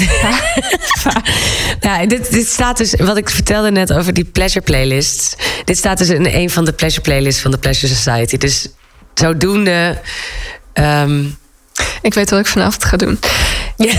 ja 1.79 2.05
dit, 2.05 2.31
dit 2.31 2.47
staat 2.47 2.77
dus, 2.77 2.95
wat 2.95 3.17
ik 3.17 3.29
vertelde 3.29 3.71
net 3.71 3.93
over 3.93 4.13
die 4.13 4.25
pleasure 4.25 4.65
playlists. 4.65 5.35
Dit 5.65 5.77
staat 5.77 5.97
dus 5.97 6.09
in 6.09 6.25
een 6.25 6.49
van 6.49 6.65
de 6.65 6.73
pleasure 6.73 7.01
playlists 7.01 7.41
van 7.41 7.51
de 7.51 7.57
Pleasure 7.57 7.93
Society. 7.93 8.37
Dus 8.37 8.69
zodoende. 9.13 10.01
ehm, 10.73 11.23
Ik 12.01 12.13
weet 12.13 12.29
wat 12.29 12.39
ik 12.39 12.45
vanavond 12.47 12.83
ga 12.83 12.97
doen. 12.97 13.19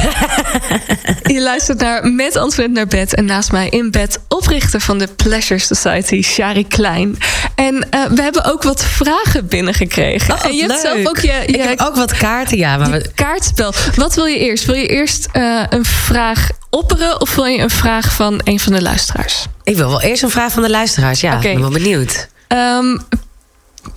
Je 1.34 1.40
luistert 1.42 1.80
naar 1.80 2.06
Met 2.06 2.36
Antoinette 2.36 2.78
naar 2.80 2.86
bed. 2.86 3.14
En 3.14 3.24
naast 3.24 3.52
mij 3.52 3.68
in 3.68 3.90
bed 3.90 4.20
oprichter 4.28 4.80
van 4.80 4.98
de 4.98 5.06
Pleasure 5.06 5.60
Society, 5.60 6.22
Shari 6.22 6.66
Klein. 6.68 7.18
En 7.54 7.90
eh, 7.90 8.00
we 8.04 8.22
hebben 8.22 8.44
ook 8.44 8.62
wat 8.62 8.84
vragen 8.84 9.46
binnengekregen. 9.48 10.34
oh, 10.34 10.44
en 10.44 10.52
je 10.54 10.60
hebt 10.60 10.72
leuk. 10.72 10.80
zelf 10.80 11.06
ook 11.06 11.18
je, 11.18 11.32
je 11.32 11.44
ik 11.46 11.62
heb 11.62 11.80
ook 11.80 11.94
wat 11.94 12.12
kaarten, 12.16 12.58
ja. 12.58 12.76
Maar 12.76 12.90
we- 12.90 13.10
kaartspel. 13.14 13.72
Wat 13.94 14.14
wil 14.14 14.26
je 14.26 14.38
eerst? 14.38 14.64
Wil 14.64 14.74
je 14.74 14.86
eerst 14.86 15.28
eh, 15.32 15.62
een 15.68 15.84
vraag 15.84 16.48
opperen 16.70 17.20
of 17.20 17.34
wil 17.34 17.44
je 17.44 17.58
een 17.58 17.70
vraag 17.70 18.12
van 18.14 18.40
een 18.44 18.60
van 18.60 18.72
de 18.72 18.82
luisteraars? 18.82 19.46
ik 19.64 19.76
wil 19.76 19.88
wel 19.88 20.02
eerst 20.02 20.22
een 20.22 20.30
vraag 20.30 20.52
van 20.52 20.62
de 20.62 20.70
luisteraars. 20.70 21.20
Ja, 21.20 21.34
ik 21.34 21.40
ben 21.40 21.60
wel 21.60 21.70
benieuwd. 21.70 22.28
Ehm, 22.48 22.96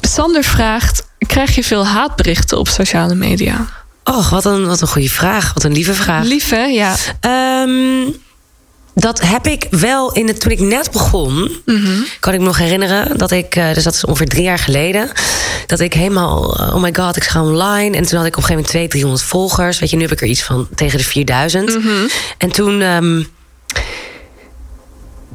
Sander 0.01 0.43
vraagt: 0.43 1.06
krijg 1.27 1.55
je 1.55 1.63
veel 1.63 1.85
haatberichten 1.85 2.57
op 2.57 2.67
sociale 2.67 3.15
media? 3.15 3.67
Och, 4.03 4.29
wat 4.29 4.45
een, 4.45 4.67
wat 4.67 4.81
een 4.81 4.87
goede 4.87 5.09
vraag. 5.09 5.53
Wat 5.53 5.63
een 5.63 5.71
lieve 5.71 5.93
vraag. 5.93 6.23
Lief 6.23 6.49
hè? 6.49 6.63
Ja. 6.63 6.95
Ehm, 7.19 8.09
dat 8.93 9.21
heb 9.21 9.47
ik 9.47 9.67
wel 9.69 10.11
in 10.13 10.27
het, 10.27 10.39
toen 10.39 10.51
ik 10.51 10.59
net 10.59 10.91
begon. 10.91 11.61
Kan 12.19 12.33
ik 12.33 12.39
me 12.39 12.45
nog 12.45 12.57
herinneren 12.57 13.17
dat 13.17 13.31
ik, 13.31 13.55
eh, 13.55 13.73
dus 13.73 13.83
dat 13.83 13.93
is 13.93 14.05
ongeveer 14.05 14.27
drie 14.27 14.43
jaar 14.43 14.59
geleden. 14.59 15.09
Dat 15.65 15.79
ik 15.79 15.93
helemaal, 15.93 16.59
eh, 16.59 16.75
oh 16.75 16.81
my 16.81 16.93
god, 16.95 17.15
ik 17.15 17.23
ga 17.23 17.43
online. 17.43 17.97
En 17.97 18.05
toen 18.05 18.17
had 18.17 18.27
ik 18.27 18.37
op 18.37 18.43
een 18.43 18.47
gegeven 18.47 18.53
moment 18.53 18.67
200, 18.67 18.91
300 18.91 19.23
volgers. 19.23 19.79
Weet 19.79 19.89
je, 19.89 19.95
nu 19.95 20.01
heb 20.01 20.11
ik 20.11 20.21
er 20.21 20.27
iets 20.27 20.43
van 20.43 20.67
tegen 20.75 20.97
de 20.97 21.03
4000. 21.03 21.77
En 22.37 22.51
toen. 22.51 22.81
ehm, 22.81 23.23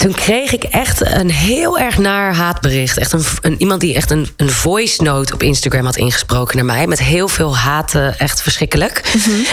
toen 0.03 0.15
kreeg 0.15 0.53
ik 0.53 0.65
echt 0.65 1.01
een 1.07 1.31
heel 1.31 1.79
erg 1.79 1.99
naar 1.99 2.35
haatbericht. 2.35 2.99
Echt 2.99 3.13
een, 3.13 3.25
een, 3.41 3.55
iemand 3.59 3.81
die 3.81 3.95
echt 3.95 4.11
een, 4.11 4.29
een 4.37 4.51
voice 4.51 5.03
note 5.03 5.35
op 5.35 5.43
Instagram 5.43 5.85
had 5.85 5.97
ingesproken 5.97 6.57
naar 6.57 6.65
mij. 6.65 6.87
Met 6.87 6.99
heel 6.99 7.29
veel 7.29 7.57
haten, 7.57 8.19
echt 8.19 8.43
verschrikkelijk. 8.43 9.03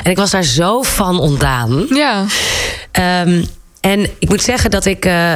En 0.04 0.12
ik 0.12 0.18
was 0.18 0.32
daar 0.32 0.44
zo 0.44 0.82
van 0.82 1.20
ontdaan. 1.20 1.86
Ja. 1.90 2.26
Ehm, 2.92 3.44
en 3.82 4.10
ik 4.20 4.30
moet 4.30 4.42
zeggen 4.42 4.72
dat 4.72 4.86
ik, 4.86 5.06
eh, 5.06 5.34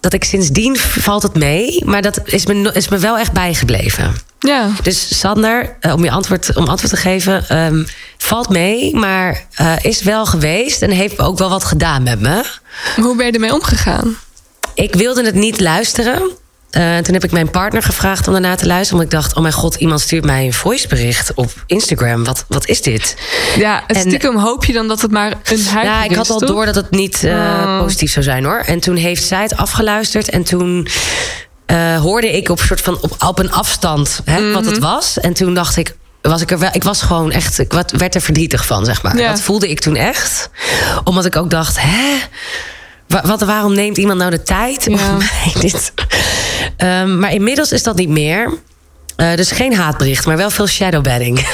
dat 0.00 0.12
ik 0.12 0.24
sindsdien 0.24 0.76
valt 0.78 1.22
het 1.22 1.34
mee. 1.34 1.84
Maar 1.84 2.02
dat 2.02 2.20
is 2.24 2.46
me, 2.46 2.72
is 2.72 2.88
me 2.88 2.98
wel 2.98 3.18
echt 3.18 3.32
bijgebleven. 3.32 4.14
Ja. 4.38 4.70
Dus 4.82 5.18
Sander, 5.18 5.76
eh, 5.80 5.92
om 5.92 6.04
je 6.04 6.10
antwoord, 6.10 6.56
om 6.56 6.66
antwoord 6.68 6.92
te 6.92 7.00
geven, 7.00 7.48
ehm, 7.48 7.84
valt 8.16 8.48
mee, 8.48 8.96
maar 8.96 9.46
eh, 9.54 9.74
is 9.82 10.02
wel 10.02 10.26
geweest 10.26 10.82
en 10.82 10.90
heeft 10.90 11.18
ook 11.18 11.38
wel 11.38 11.48
wat 11.48 11.64
gedaan 11.64 12.02
met 12.02 12.20
me. 12.20 12.44
Hoe 12.96 13.16
ben 13.16 13.26
je 13.26 13.32
ermee 13.32 13.52
omgegaan? 13.52 14.16
Ik 14.74 14.94
wilde 14.94 15.24
het 15.24 15.34
niet 15.34 15.60
luisteren. 15.60 16.22
Eh, 16.70 16.98
toen 16.98 17.14
heb 17.14 17.24
ik 17.24 17.30
mijn 17.32 17.50
partner 17.50 17.82
gevraagd 17.82 18.26
om 18.26 18.32
daarna 18.32 18.54
te 18.54 18.66
luisteren. 18.66 19.00
Omdat 19.02 19.12
ik 19.14 19.20
dacht, 19.22 19.36
oh 19.36 19.42
mijn 19.42 19.54
god, 19.54 19.74
iemand 19.74 20.00
stuurt 20.00 20.24
mij 20.24 20.44
een 20.44 20.52
voicebericht 20.52 21.34
op 21.34 21.50
Instagram. 21.66 22.24
Wat, 22.24 22.44
wat 22.48 22.66
is 22.66 22.82
dit? 22.82 23.16
Ja, 23.56 23.86
En- 23.86 23.96
stiekem 24.00 24.36
hoop 24.36 24.64
je 24.64 24.72
dan 24.72 24.88
dat 24.88 25.00
het 25.00 25.10
maar 25.10 25.32
een 25.44 25.64
huid 25.66 25.86
Ja, 25.86 26.04
ik 26.04 26.14
had 26.14 26.30
al 26.30 26.38
door 26.38 26.64
dat 26.66 26.74
het 26.74 26.90
niet 26.90 27.24
eh, 27.24 27.32
Oh. 27.34 27.78
positief 27.82 28.12
zou 28.12 28.24
zijn 28.24 28.44
hoor. 28.44 28.62
En 28.66 28.80
toen 28.80 28.96
heeft 28.96 29.24
zij 29.24 29.42
het 29.42 29.56
afgeluisterd. 29.56 30.30
En 30.30 30.42
toen 30.42 30.88
eh, 31.66 32.00
hoorde 32.00 32.30
ik 32.36 32.48
op, 32.48 32.60
soort 32.60 32.80
van, 32.80 32.98
op, 33.00 33.14
op 33.26 33.38
een 33.38 33.52
afstand 33.52 34.20
hè, 34.24 34.52
wat 34.52 34.62
Mhm. 34.62 34.70
het 34.72 34.82
was. 34.82 35.18
En 35.20 35.32
toen 35.32 35.54
dacht 35.54 35.76
ik, 35.76 35.94
was 36.22 36.40
ik 36.40 36.50
er 36.50 36.58
wel. 36.58 36.70
Ik 36.72 36.82
was 36.82 37.02
gewoon 37.02 37.30
echt. 37.30 37.58
Ik 37.58 37.72
wat- 37.72 37.90
werd 37.90 38.14
er 38.14 38.20
verdrietig 38.20 38.66
van, 38.66 38.84
zeg 38.84 39.02
maar. 39.02 39.16
Ja. 39.18 39.28
Dat 39.28 39.40
voelde 39.40 39.68
ik 39.68 39.80
toen 39.80 39.96
echt. 39.96 40.50
Omdat 41.04 41.24
ik 41.24 41.36
ook 41.36 41.50
dacht, 41.50 41.76
hè? 41.80 42.16
Wa- 43.12 43.22
Wat, 43.26 43.40
waarom 43.42 43.74
neemt 43.74 43.96
iemand 43.98 44.18
nou 44.18 44.30
de 44.30 44.42
tijd 44.42 44.84
Ja. 44.84 44.92
om 44.92 45.18
mij 45.18 45.52
dit? 45.60 45.92
Ehm, 46.76 47.18
maar 47.18 47.32
inmiddels 47.32 47.72
is 47.72 47.82
dat 47.82 47.96
niet 47.96 48.08
meer. 48.08 48.52
Eh, 49.16 49.34
dus 49.34 49.50
geen 49.50 49.74
haatbericht, 49.76 50.26
maar 50.26 50.36
wel 50.36 50.50
veel 50.50 50.66
shadowbanning. 50.66 51.38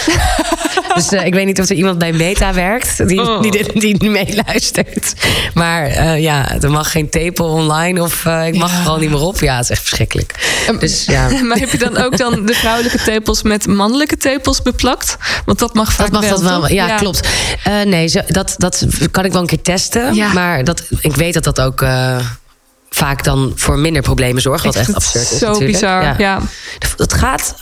dus 0.99 1.13
eh, 1.19 1.27
ik 1.27 1.35
weet 1.35 1.47
niet 1.47 1.61
of 1.61 1.69
er 1.69 1.77
iemand 1.77 1.99
bij 1.99 2.13
Meta 2.13 2.55
werkt 2.55 3.09
die, 3.09 3.21
Oh. 3.21 3.43
die, 3.43 3.51
dit, 3.51 3.81
die 3.81 4.11
meeluistert. 4.11 5.13
Maar 5.55 5.87
eh, 5.87 6.21
ja, 6.21 6.61
er 6.61 6.71
mag 6.71 6.91
geen 6.91 7.11
tepel 7.11 7.47
online 7.49 8.03
of 8.03 8.25
eh, 8.27 8.47
ik 8.47 8.57
mag 8.57 8.71
Ja. 8.71 8.77
er 8.77 8.83
gewoon 8.83 9.01
niet 9.01 9.11
meer 9.11 9.21
op. 9.21 9.41
Ja, 9.41 9.55
het 9.55 9.65
is 9.65 9.71
echt 9.71 9.81
verschrikkelijk. 9.81 10.35
Ehm, 10.67 10.79
Dus 10.79 11.05
ja. 11.05 11.29
Maar 11.49 11.59
heb 11.59 11.71
je 11.71 11.79
dan 11.79 11.97
ook 11.97 12.17
dan 12.17 12.47
de 12.47 12.55
vrouwelijke 12.55 13.03
tepels 13.03 13.43
met 13.43 13.67
mannelijke 13.67 14.17
tepels 14.17 14.63
beplakt? 14.63 15.17
Want 15.45 15.59
dat 15.59 15.75
mag 15.75 15.93
vaak 15.93 16.11
Dat 16.11 16.21
mag 16.21 16.31
dat 16.31 16.41
wel. 16.43 16.61
toch? 16.61 16.71
Ja, 16.71 16.97
klopt. 16.97 17.29
Nee, 17.85 18.07
zo, 18.09 18.21
dat, 18.29 18.55
dat 18.57 18.87
kan 19.11 19.25
ik 19.25 19.33
wel 19.33 19.41
een 19.41 19.47
keer 19.47 19.63
testen. 19.63 20.15
Ja. 20.15 20.33
Maar 20.33 20.65
dat, 20.65 20.83
ik 21.01 21.15
weet 21.17 21.35
dat 21.35 21.45
dat 21.45 21.61
ook 21.61 21.85
vaak 22.91 23.25
dan 23.25 23.53
voor 23.55 23.79
minder 23.79 24.03
problemen 24.03 24.43
zorgt. 24.43 24.65
Wat 24.65 24.77
echt 24.77 24.95
absurd 24.95 25.31
is. 25.33 25.39
Zo 25.39 25.47
natuurlijk. 25.47 25.73
bizar. 25.73 26.21
Ja. 26.21 26.41
Het 26.97 27.13
gaat 27.15 27.55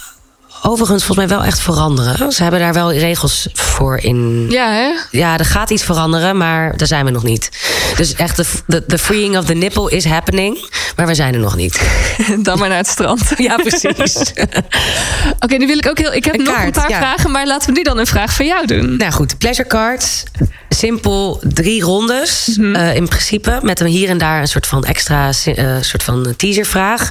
overigens 0.62 1.05
volgens 1.05 1.27
mij 1.27 1.37
wel 1.37 1.47
echt 1.47 1.61
veranderen. 1.61 2.33
Ze 2.33 2.42
hebben 2.42 2.61
daar 2.61 2.73
wel 2.73 2.92
regels 2.92 3.49
voor 3.53 3.99
in. 3.99 4.47
Ja, 4.51 4.71
hè? 4.71 4.90
Ja, 5.11 5.38
er 5.38 5.45
gaat 5.45 5.71
iets 5.71 5.83
veranderen, 5.83 6.37
maar 6.37 6.77
daar 6.77 6.87
zijn 6.87 7.05
we 7.05 7.11
nog 7.11 7.23
niet. 7.23 7.51
Dus 7.97 8.14
echt, 8.14 8.37
de, 8.37 8.45
de, 8.66 8.85
de 8.87 8.99
freeing 8.99 9.38
of 9.38 9.45
the 9.45 9.55
nipple 9.55 9.90
is 9.90 10.05
happening. 10.05 10.69
Maar 10.97 11.07
we 11.07 11.14
zijn 11.14 11.35
er 11.35 11.40
nog 11.40 11.57
niet. 11.57 11.81
Dan 12.42 12.59
maar 12.59 12.69
naar 12.69 12.79
het 12.79 12.87
strand. 12.87 13.23
Ja, 13.37 13.57
precies. 13.57 14.16
Oké, 15.45 15.57
nu 15.57 15.66
wil 15.66 15.79
ik 15.79 15.88
ook 15.88 15.99
heel. 15.99 16.12
Ik 16.12 16.25
heb 16.25 16.35
Een 16.35 16.42
nog 16.42 16.55
kaart, 16.55 16.66
een 16.66 16.73
paar 16.73 16.90
ja. 16.90 16.99
vragen, 16.99 17.31
maar 17.31 17.47
laten 17.47 17.69
we 17.69 17.77
nu 17.77 17.83
dan 17.83 17.99
een 17.99 18.07
vraag 18.07 18.33
van 18.33 18.47
jou 18.47 18.66
doen. 18.66 18.97
Nou 18.97 19.12
goed, 19.12 19.38
pleasure 19.38 19.69
cards. 19.69 20.25
Simpel 20.69 21.40
drie 21.42 21.83
rondes. 21.83 22.57
Mhm. 22.57 22.75
eh, 22.75 22.95
in 22.95 23.09
principe. 23.09 23.59
Met 23.62 23.81
een 23.81 23.87
hier 23.87 24.09
en 24.09 24.19
daar 24.19 24.40
een 24.40 24.49
soort 24.49 24.66
van 24.66 24.85
extra 24.85 25.31
eh, 25.45 25.77
soort 25.81 26.03
van 26.03 26.35
teaservraag. 26.37 27.11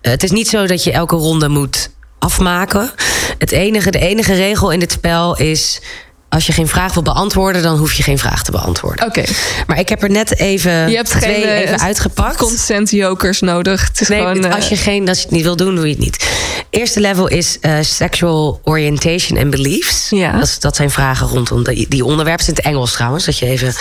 Eh, 0.00 0.10
het 0.10 0.22
is 0.22 0.30
niet 0.30 0.48
zo 0.48 0.66
dat 0.66 0.84
je 0.84 0.92
elke 0.92 1.16
ronde 1.16 1.48
moet 1.48 1.90
afmaken. 2.26 2.90
Het 3.38 3.50
enige, 3.52 3.90
de 3.90 3.98
enige 3.98 4.34
regel 4.34 4.70
in 4.70 4.80
dit 4.80 4.92
spel 4.92 5.36
is. 5.38 5.80
Als 6.28 6.46
je 6.46 6.52
geen 6.52 6.68
vraag 6.68 6.94
wil 6.94 7.02
beantwoorden, 7.02 7.62
dan 7.62 7.78
hoef 7.78 7.92
je 7.92 8.02
geen 8.02 8.18
vraag 8.18 8.42
te 8.44 8.50
beantwoorden. 8.50 9.06
Oké, 9.06 9.22
Maar 9.66 9.78
ik 9.78 9.88
heb 9.88 10.02
er 10.02 10.10
net 10.10 10.38
even 10.38 10.90
je 10.90 10.96
hebt 10.96 11.10
twee 11.10 11.34
geen 11.34 11.42
eh, 11.44 11.58
even 11.60 11.80
uitgepakt. 11.80 12.36
consent 12.36 12.90
jokers 12.90 13.40
nodig. 13.40 13.86
Het 13.88 14.00
is 14.00 14.08
Nee, 14.08 14.18
gewoon. 14.20 14.44
eh, 14.44 14.54
als 14.54 14.68
je 14.68 14.76
geen, 14.76 15.08
als 15.08 15.18
je 15.18 15.22
het 15.24 15.32
niet 15.32 15.42
wil 15.42 15.56
doen, 15.56 15.74
doe 15.74 15.84
je 15.84 15.90
het 15.90 15.98
niet. 16.02 16.30
Eerste 16.70 17.00
level 17.00 17.26
is 17.28 17.58
eh, 17.60 17.72
sexual 17.80 18.60
orientation 18.64 19.38
and 19.38 19.50
beliefs. 19.50 20.06
Ja. 20.10 20.32
Dat, 20.32 20.42
is- 20.42 20.58
dat 20.60 20.76
zijn 20.76 20.90
vragen 20.90 21.26
rondom 21.26 21.64
die, 21.64 21.86
die 21.88 22.04
onderwerpen. 22.04 22.46
Het 22.46 22.48
in 22.56 22.62
het 22.64 22.72
Engels 22.74 22.92
trouwens. 22.92 23.24
Dat 23.24 23.38
je 23.38 23.46
even. 23.46 23.74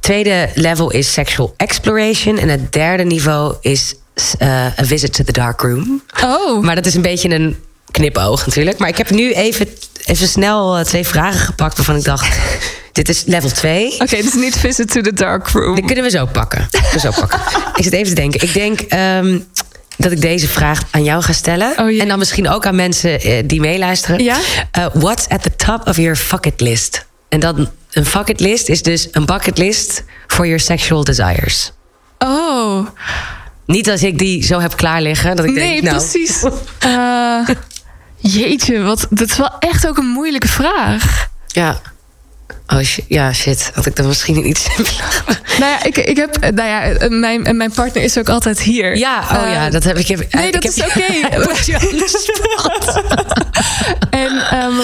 Tweede 0.00 0.48
level 0.54 0.90
is 0.90 1.12
sexual 1.12 1.54
exploration. 1.56 2.38
En 2.38 2.48
het 2.48 2.72
derde 2.72 3.02
niveau 3.04 3.54
is 3.60 3.94
eh, 4.38 4.48
a 4.66 4.72
visit 4.84 5.12
to 5.12 5.24
the 5.24 5.32
dark 5.32 5.60
room. 5.60 6.02
Oh, 6.24 6.62
Maar 6.62 6.74
dat 6.74 6.86
is 6.86 6.94
een 6.94 7.02
beetje 7.02 7.30
een 7.30 7.56
knipoog 7.94 8.46
natuurlijk. 8.46 8.78
Maar 8.78 8.88
ik 8.88 8.96
heb 8.96 9.10
nu 9.10 9.32
even, 9.32 9.68
even 10.04 10.28
snel 10.28 10.76
eh, 10.76 10.84
twee 10.84 11.06
vragen 11.06 11.40
gepakt 11.40 11.76
waarvan 11.76 11.96
ik 11.96 12.04
dacht... 12.04 12.38
dit 12.92 13.08
is 13.08 13.24
level 13.26 13.50
2. 13.50 13.92
oké, 13.92 14.22
dus 14.22 14.34
niet 14.34 14.56
visit 14.56 14.90
to 14.90 15.00
the 15.00 15.12
dark 15.12 15.48
room. 15.48 15.74
Die 15.74 15.84
kunnen 15.84 16.04
we 16.04 16.10
zo 16.10 16.26
pakken. 16.26 16.68
We 16.92 16.98
zo 16.98 17.10
pakken. 17.10 17.40
Ik 17.76 17.84
zit 17.84 17.92
even 17.92 18.08
te 18.08 18.14
denken. 18.14 18.42
Ik 18.42 18.52
denk 18.52 18.80
ehm, 18.80 19.38
dat 19.96 20.12
ik 20.12 20.20
deze 20.20 20.48
vraag 20.48 20.80
aan 20.90 21.04
jou 21.04 21.22
ga 21.22 21.32
stellen. 21.32 21.72
Oh, 21.78 22.00
en 22.00 22.08
dan 22.08 22.18
misschien 22.18 22.48
ook 22.48 22.66
aan 22.66 22.76
mensen 22.76 23.20
eh, 23.20 23.42
die 23.46 23.60
meeluisteren. 23.60 24.22
Ja? 24.22 24.38
Eh, 24.70 24.86
what's 24.92 25.28
at 25.28 25.42
the 25.42 25.56
top 25.56 25.88
of 25.88 25.96
your 25.96 26.26
bucket 26.30 26.60
list? 26.60 27.06
En 27.28 27.40
dan 27.40 27.70
een 27.90 28.06
bucket 28.12 28.40
list 28.40 28.68
is 28.68 28.82
dus 28.82 29.08
een 29.12 29.26
bucket 29.26 29.58
list 29.58 30.04
for 30.26 30.44
your 30.44 30.60
sexual 30.60 31.04
desires. 31.04 31.72
Oh, 32.18 32.86
Niet 33.66 33.90
als 33.90 34.02
ik 34.02 34.18
die 34.18 34.44
zo 34.44 34.60
heb 34.60 34.76
klaar 34.76 35.02
liggen. 35.02 35.36
Dat 35.36 35.44
ik 35.44 35.52
nee, 35.52 35.80
denk, 35.80 35.82
nou, 35.82 35.96
precies. 35.96 36.42
jeetje, 38.30 38.82
wat, 38.82 39.06
dat 39.10 39.30
is 39.30 39.36
wel 39.36 39.50
echt 39.58 39.88
ook 39.88 39.98
een 39.98 40.06
moeilijke 40.06 40.48
vraag. 40.48 41.28
Ja. 41.46 41.80
Oh, 42.66 42.80
ja, 43.08 43.32
shit. 43.32 43.70
Had 43.74 43.86
ik 43.86 43.96
dan 43.96 44.06
misschien 44.06 44.42
niet 44.42 44.58
simpeler. 44.74 45.40
Nou 45.58 45.70
ja, 45.70 45.82
ik, 45.84 45.96
ik 45.96 46.16
heb, 46.16 46.40
nou 46.40 46.68
ja, 46.68 46.82
eh, 46.82 47.08
mijn, 47.10 47.56
mijn 47.56 47.72
partner 47.72 48.02
is 48.02 48.18
ook 48.18 48.28
altijd 48.28 48.60
hier. 48.60 48.96
Ja, 48.96 49.18
oh 49.20 49.50
ja, 49.52 49.70
dat 49.70 49.84
heb 49.84 49.96
ik. 49.98 50.06
heb- 50.06 50.32
Nee, 50.32 50.46
ik 50.46 50.52
dat 50.62 50.62
heb- 50.62 50.72
is 50.72 50.84
oké. 50.84 51.28
Put 51.46 51.66
En 54.10 54.50
ehm, 54.50 54.74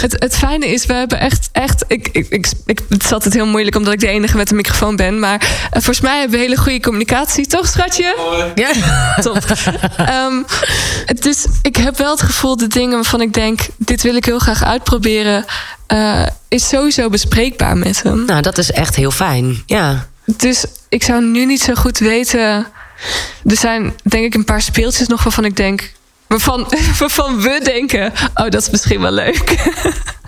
het, 0.00 0.16
het 0.18 0.36
fijne 0.36 0.66
is, 0.66 0.86
we 0.86 0.92
hebben 0.92 1.20
echt, 1.20 1.48
echt 1.52 1.84
ik, 1.86 2.08
ik, 2.12 2.26
ik, 2.28 2.50
ik, 2.66 2.80
het 2.88 3.04
is 3.04 3.12
altijd 3.12 3.34
heel 3.34 3.46
moeilijk 3.46 3.76
omdat 3.76 3.92
ik 3.92 4.00
de 4.00 4.08
enige 4.08 4.36
met 4.36 4.50
een 4.50 4.56
microfoon 4.56 4.96
ben. 4.96 5.18
Maar 5.18 5.40
eh, 5.40 5.70
volgens 5.70 6.00
mij 6.00 6.18
hebben 6.18 6.38
we 6.38 6.44
hele 6.44 6.56
goede 6.56 6.80
communicatie, 6.80 7.46
toch, 7.46 7.66
schatje? 7.66 8.16
Ja. 8.54 8.70
Top. 9.22 9.44
Ehm, 9.96 10.42
dus 11.14 11.46
ik 11.62 11.76
heb 11.76 11.96
wel 11.96 12.10
het 12.10 12.22
gevoel, 12.22 12.56
de 12.56 12.66
dingen 12.66 12.94
waarvan 12.94 13.20
ik 13.20 13.32
denk, 13.32 13.60
dit 13.76 14.02
wil 14.02 14.14
ik 14.14 14.24
heel 14.24 14.38
graag 14.38 14.64
uitproberen, 14.64 15.44
eh, 15.86 16.26
is 16.48 16.68
sowieso 16.68 17.08
bespreekbaar 17.08 17.76
met 17.76 18.02
hem. 18.02 18.24
Nou, 18.24 18.42
dat 18.42 18.58
is 18.58 18.70
echt 18.70 18.96
heel 18.96 19.10
fijn. 19.10 19.62
Ja. 19.66 20.08
Dus 20.24 20.64
ik 20.88 21.02
zou 21.02 21.24
nu 21.24 21.46
niet 21.46 21.62
zo 21.62 21.74
goed 21.74 21.98
weten. 21.98 22.66
Er 23.44 23.56
zijn 23.56 23.94
denk 24.02 24.24
ik 24.24 24.34
een 24.34 24.44
paar 24.44 24.62
speeltjes 24.62 25.08
nog 25.08 25.22
waarvan 25.22 25.44
ik 25.44 25.56
denk. 25.56 25.92
Waarvan, 26.28 26.66
waarvan 26.98 27.40
we 27.40 27.60
denken, 27.62 28.12
oh, 28.34 28.48
dat 28.48 28.62
is 28.62 28.70
misschien 28.70 29.00
wel 29.00 29.12
leuk. 29.12 29.66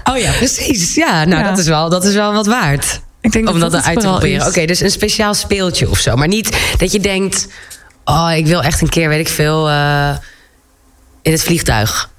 Oh 0.05 0.19
ja, 0.19 0.33
precies. 0.33 0.95
Ja, 0.95 1.25
nou, 1.25 1.43
Ja. 1.43 1.49
Dat, 1.49 1.59
is 1.59 1.67
wel, 1.67 1.89
dat 1.89 2.05
is 2.05 2.15
wel 2.15 2.33
wat 2.33 2.47
waard. 2.47 3.01
Ik 3.21 3.33
denk 3.33 3.49
Om 3.49 3.61
dat 3.61 3.73
het 3.73 3.83
eruit 3.83 4.01
te 4.01 4.07
proberen. 4.07 4.47
Oké, 4.47 4.65
dus 4.65 4.81
een 4.81 4.91
speciaal 4.91 5.35
speeltje 5.35 5.91
of 5.91 5.99
zo. 5.99 6.17
Maar 6.17 6.29
niet 6.29 6.59
dat 6.79 6.93
je 6.93 7.01
denkt... 7.01 7.49
Oh, 8.05 8.31
ik 8.37 8.47
wil 8.47 8.63
echt 8.63 8.81
een 8.81 8.89
keer, 8.89 9.09
weet 9.09 9.21
ik 9.21 9.29
veel... 9.33 9.69
eh, 9.69 10.11
in 11.23 11.33
het 11.33 11.43
vliegtuig. 11.43 12.10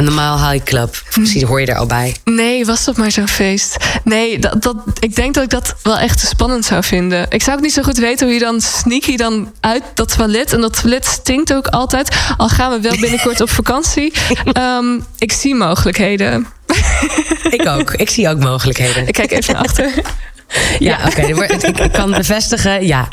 Een 0.00 0.06
normaal 0.06 0.50
high 0.50 0.64
club. 0.64 1.02
Misschien 1.14 1.46
hoor 1.46 1.60
je 1.60 1.66
er 1.66 1.76
al 1.76 1.86
bij. 1.86 2.16
Nee, 2.24 2.66
was 2.66 2.84
dat 2.84 2.96
maar 2.96 3.10
zo'n 3.10 3.28
feest? 3.28 3.76
Nee, 4.04 4.38
dat, 4.38 4.62
dat, 4.62 4.76
ik 5.00 5.14
denk 5.14 5.34
dat 5.34 5.44
ik 5.44 5.50
dat 5.50 5.74
wel 5.82 5.98
echt 5.98 6.20
te 6.20 6.26
spannend 6.26 6.64
zou 6.64 6.84
vinden. 6.84 7.26
Ik 7.28 7.42
zou 7.42 7.56
ook 7.56 7.62
niet 7.62 7.72
zo 7.72 7.82
goed 7.82 7.98
weten 7.98 8.26
hoe 8.26 8.34
je 8.34 8.40
dan 8.40 8.60
sneaky 8.60 9.16
dan 9.16 9.52
uit 9.60 9.82
dat 9.94 10.16
toilet. 10.16 10.52
En 10.52 10.60
dat 10.60 10.80
toilet 10.80 11.06
stinkt 11.06 11.54
ook 11.54 11.66
altijd. 11.66 12.16
Al 12.36 12.48
gaan 12.48 12.70
we 12.70 12.80
wel 12.80 12.96
binnenkort 13.00 13.40
op 13.40 13.50
vakantie. 13.50 14.12
Ehm, 14.52 14.98
ik 15.18 15.32
zie 15.32 15.54
mogelijkheden. 15.54 16.46
Ik 17.56 17.66
ook. 17.68 17.92
ik 17.94 18.10
zie 18.10 18.28
ook 18.28 18.38
mogelijkheden. 18.38 19.06
Ik 19.06 19.14
kijk 19.14 19.30
even 19.30 19.54
naar 19.54 19.62
achter. 19.62 19.90
ja, 20.78 20.98
oké. 21.06 21.44
ik 21.82 21.92
kan 21.92 22.10
bevestigen, 22.10 22.86
ja. 22.86 23.08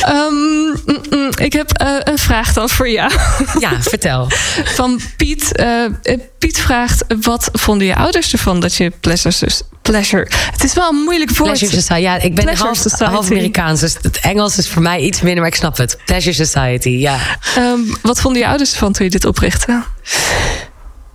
Ehm, 0.00 0.34
mm, 0.34 1.00
mm, 1.10 1.30
ik 1.34 1.52
heb 1.52 1.72
eh, 1.72 1.88
een 1.98 2.18
vraag 2.18 2.52
dan 2.52 2.68
voor 2.68 2.88
jou. 2.88 3.12
Ja, 3.58 3.82
vertel. 3.82 4.30
Van 4.76 5.00
Piet. 5.16 5.56
Eh, 5.56 5.84
eh, 5.84 6.18
Piet 6.38 6.60
vraagt: 6.60 7.04
wat 7.20 7.48
vonden 7.52 7.86
je 7.86 7.96
ouders 7.96 8.32
ervan 8.32 8.60
dat 8.60 8.74
je 8.74 8.90
pleasure. 9.00 9.50
pleasure 9.82 10.28
het 10.52 10.64
is 10.64 10.72
wel 10.72 10.88
een 10.88 11.02
moeilijk 11.04 11.36
woord. 11.36 11.50
Pleasure 11.50 11.80
Society. 11.80 12.00
Ja, 12.00 12.18
ik 12.18 12.34
ben 12.34 12.56
half, 12.56 13.30
Amerikaans. 13.30 13.80
Dus 13.80 13.96
het 14.02 14.20
Engels 14.20 14.58
is 14.58 14.68
voor 14.68 14.82
mij 14.82 15.00
iets 15.00 15.20
minder, 15.20 15.40
maar 15.40 15.50
ik 15.52 15.58
snap 15.58 15.76
het. 15.76 15.98
Pleasure 16.04 16.44
Society, 16.46 16.88
ja. 16.88 17.18
Ehm, 17.56 17.80
wat 18.02 18.20
vonden 18.20 18.42
je 18.42 18.48
ouders 18.48 18.72
ervan 18.72 18.92
toen 18.92 19.04
je 19.04 19.10
dit 19.10 19.24
oprichtte? 19.24 19.82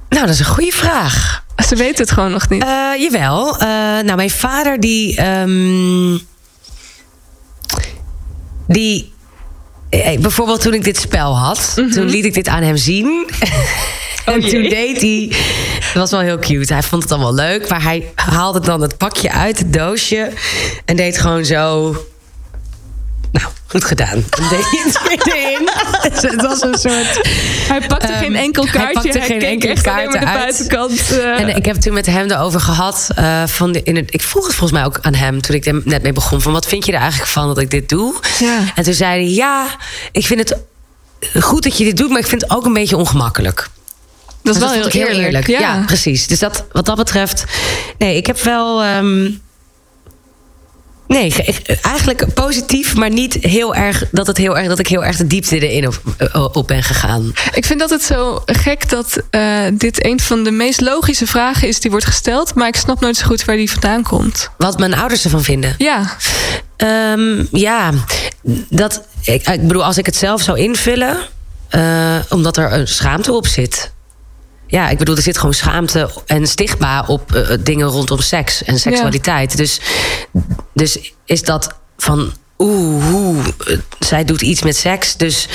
Nou, 0.10 0.26
dat 0.26 0.34
is 0.34 0.40
een 0.40 0.46
goede 0.46 0.72
vraag. 0.72 1.44
Ze 1.68 1.76
weten 1.76 2.04
het 2.04 2.12
gewoon 2.12 2.32
nog 2.32 2.50
niet. 2.50 2.64
Eh, 2.64 2.92
jawel. 2.98 3.56
Nou, 4.04 4.16
mijn 4.16 4.30
vader 4.30 4.80
die. 4.80 5.16
ehm, 5.16 6.18
die. 8.68 9.12
eh, 9.90 10.20
bijvoorbeeld 10.20 10.62
toen 10.62 10.74
ik 10.74 10.84
dit 10.84 10.98
spel 10.98 11.38
had, 11.38 11.74
toen 11.76 12.06
liet 12.06 12.26
ik 12.26 12.34
dit 12.34 12.48
aan 12.48 12.64
hem 12.64 12.78
zien. 12.78 13.30
en 14.26 14.40
jee. 14.42 14.52
toen 14.52 14.70
deed 14.70 15.02
hij. 15.02 15.28
Dat 15.94 15.94
was 15.94 16.12
wel 16.12 16.20
heel 16.20 16.40
cute. 16.40 16.74
Hij 16.74 16.84
vond 16.84 17.02
het 17.02 17.12
dan 17.12 17.20
wel 17.20 17.34
leuk. 17.34 17.70
Maar 17.70 17.84
hij 17.84 18.12
haalde 18.16 18.60
dan 18.60 18.82
het 18.82 18.98
pakje 18.98 19.32
uit 19.32 19.60
het 19.60 19.74
doosje. 19.74 20.32
En 20.86 20.96
deed 20.96 21.18
gewoon 21.18 21.46
zo. 21.46 21.96
Goed 23.68 23.84
gedaan. 23.84 24.24
Hij 24.42 24.60
het 24.84 25.02
weer 25.08 25.36
erin. 25.36 25.70
Dus 26.14 26.22
het 26.32 26.42
was 26.42 26.62
een 26.62 26.78
soort. 26.78 27.28
hij 27.68 27.82
pakte 27.88 28.08
ehm, 28.08 28.18
geen 28.24 28.36
enkel 28.36 28.64
hij 28.64 28.72
kaartje. 28.72 28.94
pakte 28.94 29.22
geen 29.22 29.42
alleen 29.86 30.10
maar 30.10 30.20
de 30.20 30.26
buitenkant. 30.26 31.12
eh. 31.12 31.40
En 31.40 31.56
ik 31.56 31.66
heb 31.66 31.76
toen 31.76 31.94
met 31.94 32.06
hem 32.06 32.32
erover 32.32 32.60
gehad. 32.60 33.08
eh, 33.16 33.44
van 33.48 33.72
de, 33.72 33.84
in 33.84 33.96
het, 33.96 34.14
ik 34.14 34.22
vroeg 34.22 34.46
het 34.48 34.56
volgens 34.56 34.80
mij 34.80 34.88
ook 34.88 35.00
aan 35.02 35.14
hem 35.14 35.42
toen 35.42 35.56
ik 35.56 35.66
er 35.66 35.82
net 35.84 36.04
mee 36.04 36.14
begon. 36.14 36.42
Van 36.42 36.52
wat 36.54 36.66
vind 36.66 36.86
je 36.86 36.92
er 36.92 37.00
eigenlijk 37.00 37.30
van 37.32 37.48
dat 37.48 37.58
ik 37.58 37.72
dit 37.72 37.90
doe? 37.90 38.16
Ja. 38.40 38.60
En 38.76 38.84
toen 38.84 38.94
zei 38.94 39.12
hij: 39.24 39.34
Ja, 39.34 39.66
ik 40.12 40.26
vind 40.26 40.50
het 40.50 40.58
goed 41.44 41.64
dat 41.64 41.78
je 41.78 41.84
dit 41.84 41.98
doet, 41.98 42.10
maar 42.10 42.20
ik 42.20 42.28
vind 42.28 42.42
het 42.42 42.52
ook 42.52 42.66
een 42.66 42.74
beetje 42.74 42.98
ongemakkelijk. 42.98 43.70
dat 44.42 44.56
is 44.56 44.62
Dus 44.62 44.70
wel 44.72 44.88
heel 44.90 45.08
eerlijk. 45.08 45.48
Ja. 45.48 45.84
precies. 45.86 46.28
Dus 46.28 46.40
dat, 46.40 46.66
wat 46.72 46.86
dat 46.86 46.96
betreft. 46.98 47.44
Nee, 47.98 48.16
ik 48.18 48.26
heb 48.28 48.40
wel. 48.42 48.84
ehm, 48.84 49.30
Nee, 51.08 51.32
ge- 51.32 51.78
eigenlijk 51.82 52.34
positief, 52.34 52.96
maar 52.96 53.10
niet 53.10 53.34
heel 53.34 53.76
erg 53.76 54.04
dat, 54.12 54.28
het 54.28 54.38
heel 54.38 54.58
erg, 54.58 54.68
dat 54.68 54.80
ik 54.80 54.88
heel 54.88 55.06
erg 55.06 55.18
de 55.18 55.28
diepte 55.28 55.60
erin 55.70 55.88
op, 55.88 56.02
eh, 56.18 56.48
op 56.52 56.68
ben 56.68 56.84
gegaan. 56.84 57.32
Ik 57.54 57.66
vind 57.66 57.80
dat 57.80 57.90
het 57.90 58.04
zo 58.04 58.42
gek 58.46 58.90
dat 58.90 59.22
eh, 59.30 59.60
dit 59.74 60.06
een 60.06 60.20
van 60.20 60.44
de 60.44 60.52
meest 60.52 60.82
logische 60.82 61.28
vragen 61.28 61.68
is 61.68 61.80
die 61.80 61.92
wordt 61.92 62.06
gesteld. 62.06 62.56
Maar 62.56 62.68
ik 62.68 62.76
snap 62.76 63.00
nooit 63.00 63.18
zo 63.18 63.26
goed 63.26 63.46
waar 63.46 63.56
die 63.56 63.72
vandaan 63.72 64.04
komt. 64.04 64.50
Wat 64.58 64.80
mijn 64.80 64.94
ouders 64.96 65.24
ervan 65.24 65.44
vinden. 65.44 65.76
Ja, 65.78 66.16
Ehm, 66.78 67.44
ja, 67.52 67.92
dat, 68.70 69.02
ik, 69.22 69.48
ik 69.48 69.68
bedoel, 69.68 69.84
als 69.86 69.98
ik 69.98 70.06
het 70.06 70.16
zelf 70.16 70.42
zou 70.42 70.60
invullen, 70.60 71.18
eh, 71.70 72.16
omdat 72.30 72.58
er 72.58 72.74
een 72.74 72.88
schaamte 72.88 73.32
op 73.34 73.48
zit. 73.48 73.92
Ja, 74.68 74.90
ik 74.90 74.98
bedoel, 74.98 75.16
er 75.16 75.22
zit 75.22 75.38
gewoon 75.38 75.54
schaamte 75.54 76.10
en 76.26 76.48
stigma 76.48 77.04
op 77.08 77.34
eh, 77.34 77.58
dingen 77.60 77.88
rondom 77.88 78.20
seks 78.20 78.64
en 78.64 78.80
seksualiteit. 78.80 79.58
Dus, 79.58 79.80
dus 80.74 81.14
is 81.26 81.44
dat 81.44 81.76
van. 81.98 82.34
Oeh, 82.60 83.48
eh, 83.48 83.78
zij 84.00 84.26
doet 84.26 84.42
iets 84.42 84.64
met 84.64 84.76
seks, 84.76 85.18
dus 85.18 85.48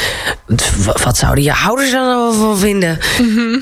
wat 1.05 1.17
zouden 1.17 1.45
je 1.45 1.55
ouders 1.55 1.93
er 1.93 1.99
dan 1.99 2.07
wel 2.07 2.33
van 2.33 2.59
vinden? 2.59 2.99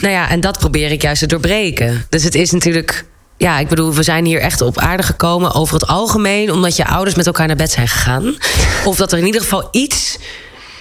Nou 0.01 0.09
ja, 0.09 0.29
en 0.29 0.41
dat 0.41 0.59
probeer 0.59 0.91
ik 0.91 1.03
juist 1.03 1.21
te 1.21 1.27
doorbreken. 1.27 2.07
Dus 2.09 2.23
het 2.25 2.35
is 2.35 2.51
natuurlijk 2.51 3.05
ja, 3.41 3.59
ik 3.59 3.69
bedoel, 3.69 3.95
we 3.95 4.03
zijn 4.03 4.25
hier 4.25 4.41
echt 4.41 4.61
op 4.61 4.79
aarde 4.79 5.03
gekomen 5.03 5.55
over 5.55 5.75
het 5.75 5.87
algemeen, 5.87 6.53
omdat 6.53 6.77
je 6.77 6.87
ouders 6.87 7.17
met 7.17 7.27
elkaar 7.27 7.47
naar 7.47 7.57
bed 7.57 7.71
zijn 7.71 7.89
gegaan. 7.89 8.37
Of 8.85 8.97
dat 8.97 9.13
er 9.13 9.19
in 9.19 9.27
ieder 9.27 9.41
geval 9.41 9.69
iets 9.71 10.19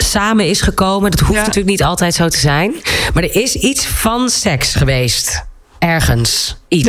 samen 0.09 0.47
is 0.47 0.61
gekomen. 0.61 1.11
Dat 1.11 1.19
hoeft 1.19 1.33
Ja. 1.33 1.39
natuurlijk 1.39 1.67
niet 1.67 1.83
altijd 1.83 2.13
zo 2.13 2.27
te 2.27 2.37
zijn. 2.39 2.73
Maar 3.13 3.23
er 3.23 3.35
is 3.35 3.55
iets 3.55 3.85
van 3.85 4.29
seks 4.29 4.75
geweest. 4.75 5.43
Ergens. 5.79 6.55
Iets. 6.67 6.87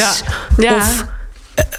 Ja. 0.56 0.76
Ja. 0.76 1.08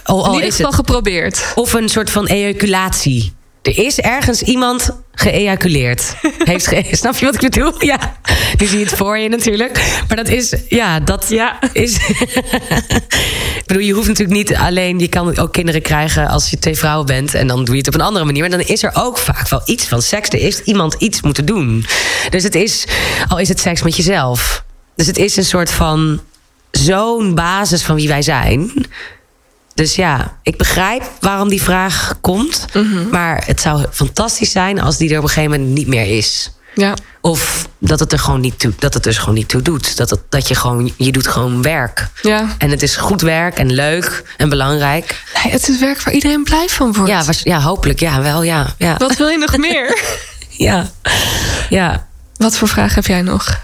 Of, 0.05 0.25
in 0.27 0.33
ieder 0.33 0.47
is 0.47 0.55
geval 0.55 0.71
het, 0.71 0.79
geprobeerd. 0.79 1.51
of 1.55 1.73
een 1.73 1.89
soort 1.89 2.09
van 2.09 2.27
ejaculatie. 2.27 3.33
Er 3.61 3.77
is 3.77 3.99
ergens 3.99 4.41
iemand 4.41 4.89
geëjaculeerd. 5.13 6.15
Heeft 6.51 6.67
ge 6.67 6.85
Snap 6.91 7.15
je 7.15 7.25
wat 7.25 7.33
ik 7.33 7.41
bedoel? 7.41 7.85
Ja. 7.85 8.17
Nu 8.57 8.65
zie 8.65 8.79
je 8.79 8.85
het 8.85 8.93
voor 8.93 9.17
je 9.17 9.29
natuurlijk. 9.29 10.01
Maar 10.07 10.17
dat 10.17 10.27
is, 10.27 10.53
ja, 10.69 10.99
dat 10.99 11.25
Ja. 11.29 11.59
is. 11.73 11.95
ik 13.59 13.63
bedoel, 13.65 13.83
je 13.83 13.93
hoeft 13.93 14.07
natuurlijk 14.07 14.37
niet 14.37 14.55
alleen. 14.55 14.99
Je 14.99 15.07
kan 15.07 15.37
ook 15.37 15.53
kinderen 15.53 15.81
krijgen 15.81 16.27
als 16.27 16.49
je 16.49 16.59
twee 16.59 16.75
vrouwen 16.75 17.05
bent. 17.05 17.33
En 17.33 17.47
dan 17.47 17.63
doe 17.65 17.73
je 17.73 17.79
het 17.79 17.87
op 17.87 17.93
een 17.93 18.01
andere 18.01 18.25
manier. 18.25 18.41
Maar 18.41 18.49
dan 18.57 18.67
is 18.67 18.83
er 18.83 18.91
ook 18.93 19.17
vaak 19.17 19.49
wel 19.49 19.61
iets 19.65 19.87
van 19.87 20.01
seks. 20.01 20.29
Er 20.29 20.41
is 20.41 20.61
iemand 20.61 20.93
iets 20.93 21.21
moeten 21.21 21.45
doen. 21.45 21.85
Dus 22.29 22.43
het 22.43 22.55
is, 22.55 22.85
al 23.27 23.39
is 23.39 23.49
het 23.49 23.59
seks 23.59 23.81
met 23.81 23.95
jezelf. 23.95 24.63
Dus 24.95 25.07
het 25.07 25.17
is 25.17 25.35
een 25.35 25.45
soort 25.45 25.71
van 25.71 26.21
zo'n 26.71 27.35
basis 27.35 27.83
van 27.83 27.95
wie 27.95 28.07
wij 28.07 28.21
zijn. 28.21 28.71
Dus 29.81 29.95
ja, 29.95 30.37
ik 30.43 30.57
begrijp 30.57 31.03
waarom 31.19 31.49
die 31.49 31.61
vraag 31.61 32.13
komt. 32.21 32.65
Maar 33.11 33.43
het 33.45 33.61
zou 33.61 33.85
fantastisch 33.91 34.51
zijn 34.51 34.81
als 34.81 34.97
die 34.97 35.09
er 35.09 35.17
op 35.17 35.23
een 35.23 35.29
gegeven 35.29 35.51
moment 35.51 35.77
niet 35.77 35.87
meer 35.87 36.17
is. 36.17 36.51
Ja. 36.75 36.93
Of 37.21 37.67
dat 37.77 37.99
het 37.99 38.11
er 38.11 38.19
gewoon 38.19 38.41
niet 38.41 38.59
toe, 38.59 38.73
dat 38.79 38.93
het 38.93 39.03
dus 39.03 39.17
gewoon 39.17 39.33
niet 39.33 39.47
toe 39.47 39.61
doet. 39.61 39.97
Dat, 39.97 40.09
het, 40.09 40.19
dat 40.29 40.47
je 40.47 40.55
gewoon, 40.55 40.93
je 40.97 41.11
doet 41.11 41.27
gewoon 41.27 41.61
werk. 41.61 42.09
Ja. 42.21 42.55
En 42.57 42.69
het 42.69 42.81
is 42.81 42.95
goed 42.95 43.21
werk 43.21 43.57
en 43.57 43.71
leuk 43.73 44.23
en 44.37 44.49
belangrijk. 44.49 45.23
Nee, 45.43 45.51
het 45.51 45.69
is 45.69 45.79
werk 45.79 46.01
waar 46.01 46.13
iedereen 46.13 46.43
blij 46.43 46.67
van 46.67 46.93
wordt. 46.93 47.11
Ja, 47.11 47.23
was, 47.23 47.41
ja 47.43 47.59
hopelijk. 47.59 47.99
Ja, 47.99 48.21
wel, 48.21 48.43
ja. 48.43 48.73
Ja. 48.77 48.97
Wat 48.97 49.17
wil 49.17 49.27
je 49.27 49.37
nog 49.37 49.57
meer? 49.67 50.01
ja. 50.49 50.91
ja. 51.69 52.07
Wat 52.37 52.57
voor 52.57 52.67
vraag 52.67 52.95
heb 52.95 53.05
jij 53.05 53.21
nog? 53.21 53.59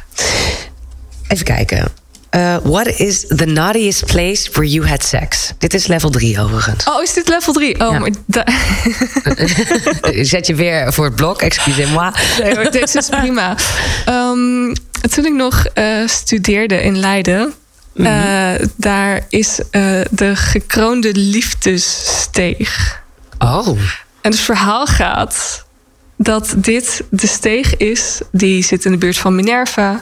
Even 1.27 1.45
kijken. 1.45 1.91
Uh, 2.37 2.57
what 2.63 2.87
is 2.87 3.25
the 3.27 3.45
naughtiest 3.45 4.05
place 4.05 4.49
where 4.51 4.65
you 4.69 4.87
had 4.87 5.03
sex? 5.03 5.51
Dit 5.57 5.73
is 5.73 5.87
level 5.87 6.09
3 6.09 6.39
overigens. 6.41 6.83
Oh, 6.87 7.01
is 7.03 7.13
dit 7.13 7.27
level 7.27 7.53
3? 7.53 7.79
Oh, 7.81 7.91
Ja. 7.91 7.99
maar 7.99 8.09
da- 8.25 8.45
Zet 10.23 10.47
je 10.47 10.55
weer 10.55 10.93
voor 10.93 11.05
het 11.05 11.15
blok, 11.15 11.41
excusez-moi. 11.41 12.11
nee, 12.41 12.55
hoor, 12.55 12.71
deze 12.71 12.97
is 12.97 13.09
prima. 13.09 13.55
Ehm, 14.05 14.73
toen 15.13 15.25
ik 15.25 15.33
nog 15.33 15.65
eh, 15.65 16.07
studeerde 16.07 16.81
in 16.81 16.99
Leiden, 16.99 17.53
eh, 17.95 18.51
daar 18.75 19.25
is 19.29 19.59
eh, 19.71 20.01
de 20.11 20.35
gekroonde 20.35 21.11
liefdessteeg. 21.13 23.01
Oh. 23.37 23.67
En 24.21 24.31
het 24.31 24.39
verhaal 24.39 24.85
gaat 24.85 25.65
dat 26.17 26.53
dit 26.57 27.01
de 27.09 27.27
steeg 27.27 27.77
is 27.77 28.19
die 28.31 28.63
zit 28.63 28.85
in 28.85 28.91
de 28.91 28.97
buurt 28.97 29.17
van 29.17 29.35
Minerva. 29.35 30.01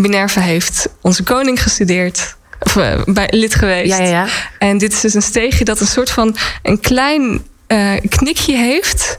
Minerva 0.00 0.40
heeft 0.40 0.88
onze 1.00 1.22
koning 1.22 1.62
gestudeerd. 1.62 2.36
Of 2.60 2.76
eh, 2.76 3.02
bij, 3.04 3.28
lid 3.30 3.54
geweest. 3.54 3.88
Ja, 3.88 3.98
ja, 3.98 4.08
ja. 4.10 4.26
En 4.58 4.78
dit 4.78 4.92
is 4.92 5.00
dus 5.00 5.14
een 5.14 5.22
steegje 5.22 5.64
dat 5.64 5.80
een 5.80 5.86
soort 5.86 6.10
van 6.10 6.36
een 6.62 6.80
klein 6.80 7.42
eh, 7.66 7.92
knikje 8.08 8.56
heeft. 8.56 9.18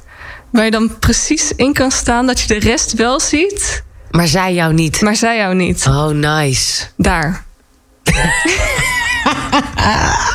Waar 0.51 0.65
je 0.65 0.71
dan 0.71 0.99
precies 0.99 1.51
in 1.55 1.73
kan 1.73 1.91
staan 1.91 2.27
dat 2.27 2.39
je 2.39 2.47
de 2.47 2.59
rest 2.59 2.93
wel 2.93 3.19
ziet. 3.19 3.83
Maar 4.11 4.27
zij 4.27 4.53
jou 4.53 4.73
niet. 4.73 5.01
Maar 5.01 5.15
zij 5.15 5.38
jou 5.38 5.55
niet. 5.55 5.85
Oh, 5.88 6.07
nice. 6.07 6.83
Daar. 6.97 7.43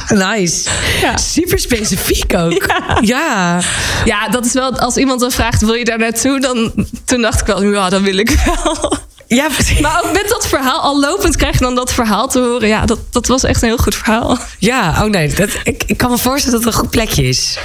Nice. 0.09 0.71
Ja. 1.01 1.17
Super 1.17 1.59
specifiek 1.59 2.35
ook. 2.35 2.67
Ja. 3.01 3.61
Ja, 4.05 4.29
dat 4.29 4.45
is 4.45 4.53
wel. 4.53 4.79
Als 4.79 4.97
iemand 4.97 5.21
dan 5.21 5.31
vraagt: 5.31 5.61
wil 5.61 5.75
je 5.75 5.85
daar 5.85 5.99
naartoe? 5.99 6.41
Dan 6.41 6.87
toen 7.05 7.21
dacht 7.21 7.41
ik 7.41 7.47
wel, 7.47 7.63
ja, 7.63 7.89
dan 7.89 8.03
wil 8.03 8.17
ik 8.17 8.31
wel. 8.31 8.99
Ja, 9.37 9.49
precies. 9.49 9.81
Maar 9.81 10.03
ook 10.05 10.13
met 10.13 10.29
dat 10.29 10.47
verhaal, 10.47 10.81
al 10.81 11.01
lopend 11.01 11.37
krijg 11.37 11.55
je 11.55 11.65
dan 11.65 11.75
dat 11.75 11.93
verhaal 11.93 12.29
te 12.29 12.39
horen. 12.39 12.69
Ja, 12.69 12.87
dat, 12.87 12.99
dat 13.11 13.27
was 13.27 13.45
echt 13.45 13.63
een 13.63 13.69
heel 13.69 13.77
goed 13.77 13.95
verhaal. 13.95 14.39
Ja, 14.59 15.05
oh 15.05 15.11
nee. 15.11 15.35
Dat, 15.35 15.49
ik, 15.65 15.83
ik 15.87 15.97
kan 15.97 16.11
me 16.11 16.19
voorstellen 16.19 16.59
dat 16.59 16.65
het 16.67 16.75
een 16.75 16.81
goed 16.81 16.91
plekje 16.91 17.23
is. 17.23 17.59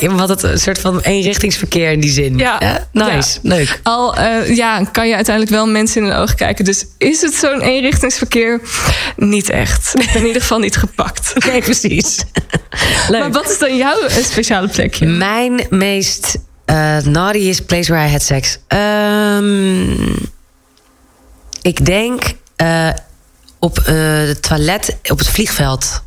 Omdat, 0.00 0.28
het 0.28 0.42
een 0.42 0.58
soort 0.58 0.78
van 0.78 1.00
eenrichtingsverkeer 1.00 1.90
in 1.90 2.00
die 2.00 2.10
zin. 2.10 2.38
Ja. 2.38 2.86
nice. 2.92 3.38
Leuk. 3.42 3.80
Al 3.82 4.16
eh, 4.16 4.56
ja, 4.56 4.84
kan 4.84 5.08
je 5.08 5.14
uiteindelijk 5.14 5.54
wel 5.54 5.66
mensen 5.66 6.02
in 6.02 6.08
de 6.08 6.14
ogen 6.14 6.36
kijken. 6.36 6.64
Dus 6.64 6.86
is 6.96 7.20
het 7.20 7.34
zo'n 7.34 7.60
eenrichtingsverkeer? 7.60 8.60
Niet 9.16 9.50
echt. 9.50 9.94
In 10.14 10.26
ieder 10.26 10.42
geval 10.42 10.58
niet 10.58 10.76
gepakt. 10.76 11.32
Nee, 11.48 11.62
precies. 11.62 12.16
Leuk. 13.08 13.20
Maar 13.20 13.32
wat 13.32 13.50
is 13.50 13.58
dan 13.58 13.76
jouw 13.76 14.00
eh, 14.00 14.24
speciale 14.24 14.68
plekje? 14.68 15.06
Mijn 15.06 15.66
meest 15.70 16.38
eh 16.64 16.96
naughtiest 16.98 17.66
place 17.66 17.92
where 17.92 18.08
I 18.08 18.10
had 18.10 18.22
sex. 18.22 18.58
Ehm, 18.66 20.14
ik 21.62 21.84
denk 21.84 22.22
eh, 22.56 22.88
op 23.58 23.78
eh, 23.78 23.94
het 24.18 24.42
toilet 24.42 24.96
op 25.10 25.18
het 25.18 25.28
vliegveld. 25.28 26.02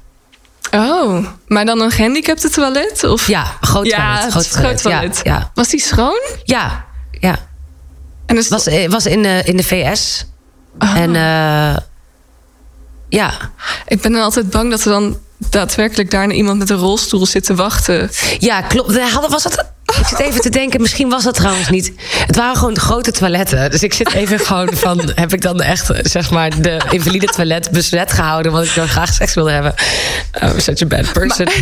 Oh, 0.71 1.25
maar 1.47 1.65
dan 1.65 1.81
een 1.81 1.91
gehandicapte 1.91 2.49
toilet? 2.49 3.03
Of? 3.03 3.27
Ja, 3.27 3.57
groot 3.61 3.85
ja, 3.85 4.13
toilet. 4.15 4.33
het 4.33 4.47
Groot 4.47 4.61
toilet. 4.61 4.81
toilet. 4.81 5.19
Ja, 5.23 5.35
ja, 5.35 5.51
Was 5.53 5.69
die 5.69 5.81
schoon? 5.81 6.21
ja, 6.43 6.85
ja. 7.19 7.49
En 8.25 8.35
dus, 8.35 8.47
Was, 8.47 8.67
eh, 8.67 8.89
was 8.89 9.05
in, 9.05 9.21
de, 9.21 9.41
in 9.45 9.57
de 9.57 9.63
VS. 9.63 10.25
Oh. 10.79 10.95
En 10.97 11.15
eh, 11.15 11.77
ja. 13.09 13.31
Ik 13.87 14.01
ben 14.01 14.11
dan 14.11 14.21
altijd 14.21 14.49
bang 14.49 14.69
dat 14.71 14.83
er 14.85 14.91
dan 14.91 15.17
daadwerkelijk 15.37 16.11
daarna 16.11 16.33
iemand 16.33 16.57
met 16.57 16.69
een 16.69 16.77
rolstoel 16.77 17.25
zit 17.25 17.43
te 17.43 17.55
wachten. 17.55 18.09
ja, 18.39 18.61
klopt. 18.61 19.11
Was 19.29 19.43
dat, 19.43 19.65
ik 20.01 20.07
zit 20.07 20.19
even 20.19 20.41
te 20.41 20.49
denken, 20.49 20.81
misschien 20.81 21.09
was 21.09 21.23
dat 21.23 21.33
trouwens 21.35 21.69
niet. 21.69 21.91
Het 22.25 22.35
waren 22.35 22.55
gewoon 22.57 22.77
grote 22.77 23.11
toiletten. 23.11 23.71
Dus 23.71 23.83
ik 23.83 23.93
zit 23.93 24.13
even 24.13 24.39
gewoon 24.39 24.69
van... 24.73 25.11
heb 25.15 25.33
ik 25.33 25.41
dan 25.41 25.61
echt, 25.61 25.89
zeg 26.01 26.31
maar, 26.31 26.61
de 26.61 26.81
invalide 26.89 27.25
toilet 27.25 27.71
bezet 27.71 28.11
gehouden... 28.13 28.51
want 28.51 28.65
ik 28.65 28.75
dan 28.75 28.87
graag 28.87 29.13
seks 29.13 29.33
wilde 29.33 29.51
hebben. 29.51 29.73
I'm 30.43 30.59
such 30.59 30.81
a 30.81 30.85
bad 30.85 31.11
person. 31.13 31.47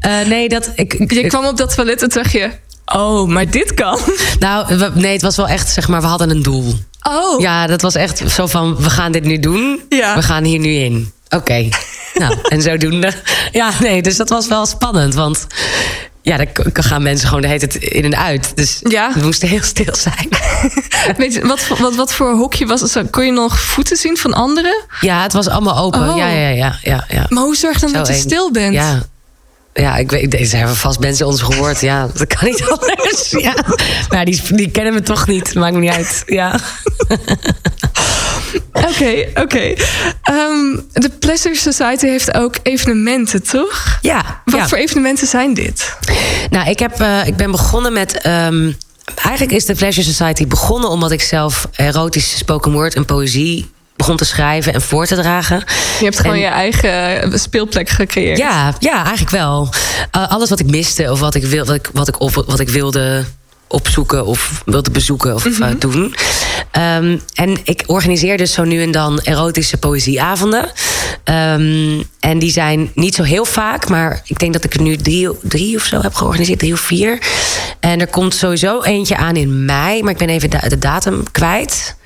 Eh, 0.00 0.20
nee, 0.26 0.48
dat... 0.48 0.70
Ik, 0.74 0.94
ik- 0.94 1.12
Je 1.12 1.26
kwam 1.26 1.44
op 1.46 1.56
dat 1.56 1.74
toilet 1.74 2.02
en 2.02 2.08
dacht 2.08 2.32
je... 2.32 2.50
Oh, 2.84 3.28
maar 3.28 3.50
dit 3.50 3.74
kan. 3.74 3.98
nou, 4.38 4.76
we- 4.78 4.90
nee, 4.94 5.12
het 5.12 5.22
was 5.22 5.36
wel 5.36 5.48
echt, 5.48 5.68
zeg 5.68 5.88
maar, 5.88 6.00
we 6.00 6.06
hadden 6.06 6.30
een 6.30 6.42
doel. 6.42 6.74
Oh, 7.08 7.40
Ja, 7.40 7.66
dat 7.66 7.82
was 7.82 7.94
echt 7.94 8.22
zo 8.30 8.46
van, 8.46 8.76
we 8.76 8.90
gaan 8.90 9.12
dit 9.12 9.24
nu 9.24 9.38
doen. 9.38 9.82
Ja. 9.88 10.14
We 10.14 10.22
gaan 10.22 10.44
hier 10.44 10.58
nu 10.58 10.74
in. 10.74 11.12
Oké. 11.30 11.68
nou, 12.14 12.36
en 12.48 12.62
zodoende. 12.62 13.12
Ja, 13.52 13.70
nee, 13.80 14.02
dus 14.02 14.16
dat 14.16 14.28
was 14.28 14.46
wel 14.48 14.66
spannend. 14.66 15.14
Want 15.14 15.46
ja, 16.22 16.36
dan 16.36 16.46
gaan 16.72 17.02
mensen 17.02 17.26
gewoon 17.28 17.42
de 17.42 17.48
hele 17.48 17.66
tijd 17.66 17.74
in 17.84 18.04
en 18.04 18.16
uit. 18.16 18.52
Dus 18.56 18.80
Ja. 18.82 19.12
we 19.14 19.20
moesten 19.24 19.48
heel 19.48 19.62
stil 19.62 19.94
zijn. 19.94 20.28
Weet 21.16 21.34
je, 21.34 21.46
wat, 21.46 21.60
voor- 21.60 21.76
wat, 21.80 21.94
wat 21.94 22.14
voor 22.14 22.32
hokje 22.34 22.66
was 22.66 22.80
het? 22.94 23.10
Kon 23.10 23.24
je 23.24 23.32
nog 23.32 23.60
voeten 23.60 23.96
zien 23.96 24.16
van 24.16 24.32
anderen? 24.32 24.84
Ja, 25.00 25.22
het 25.22 25.32
was 25.32 25.48
allemaal 25.48 25.78
open. 25.78 26.08
Oh. 26.08 26.16
Ja, 26.16 26.26
ja, 26.28 26.48
ja, 26.48 26.78
ja, 26.82 27.04
ja. 27.08 27.26
Maar 27.28 27.42
hoe 27.42 27.56
zorg 27.56 27.74
je 27.74 27.80
dan 27.80 27.88
Zo 27.90 27.96
dat 27.96 28.06
je 28.06 28.14
stil 28.14 28.50
bent? 28.50 28.74
Ja. 28.74 29.02
Ja, 29.74 29.96
ik 29.96 30.10
weet, 30.10 30.30
deze 30.30 30.56
hebben 30.56 30.76
vast 30.76 30.98
mensen 30.98 31.26
ons 31.26 31.40
gehoord. 31.42 31.80
Ja, 31.80 32.08
dat 32.14 32.26
kan 32.26 32.48
niet 32.48 32.68
anders. 32.78 33.30
Ja. 33.30 33.54
Maar 34.08 34.24
die, 34.24 34.40
die 34.54 34.70
kennen 34.70 34.94
we 34.94 35.02
toch 35.02 35.26
niet. 35.26 35.54
Maakt 35.54 35.74
me 35.74 35.80
niet 35.80 35.90
uit. 35.90 36.22
Ja. 36.26 36.58
Oké, 38.88 39.26
oké. 39.34 39.74
Ehm, 40.22 40.76
de 40.92 41.10
Pleasure 41.18 41.56
Society 41.56 42.06
heeft 42.06 42.34
ook 42.34 42.54
evenementen, 42.62 43.42
toch? 43.42 43.98
Ja. 44.00 44.42
Wat 44.44 44.54
ja. 44.54 44.68
voor 44.68 44.78
evenementen 44.78 45.26
zijn 45.26 45.54
dit? 45.54 45.96
Nou, 46.50 46.70
ik, 46.70 46.78
heb, 46.78 47.00
eh, 47.00 47.26
ik 47.26 47.36
ben 47.36 47.50
begonnen 47.50 47.92
met. 47.92 48.20
ehm, 48.20 48.72
eigenlijk 49.22 49.56
is 49.56 49.64
de 49.64 49.74
Pleasure 49.74 50.06
Society 50.06 50.46
begonnen 50.46 50.90
omdat 50.90 51.10
ik 51.10 51.22
zelf 51.22 51.68
erotische 51.72 52.36
spoken 52.36 52.72
word 52.72 52.94
en 52.94 53.04
poëzie 53.04 53.70
begon 53.96 54.16
te 54.16 54.24
schrijven 54.24 54.72
en 54.74 54.82
voor 54.82 55.06
te 55.06 55.14
dragen. 55.14 55.64
Je 55.98 56.04
hebt 56.04 56.18
gewoon 56.20 56.38
je 56.38 56.46
eigen 56.46 57.38
speelplek 57.38 57.88
gecreëerd. 57.88 58.38
Ja, 58.38 58.74
ja 58.78 58.96
eigenlijk 59.00 59.30
wel. 59.30 59.68
Uh, 60.16 60.28
alles 60.28 60.48
wat 60.48 60.60
ik 60.60 60.66
miste 60.70 61.10
of 61.10 61.20
wat 61.20 61.34
ik, 61.34 61.44
wil, 61.44 61.64
wat 61.64 61.74
ik, 61.74 61.90
wat 61.92 62.08
ik, 62.08 62.20
op, 62.20 62.34
wat 62.34 62.60
ik 62.60 62.68
wilde 62.68 63.24
opzoeken 63.72 64.26
of 64.26 64.62
wilde 64.64 64.90
bezoeken 64.90 65.34
of 65.34 65.58
mm 65.58 65.78
doen. 65.78 66.14
Um, 66.78 67.20
en 67.34 67.58
ik 67.64 67.82
organiseer 67.86 68.36
dus 68.36 68.52
zo 68.52 68.64
nu 68.64 68.82
en 68.82 68.90
dan 68.90 69.20
erotische 69.20 69.76
poëzieavonden. 69.76 70.72
Um, 71.24 72.04
en 72.20 72.38
die 72.38 72.50
zijn 72.50 72.90
niet 72.94 73.14
zo 73.14 73.22
heel 73.22 73.44
vaak, 73.44 73.88
maar 73.88 74.22
ik 74.24 74.38
denk 74.38 74.52
dat 74.52 74.64
ik 74.64 74.74
er 74.74 74.82
nu 74.82 74.96
drie, 74.96 75.28
drie 75.42 75.76
of 75.76 75.84
zo 75.84 76.00
heb 76.00 76.14
georganiseerd, 76.14 76.58
drie 76.58 76.72
of 76.72 76.80
vier. 76.80 77.18
En 77.80 78.00
er 78.00 78.06
komt 78.06 78.34
sowieso 78.34 78.82
eentje 78.82 79.16
aan 79.16 79.36
in 79.36 79.64
mei, 79.64 80.02
maar 80.02 80.12
ik 80.12 80.18
ben 80.18 80.28
even 80.28 80.50
de, 80.50 80.78
datum 80.78 81.22
kwijt. 81.30 81.96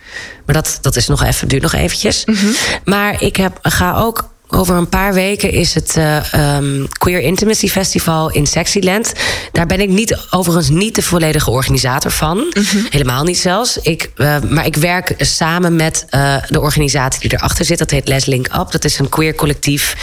Maar 0.47 0.55
dat, 0.55 0.79
dat 0.81 0.97
is 0.97 1.07
nog 1.07 1.23
even, 1.23 1.49
duurt 1.49 1.63
nog 1.63 1.73
eventjes. 1.73 2.25
Mm 2.25 2.35
-hmm. 2.35 2.55
Maar 2.85 3.23
ik 3.23 3.37
heb, 3.37 3.59
ga 3.63 3.95
ook 3.95 4.29
over 4.49 4.77
een 4.77 4.89
paar 4.89 5.15
weken 5.15 5.51
is 5.51 5.75
het 5.75 5.95
uh, 5.99 6.57
um, 6.57 6.89
Queer 6.89 7.21
Intimacy 7.21 7.69
Festival 7.69 8.31
in 8.31 8.47
Sexyland. 8.47 9.13
Daar 9.53 9.67
ben 9.67 9.81
ik 9.81 9.89
niet, 9.89 10.19
overigens 10.31 10.69
niet 10.69 10.95
de 10.95 11.03
volledige 11.03 11.51
organisator 11.51 12.11
van. 12.11 12.37
Mm 12.37 12.51
-hmm. 12.53 12.87
Helemaal 12.91 13.25
niet 13.25 13.39
zelfs. 13.39 13.79
Ik, 13.79 14.11
uh, 14.17 14.37
maar 14.49 14.67
ik 14.67 14.77
werk 14.77 15.15
samen 15.19 15.77
met 15.77 16.07
uh, 16.11 16.37
de 16.49 16.61
organisatie 16.61 17.21
die 17.21 17.39
erachter 17.39 17.65
zit. 17.65 17.79
Dat 17.79 17.91
heet 17.91 18.09
Les 18.09 18.25
Link 18.25 18.47
Up. 18.47 18.71
Dat 18.71 18.85
is 18.85 18.99
een 18.99 19.09
queer 19.09 19.35
collectief 19.35 19.97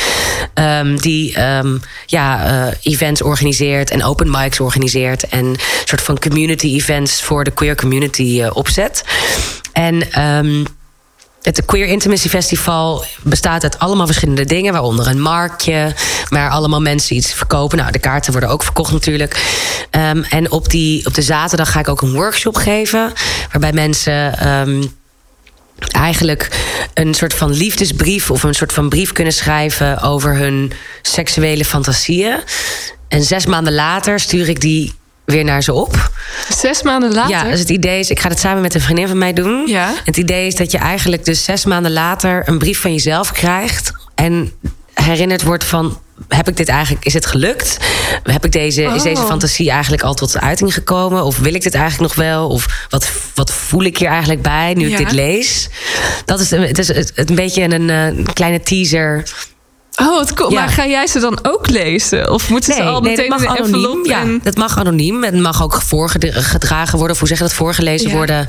um, 0.53 0.99
die 0.99 1.41
um, 1.41 1.81
ja, 2.05 2.73
events 2.81 3.21
organiseert 3.21 3.89
en 3.89 4.03
open 4.03 4.31
mics 4.31 4.59
organiseert. 4.59 5.27
En 5.27 5.45
een 5.45 5.57
soort 5.85 6.01
van 6.01 6.19
community 6.19 6.67
events 6.67 7.21
voor 7.21 7.43
de 7.43 7.51
queer 7.51 7.75
community 7.75 8.43
opzet. 8.53 9.03
En 9.73 10.07
het 11.45 11.65
Queer 11.65 11.85
Intimacy 11.85 12.29
Festival 12.29 13.05
bestaat 13.23 13.63
uit 13.63 13.79
allemaal 13.79 14.05
verschillende 14.05 14.45
dingen, 14.45 14.71
waaronder 14.71 15.07
een 15.07 15.21
marktje, 15.21 15.95
waar 16.29 16.49
allemaal 16.49 16.81
mensen 16.81 17.15
iets 17.15 17.33
verkopen. 17.33 17.77
Nou, 17.77 17.91
de 17.91 17.99
kaarten 17.99 18.31
worden 18.31 18.49
ook 18.49 18.63
verkocht 18.63 18.91
natuurlijk. 18.91 19.33
Um, 19.91 20.23
en 20.23 20.51
op, 20.51 20.69
die, 20.69 21.05
op 21.05 21.13
de 21.13 21.21
zaterdag 21.21 21.71
ga 21.71 21.79
ik 21.79 21.87
ook 21.87 22.01
een 22.01 22.13
workshop 22.13 22.55
geven, 22.55 23.13
waarbij 23.51 23.73
mensen. 23.73 24.47
Um, 24.47 24.93
eigenlijk 25.91 26.49
een 26.93 27.13
soort 27.13 27.33
van 27.33 27.51
liefdesbrief 27.51 28.31
of 28.31 28.43
een 28.43 28.53
soort 28.53 28.73
van 28.73 28.89
brief 28.89 29.11
kunnen 29.11 29.33
schrijven 29.33 30.01
over 30.01 30.35
hun 30.35 30.71
seksuele 31.01 31.65
fantasieën. 31.65 32.39
En 33.07 33.23
zes 33.23 33.45
maanden 33.45 33.73
later 33.73 34.19
stuur 34.19 34.49
ik 34.49 34.61
die 34.61 34.93
weer 35.25 35.43
naar 35.43 35.63
ze 35.63 35.73
op. 35.73 36.11
Zes 36.49 36.83
maanden 36.83 37.13
later? 37.13 37.29
Ja, 37.29 37.43
dus 37.43 37.59
het 37.59 37.69
idee 37.69 37.99
is, 37.99 38.09
ik 38.09 38.19
ga 38.19 38.29
het 38.29 38.39
samen 38.39 38.61
met 38.61 38.75
een 38.75 38.81
vriendin 38.81 39.07
van 39.07 39.17
mij 39.17 39.33
doen. 39.33 39.67
Ja. 39.67 39.93
Het 40.03 40.17
idee 40.17 40.47
is 40.47 40.55
dat 40.55 40.71
je 40.71 40.77
eigenlijk 40.77 41.25
dus 41.25 41.43
zes 41.43 41.65
maanden 41.65 41.91
later 41.91 42.43
een 42.45 42.57
brief 42.57 42.81
van 42.81 42.91
jezelf 42.91 43.31
krijgt. 43.31 43.91
En 44.15 44.51
herinnerd 44.93 45.43
wordt 45.43 45.63
van. 45.63 46.01
Heb 46.27 46.47
ik 46.47 46.57
dit 46.57 46.69
eigenlijk, 46.69 47.05
is 47.05 47.13
het 47.13 47.25
gelukt? 47.25 47.77
Heb 48.23 48.45
ik 48.45 48.51
deze, 48.51 48.81
Is 48.83 49.03
deze 49.03 49.21
oh. 49.21 49.27
fantasie 49.27 49.69
eigenlijk 49.69 50.03
al 50.03 50.13
tot 50.13 50.39
uiting 50.39 50.73
gekomen? 50.73 51.23
Of 51.23 51.37
wil 51.37 51.53
ik 51.53 51.61
dit 51.61 51.75
eigenlijk 51.75 52.15
nog 52.15 52.25
wel? 52.25 52.47
Of 52.47 52.87
wat, 52.89 53.11
wat 53.35 53.51
voel 53.51 53.83
ik 53.83 53.97
hier 53.97 54.07
eigenlijk 54.07 54.41
bij 54.41 54.73
nu 54.73 54.91
ik 54.91 54.97
dit 54.97 55.11
lees? 55.11 55.69
Dat 56.25 56.39
is, 56.39 56.51
het 56.51 56.79
is 56.79 56.89
een 57.15 57.35
beetje 57.35 57.63
een, 57.63 57.89
een 57.89 58.33
kleine 58.33 58.59
teaser 58.59 59.23
Oh, 59.95 60.17
wat 60.17 60.33
cool. 60.33 60.51
Ja. 60.51 60.59
Maar 60.59 60.69
ga 60.69 60.87
jij 60.87 61.07
ze 61.07 61.19
dan 61.19 61.39
ook 61.41 61.69
lezen? 61.69 62.31
Of 62.31 62.49
moeten 62.49 62.69
nee, 62.69 62.79
ze 62.79 62.87
al 62.87 63.01
meteen 63.01 63.29
nee, 63.29 63.29
dat 63.29 63.47
mag 63.47 63.57
anoniem. 63.57 64.05
Ja, 64.05 64.39
dat 64.43 64.55
mag 64.55 64.77
anoniem. 64.77 65.23
Het 65.23 65.39
mag 65.39 65.63
ook 65.63 65.81
voorgedragen 65.81 66.97
worden, 66.97 67.13
of 67.13 67.19
hoe 67.19 67.27
zeg 67.27 67.37
je 67.37 67.43
dat, 67.43 67.53
voorgelezen 67.53 68.09
ja. 68.09 68.15
worden. 68.15 68.47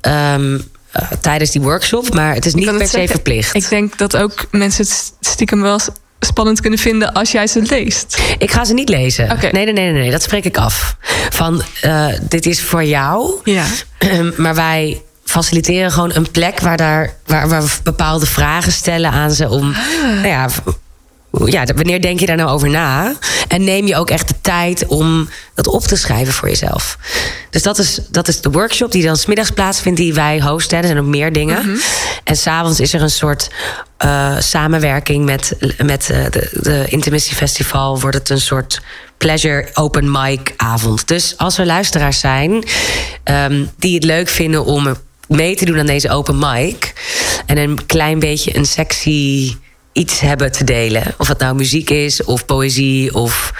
Um, 0.00 0.54
uh, 0.54 1.02
tijdens 1.20 1.50
die 1.50 1.60
workshop. 1.60 2.14
Maar 2.14 2.34
het 2.34 2.46
is 2.46 2.54
niet 2.54 2.64
per 2.64 2.80
se 2.80 2.86
zeggen, 2.86 3.08
verplicht. 3.08 3.54
Ik 3.54 3.68
denk 3.68 3.98
dat 3.98 4.16
ook 4.16 4.46
mensen 4.50 4.84
het 4.84 5.12
stiekem 5.20 5.62
wel 5.62 5.80
spannend 6.20 6.60
kunnen 6.60 6.78
vinden 6.78 7.12
als 7.12 7.32
jij 7.32 7.46
ze 7.46 7.62
leest. 7.62 8.18
Ik 8.38 8.50
ga 8.50 8.64
ze 8.64 8.74
niet 8.74 8.88
lezen. 8.88 9.30
Okay. 9.30 9.50
Nee, 9.50 9.64
nee, 9.64 9.72
nee, 9.72 9.92
nee, 9.92 10.10
dat 10.10 10.22
spreek 10.22 10.44
ik 10.44 10.56
af. 10.56 10.96
Van 11.30 11.62
uh, 11.84 12.06
dit 12.28 12.46
is 12.46 12.62
voor 12.62 12.84
jou. 12.84 13.34
Ja. 13.44 13.64
maar 14.36 14.54
wij 14.54 15.02
faciliteren 15.24 15.92
gewoon 15.92 16.10
een 16.14 16.30
plek 16.30 16.60
waar, 16.60 16.76
daar, 16.76 17.16
waar, 17.26 17.48
waar 17.48 17.62
we 17.62 17.68
bepaalde 17.82 18.26
vragen 18.26 18.72
stellen 18.72 19.10
aan 19.10 19.30
ze 19.30 19.48
om. 19.48 19.70
Ah. 19.74 20.02
Nou 20.02 20.26
ja, 20.26 20.48
ja, 21.44 21.64
wanneer 21.64 22.00
denk 22.00 22.20
je 22.20 22.26
daar 22.26 22.36
nou 22.36 22.50
over 22.50 22.70
na? 22.70 23.14
En 23.48 23.64
neem 23.64 23.86
je 23.86 23.96
ook 23.96 24.10
echt 24.10 24.28
de 24.28 24.34
tijd 24.40 24.86
om 24.86 25.28
dat 25.54 25.66
op 25.66 25.82
te 25.82 25.96
schrijven 25.96 26.32
voor 26.32 26.48
jezelf. 26.48 26.98
Dus 27.50 27.62
dat 27.62 27.78
is, 27.78 28.00
dat 28.10 28.28
is 28.28 28.40
de 28.40 28.50
workshop 28.50 28.92
die 28.92 29.04
dan 29.04 29.16
smiddags 29.16 29.50
plaatsvindt, 29.50 29.98
die 29.98 30.14
wij 30.14 30.40
hosten. 30.40 30.78
Er 30.78 30.84
zijn 30.84 30.98
ook 30.98 31.06
meer 31.06 31.32
dingen. 31.32 31.58
Mm 31.58 31.64
-hmm. 31.64 31.80
En 32.24 32.36
s'avonds 32.36 32.80
is 32.80 32.92
er 32.92 33.02
een 33.02 33.10
soort 33.10 33.50
uh, 34.04 34.36
samenwerking 34.38 35.24
met, 35.24 35.56
met 35.84 36.08
uh, 36.10 36.24
de, 36.30 36.48
de 36.52 36.84
Intimacy 36.88 37.34
Festival. 37.34 38.00
Wordt 38.00 38.16
het 38.16 38.30
een 38.30 38.40
soort 38.40 38.80
pleasure 39.18 39.68
open 39.74 40.10
mic 40.10 40.54
avond. 40.56 41.08
Dus 41.08 41.34
als 41.36 41.58
er 41.58 41.66
luisteraars 41.66 42.20
zijn 42.20 42.64
um, 43.24 43.70
die 43.78 43.94
het 43.94 44.04
leuk 44.04 44.28
vinden 44.28 44.64
om 44.64 44.96
mee 45.28 45.56
te 45.56 45.64
doen 45.64 45.78
aan 45.78 45.86
deze 45.86 46.10
open 46.10 46.38
mic. 46.38 46.92
En 47.46 47.58
een 47.58 47.86
klein 47.86 48.18
beetje 48.18 48.56
een 48.56 48.66
sexy 48.66 49.54
iets 49.96 50.20
hebben 50.20 50.52
te 50.52 50.64
delen. 50.64 51.14
Of 51.18 51.28
het 51.28 51.38
nou 51.38 51.54
muziek 51.54 51.90
is, 51.90 52.24
of 52.24 52.44
poëzie, 52.44 53.14
of 53.14 53.52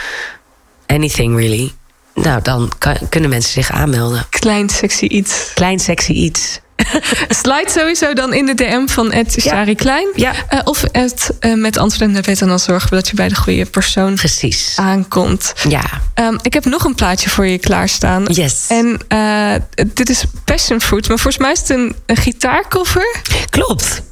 anything 0.86 1.38
really. 1.38 1.72
Nou, 2.14 2.42
dan 2.42 2.72
kan, 2.78 2.96
kunnen 3.08 3.30
mensen 3.30 3.52
zich 3.52 3.70
aanmelden. 3.70 4.26
Klein 4.30 4.68
sexy 4.68 5.04
iets. 5.04 5.50
Klein 5.54 5.78
sexy 5.78 6.12
iets. 6.12 6.60
Slide 7.42 7.70
sowieso 7.70 8.12
dan 8.12 8.34
in 8.34 8.46
de 8.46 8.54
DM 8.54 8.86
van 8.86 9.12
Ed 9.12 9.36
Shari 9.40 9.74
Klein. 9.74 10.08
Ja. 10.14 10.32
Uh, 10.50 10.60
of 10.64 10.84
Ed 10.84 11.30
uh, 11.40 11.54
met 11.54 11.76
antwoorden 11.76 12.22
bed. 12.22 12.40
En 12.40 12.48
dan 12.48 12.58
zorgen 12.58 12.90
we 12.90 12.94
dat 12.96 13.08
je 13.08 13.14
bij 13.14 13.28
de 13.28 13.34
goede 13.34 13.64
persoon 13.66 14.14
Precies. 14.14 14.72
aankomt. 14.76 15.52
Ja. 15.68 15.84
Um, 16.14 16.38
ik 16.42 16.52
heb 16.52 16.64
nog 16.64 16.84
een 16.84 16.94
plaatje 16.94 17.30
voor 17.30 17.46
je 17.46 17.58
klaarstaan. 17.58 18.24
Yes. 18.24 18.64
En 18.68 18.98
uh, 19.08 19.54
dit 19.94 20.10
is 20.10 20.24
Passion 20.44 20.80
Fruit. 20.80 21.08
Maar 21.08 21.18
volgens 21.18 21.42
mij 21.42 21.52
is 21.52 21.58
het 21.58 21.70
een, 21.70 21.94
een 22.06 22.16
gitaarcover. 22.16 23.16
Klopt. 23.50 24.02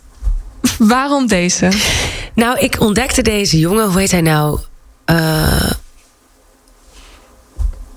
Waarom 0.78 1.26
deze? 1.26 1.68
Nou, 2.34 2.58
ik 2.58 2.80
ontdekte 2.80 3.22
deze 3.22 3.58
jongen, 3.58 3.90
hoe 3.90 4.00
heet 4.00 4.10
hij 4.10 4.20
nou? 4.20 4.58
Uh, 5.10 5.70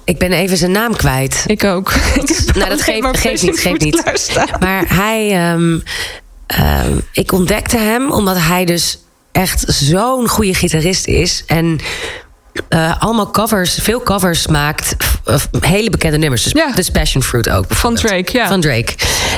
ik 0.03 0.17
ben 0.17 0.31
even 0.31 0.57
zijn 0.57 0.71
naam 0.71 0.95
kwijt. 0.95 1.43
Ik 1.45 1.63
ook. 1.63 1.93
nou, 2.55 2.69
dat 2.69 2.81
geeft, 2.81 3.17
geeft 3.17 3.43
niet, 3.43 3.59
geeft 3.59 3.81
niet. 3.81 4.03
Maar 4.59 4.83
hij, 4.87 5.51
um, 5.51 5.83
um, 6.59 7.01
ik 7.11 7.31
ontdekte 7.31 7.77
hem 7.77 8.11
omdat 8.11 8.37
hij 8.37 8.65
dus 8.65 8.99
echt 9.31 9.63
zo'n 9.67 10.27
goede 10.27 10.53
gitarist 10.53 11.07
is. 11.07 11.43
En 11.47 11.79
uh, 12.69 13.01
allemaal 13.01 13.31
covers, 13.31 13.77
veel 13.81 14.03
covers 14.03 14.47
maakt. 14.47 14.95
hele 15.59 15.89
bekende 15.89 16.17
nummers. 16.17 16.43
Dus 16.43 16.51
ja. 16.51 16.73
Passion 16.91 17.23
Fruit 17.23 17.49
ook. 17.49 17.65
Van 17.67 17.95
Drake, 17.95 18.37
ja. 18.37 18.47
Van 18.47 18.61
Drake. 18.61 18.95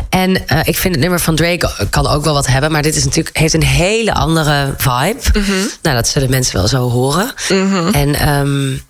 En 0.10 0.30
uh, 0.30 0.60
ik 0.64 0.78
vind 0.78 0.94
het 0.94 1.04
nummer 1.04 1.20
van 1.20 1.36
Drake 1.36 1.88
kan 1.90 2.08
ook 2.08 2.24
wel 2.24 2.34
wat 2.34 2.48
hebben. 2.48 2.72
Maar 2.72 2.82
dit 2.82 2.96
is 2.96 3.04
natuurlijk, 3.04 3.38
heeft 3.38 3.54
een 3.54 3.64
hele 3.64 4.14
andere 4.14 4.74
vibe. 4.78 5.20
Mm 5.34 5.44
-hmm. 5.44 5.70
Nou, 5.82 5.96
dat 5.96 6.08
zullen 6.08 6.30
mensen 6.30 6.56
wel 6.56 6.68
zo 6.68 6.90
horen. 6.90 7.34
Mm 7.50 7.72
-hmm. 7.72 7.94
En 7.94 8.30
um, 8.30 8.82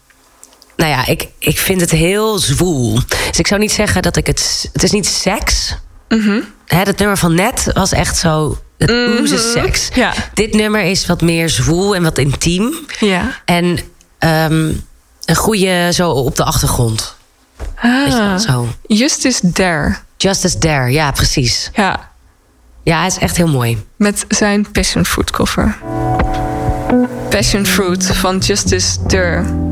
nou 0.76 0.92
ja, 0.92 1.06
ik, 1.06 1.28
ik 1.40 1.58
vind 1.58 1.82
het 1.82 1.92
heel 1.92 2.38
zwoel. 2.38 3.00
Dus 3.28 3.40
ik 3.40 3.48
zou 3.48 3.60
niet 3.60 3.72
zeggen 3.72 4.02
dat 4.02 4.16
ik 4.16 4.28
het... 4.28 4.70
Het 4.74 4.84
is 4.84 4.92
niet 4.92 5.08
seks. 5.08 5.76
Mm 6.10 6.22
-hmm. 6.22 6.44
Hè, 6.66 6.84
dat 6.84 6.98
nummer 6.98 7.18
van 7.18 7.36
net 7.36 7.66
was 7.74 7.92
echt 7.92 8.18
zo... 8.18 8.58
Het 8.78 8.92
oeze 8.92 9.38
seks. 9.54 9.90
Ja. 9.94 10.14
Dit 10.34 10.54
nummer 10.54 10.82
is 10.82 11.06
wat 11.06 11.22
meer 11.22 11.50
zwoel 11.50 11.96
en 11.96 12.04
wat 12.04 12.18
intiem. 12.18 12.74
Ja. 13.00 13.42
En 13.46 13.80
um, 14.20 14.84
een 15.26 15.36
goede 15.36 15.90
zo 15.94 16.12
op 16.12 16.36
de 16.36 16.44
achtergrond. 16.44 17.16
Ah, 17.76 18.38
zo. 18.38 18.68
Justice 18.88 19.52
Dare. 19.52 19.96
Justice 20.18 20.58
Dare, 20.58 20.92
ja, 20.92 21.12
precies. 21.12 21.70
Ja. 21.74 22.10
Ja, 22.84 22.98
hij 22.98 23.08
is 23.08 23.18
echt 23.18 23.38
heel 23.38 23.48
mooi. 23.48 23.86
Met 23.96 24.26
zijn 24.28 24.72
Passion 24.72 25.06
Fruit 25.06 25.32
cover. 25.32 25.78
Passion 27.30 27.66
Fruit 27.66 28.06
van 28.06 28.38
Justice 28.38 28.98
Dare. 29.08 29.69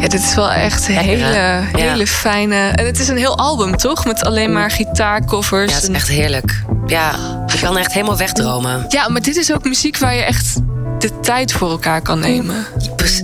Ja, 0.00 0.08
dit 0.08 0.22
is 0.22 0.34
wel 0.34 0.50
echt 0.50 0.88
een 0.88 0.94
hele, 0.94 1.62
hele 1.72 2.06
fijne... 2.06 2.68
En 2.68 2.86
het 2.86 2.98
is 2.98 3.08
een 3.08 3.16
heel 3.16 3.38
album, 3.38 3.76
toch? 3.76 4.04
Met 4.04 4.24
alleen 4.24 4.52
maar 4.52 4.70
gitaarcovers. 4.70 5.70
Ja, 5.70 5.74
het 5.74 5.88
is 5.88 5.94
echt 5.94 6.08
heerlijk. 6.08 6.62
Ja, 6.86 7.14
je 7.46 7.58
kan 7.60 7.78
echt 7.78 7.92
helemaal 7.92 8.16
wegdromen. 8.16 8.84
Ja, 8.88 9.08
maar 9.08 9.22
dit 9.22 9.36
is 9.36 9.52
ook 9.52 9.64
muziek 9.64 9.98
waar 9.98 10.14
je 10.14 10.22
echt 10.22 10.60
de 10.98 11.20
tijd 11.20 11.52
voor 11.52 11.70
elkaar 11.70 12.02
kan 12.02 12.18
nemen. 12.18 12.66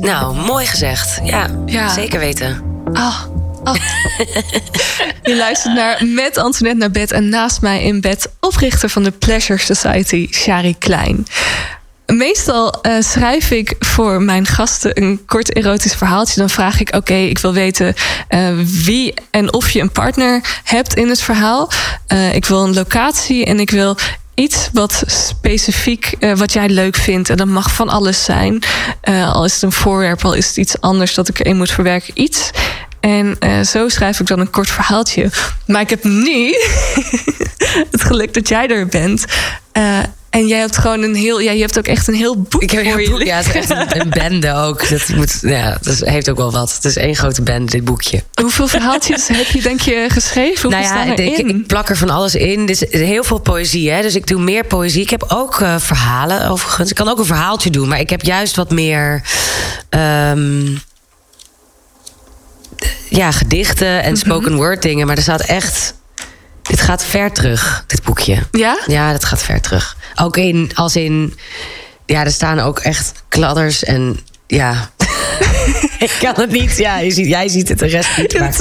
Nou, 0.01 0.37
mooi 0.37 0.66
gezegd. 0.66 1.20
Ja, 1.22 1.47
ja. 1.66 1.89
zeker 1.89 2.18
weten. 2.18 2.62
Oh. 2.93 3.20
je 5.22 5.37
luistert 5.37 5.74
naar 5.74 6.05
Met 6.07 6.37
Antoinette 6.37 6.81
naar 6.81 6.91
bed 6.91 7.12
en 7.12 7.29
naast 7.29 7.61
mij 7.61 7.83
in 7.83 8.01
bed 8.01 8.29
oprichter 8.41 8.89
van 8.89 9.03
de 9.03 9.11
Pleasure 9.11 9.61
Society, 9.61 10.29
Shari 10.31 10.79
Klein. 10.79 11.27
Meestal 12.07 12.75
uh, 12.83 12.93
schrijf 13.01 13.51
ik 13.51 13.75
voor 13.79 14.23
mijn 14.23 14.47
gasten 14.47 15.03
een 15.03 15.23
kort 15.27 15.55
erotisch 15.55 15.95
verhaaltje. 15.95 16.41
Dan 16.41 16.51
vraag 16.51 16.81
ik: 16.81 16.95
Oké, 16.95 17.15
ik 17.15 17.39
wil 17.39 17.53
weten 17.53 17.95
uh, 18.31 18.49
wie 18.85 19.15
en 19.31 19.53
of 19.53 19.71
je 19.71 19.81
een 19.81 19.93
partner 19.93 20.61
hebt 20.65 20.95
in 20.95 21.09
het 21.09 21.21
verhaal. 21.21 21.71
Uh, 22.13 22.35
ik 22.35 22.45
wil 22.45 22.65
een 22.65 22.75
locatie 22.75 23.45
en 23.45 23.61
ik 23.61 23.71
wil 23.71 23.97
iets 24.35 24.69
wat 24.73 25.03
specifiek, 25.07 26.17
wat 26.37 26.53
jij 26.53 26.69
leuk 26.69 26.97
vindt. 26.97 27.31
En 27.31 27.37
dat 27.37 27.47
mag 27.47 27.75
van 27.75 27.89
alles 27.89 28.25
zijn. 28.25 28.63
Al 29.03 29.45
is 29.45 29.53
het 29.53 29.63
een 29.63 29.73
voorwerp, 29.73 30.25
al 30.25 30.35
is 30.35 30.47
het 30.47 30.57
iets 30.57 30.81
anders 30.81 31.15
dat 31.15 31.29
ik 31.29 31.39
erin 31.39 31.57
moet 31.57 31.71
verwerken. 31.71 32.13
Iets. 32.15 32.51
En 33.01 33.39
zo 33.67 33.89
schrijf 33.89 34.21
ik 34.21 34.27
dan 34.27 34.41
een 34.41 34.51
kort 34.51 34.71
verhaaltje. 34.71 35.31
Maar 35.67 35.81
ik 35.81 35.91
heb 35.91 36.05
nu 36.05 36.55
het 37.93 38.03
geluk 38.03 38.35
dat 38.35 38.49
jij 38.49 38.69
er 38.69 38.87
bent. 38.87 39.25
En 40.37 40.47
jij 40.47 40.59
hebt 40.59 40.76
gewoon 40.76 41.03
een 41.03 41.14
heel, 41.14 41.41
ja, 41.41 41.51
je 41.51 41.61
hebt 41.61 41.78
ook 41.78 41.87
echt 41.87 42.09
een 42.09 42.14
heel 42.14 42.43
boek 42.43 42.62
ik 42.62 42.70
heb 42.70 42.91
voor 42.91 43.01
je. 43.01 43.11
Boek, 43.11 43.22
ja, 43.22 43.37
het 43.37 43.47
is 43.47 43.53
echt 43.53 43.70
een, 43.70 44.01
een 44.01 44.11
bende 44.11 44.55
ook. 44.55 44.89
Dat, 44.89 45.09
moet, 45.09 45.39
ja, 45.41 45.78
dat 45.82 45.99
heeft 45.99 46.30
ook 46.30 46.37
wel 46.37 46.53
wat. 46.53 46.74
Het 46.74 46.84
is 46.84 46.97
één 46.97 47.16
grote 47.16 47.43
bende, 47.43 47.70
dit 47.70 47.84
boekje. 47.84 48.22
Hoeveel 48.41 48.68
verhaaltjes 48.68 49.28
heb 49.32 49.47
je, 49.47 49.62
denk 49.62 49.80
je, 49.80 50.07
geschreven? 50.09 50.70
Hoeveel 50.70 50.70
nou 50.70 51.09
ja, 51.09 51.16
ik, 51.16 51.39
ik, 51.39 51.66
plak 51.66 51.89
er 51.89 51.97
van 51.97 52.11
alles 52.11 52.34
in. 52.34 52.66
Dus 52.66 52.84
heel 52.89 53.24
veel 53.24 53.39
poëzie, 53.39 53.91
hè. 53.91 54.03
Dus 54.03 54.14
ik 54.14 54.26
doe 54.26 54.41
meer 54.41 54.64
poëzie. 54.64 55.03
Ik 55.03 55.11
heb 55.11 55.24
ook 55.28 55.61
uh, 55.61 55.74
verhalen, 55.78 56.49
overigens. 56.49 56.91
Ik 56.91 56.97
kan 56.97 57.09
ook 57.09 57.18
een 57.18 57.24
verhaaltje 57.24 57.70
doen, 57.70 57.89
maar 57.89 58.01
ik 58.01 58.11
heb 58.11 58.22
juist 58.22 58.57
wat 58.57 58.70
meer... 58.70 59.22
Um, 59.91 60.78
ja, 63.09 63.32
gedichten 63.32 64.03
en 64.03 64.12
mhm. 64.12 64.20
spoken 64.20 64.55
word 64.55 64.82
dingen. 64.82 65.07
Maar 65.07 65.16
er 65.16 65.22
staat 65.22 65.41
echt 65.41 65.95
dit 66.62 66.80
gaat 66.80 67.05
ver 67.05 67.32
terug, 67.32 67.84
dit 67.87 68.03
boekje. 68.03 68.43
Ja? 68.51 68.78
Ja, 68.87 69.12
dat 69.12 69.24
gaat 69.24 69.43
ver 69.43 69.61
terug. 69.61 69.96
Ook 70.17 70.37
in, 70.37 70.71
als 70.75 70.97
in... 70.97 71.35
Ja, 72.07 72.25
er 72.25 72.33
staan 72.33 72.59
ook 72.59 72.79
echt 72.79 73.12
kladders 73.29 73.85
en 73.85 74.19
ja, 74.47 74.91
ik 76.07 76.17
kan 76.21 76.35
het 76.35 76.51
niet. 76.51 76.77
Ja, 76.77 76.99
je 76.99 77.11
ziet, 77.11 77.27
jij 77.27 77.49
ziet 77.49 77.69
het, 77.69 77.79
de 77.79 77.87
rest 77.87 78.17
niet. 78.19 78.39
Maar, 78.39 78.55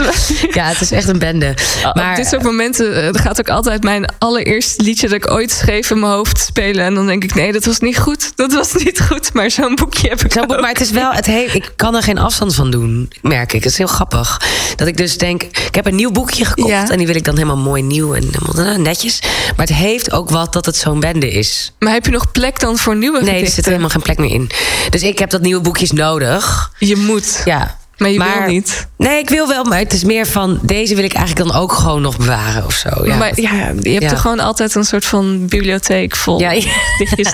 ja, 0.52 0.68
het 0.68 0.82
is 0.82 0.92
echt 0.92 1.08
een 1.08 1.20
bende. 1.20 1.54
Maar, 1.94 2.10
Op 2.10 2.16
dit 2.16 2.28
soort 2.28 2.44
momenten 2.44 3.06
uh, 3.06 3.22
gaat 3.22 3.40
ook 3.40 3.50
altijd 3.50 3.84
mijn 3.84 4.06
allereerste 4.18 4.84
liedje 4.84 5.08
dat 5.08 5.16
ik 5.16 5.32
ooit 5.32 5.52
schreef 5.52 5.92
in 5.92 6.00
mijn 6.00 6.12
hoofd 6.12 6.40
spelen. 6.40 6.86
En 6.86 6.94
dan 6.94 7.08
denk 7.08 7.24
ik, 7.24 7.36
nee, 7.36 7.52
dat 7.52 7.66
was 7.66 7.80
niet 7.80 7.98
goed. 7.98 8.32
Dat 8.36 8.54
was 8.54 8.74
niet 8.74 9.02
goed. 9.02 9.34
Maar 9.34 9.52
zo'n 9.52 9.76
boekje 9.76 10.10
heb 10.10 10.22
ik 10.22 10.48
boek, 10.48 10.60
Maar 10.62 10.70
het 10.70 10.82
is 10.82 10.92
wel, 10.92 11.12
het 11.12 11.26
heeft, 11.26 11.56
ik 11.56 11.74
kan 11.76 11.96
er 11.96 12.04
geen 12.04 12.18
afstand 12.18 12.56
van 12.56 12.72
doen, 12.72 13.12
merk 13.22 13.54
ik. 13.54 13.64
Het 13.64 13.72
is 13.72 13.78
heel 13.78 13.88
grappig. 13.88 14.42
Dat 14.76 14.88
ik 14.88 14.98
dus 14.98 15.18
denk, 15.18 15.44
ik 15.44 15.76
heb 15.76 15.86
een 15.86 15.96
nieuw 15.96 16.12
boekje 16.12 16.46
gekocht. 16.46 16.90
En 16.90 16.98
die 16.98 17.08
wil 17.08 17.16
ik 17.16 17.24
dan 17.24 17.36
helemaal 17.36 17.58
mooi 17.58 17.82
nieuw 17.82 18.14
en 18.14 18.30
helemaal 18.32 18.80
netjes. 18.80 19.20
Maar 19.56 19.66
het 19.66 19.76
heeft 19.76 20.12
ook 20.12 20.30
wat 20.30 20.54
dat 20.54 20.66
het 20.66 20.76
zo'n 20.76 21.00
bende 21.00 21.32
is. 21.32 21.74
Maar 21.80 21.94
heb 21.94 22.06
je 22.06 22.12
nog 22.12 22.32
plek 22.32 22.60
dan 22.60 22.78
voor 22.78 22.96
nieuwe 22.96 23.24
Nee, 23.24 23.44
er 23.44 23.52
zit 23.52 23.66
helemaal 23.66 23.90
geen 23.90 24.02
plek 24.02 24.18
meer 24.18 24.32
in. 24.32 24.50
Dus 24.90 25.04
ik 25.04 25.20
heb 25.20 25.30
dat 25.30 25.42
nieuwe 25.42 25.62
boekjes 25.62 25.92
nodig. 25.92 26.72
Je 26.80 26.95
moet. 26.96 27.42
Ja. 27.46 27.78
Maar 27.98 28.10
je 28.10 28.24
wil 28.24 28.48
niet. 28.48 28.88
Nee, 28.98 29.20
ik 29.20 29.30
wil 29.30 29.48
wel, 29.48 29.64
maar 29.64 29.78
het 29.78 29.94
is 29.94 30.04
meer 30.04 30.28
van 30.28 30.60
deze 30.62 30.96
wil 30.96 31.04
ik 31.04 31.14
eigenlijk 31.14 31.50
dan 31.50 31.62
ook 31.62 31.72
gewoon 31.72 32.02
nog 32.02 32.18
bewaren 32.18 32.66
of 32.66 32.74
zo. 32.74 32.90
Ja, 33.04 33.16
maar 33.16 33.42
ja, 33.42 33.74
je 33.80 33.92
hebt 33.92 34.12
er 34.12 34.18
gewoon 34.18 34.40
altijd 34.40 34.76
een 34.76 34.86
soort 34.86 35.06
van 35.06 35.48
bibliotheek 35.48 36.16
vol. 36.16 36.40
Ja, 36.40 36.62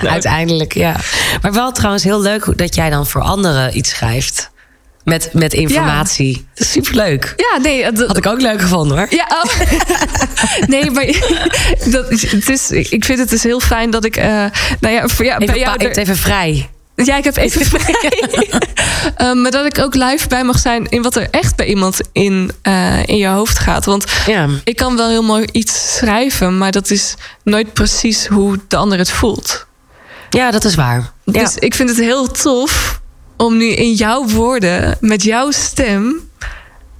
uiteindelijk, 0.00 0.74
ja. 0.74 0.96
Maar 1.42 1.52
wel 1.52 1.72
trouwens 1.72 2.04
heel 2.04 2.20
leuk 2.20 2.58
dat 2.58 2.74
jij 2.74 2.90
dan 2.90 3.06
voor 3.06 3.20
anderen 3.20 3.76
iets 3.76 3.90
schrijft. 3.90 4.50
Met, 5.04 5.30
met 5.32 5.52
informatie. 5.52 6.36
Ja. 6.36 6.42
Dat 6.54 6.66
is 6.66 6.72
superleuk. 6.72 7.34
Ja, 7.36 7.58
nee. 7.60 7.92
Dat 7.92 8.06
had 8.06 8.16
ik 8.16 8.26
ook 8.26 8.40
leuk 8.40 8.60
gevonden 8.60 8.96
hoor. 8.96 9.06
Ja, 9.10 9.26
oh. 9.28 9.60
nee, 10.72 10.90
maar 10.90 11.06
dat, 11.90 12.10
het 12.10 12.48
is, 12.48 12.70
ik 12.70 13.04
vind 13.04 13.18
het 13.18 13.30
dus 13.30 13.42
heel 13.42 13.60
fijn 13.60 13.90
dat 13.90 14.04
ik. 14.04 14.16
Uh, 14.16 14.24
nou 14.80 14.94
ja, 14.94 15.08
voor, 15.08 15.24
ja, 15.24 15.38
even, 15.38 15.46
bij 15.46 15.58
jou. 15.58 15.84
Er, 15.84 15.98
even 15.98 16.16
vrij. 16.16 16.68
Ja, 17.04 17.16
ik 17.16 17.24
heb 17.24 17.36
even 17.36 17.64
vrij. 17.66 18.20
um, 19.20 19.40
maar 19.42 19.50
dat 19.50 19.66
ik 19.66 19.78
ook 19.78 19.94
live 19.94 20.28
bij 20.28 20.44
mag 20.44 20.58
zijn 20.58 20.88
in 20.88 21.02
wat 21.02 21.16
er 21.16 21.28
echt 21.30 21.56
bij 21.56 21.66
iemand 21.66 22.00
in, 22.12 22.52
uh, 22.62 23.06
in 23.06 23.16
je 23.16 23.26
hoofd 23.26 23.58
gaat. 23.58 23.84
Want 23.84 24.04
ja. 24.26 24.48
ik 24.64 24.76
kan 24.76 24.96
wel 24.96 25.08
heel 25.08 25.22
mooi 25.22 25.48
iets 25.52 25.96
schrijven, 25.96 26.58
maar 26.58 26.72
dat 26.72 26.90
is 26.90 27.14
nooit 27.44 27.72
precies 27.72 28.26
hoe 28.26 28.58
de 28.68 28.76
ander 28.76 28.98
het 28.98 29.10
voelt. 29.10 29.66
Ja, 30.30 30.50
dat 30.50 30.64
is 30.64 30.74
waar. 30.74 31.12
Dus 31.24 31.56
ik 31.56 31.74
vind 31.74 31.88
het 31.88 31.98
heel 31.98 32.30
tof 32.30 33.00
om 33.36 33.56
nu 33.56 33.66
in 33.66 33.92
jouw 33.92 34.26
woorden, 34.26 34.96
met 35.00 35.22
jouw 35.22 35.50
stem, 35.50 36.30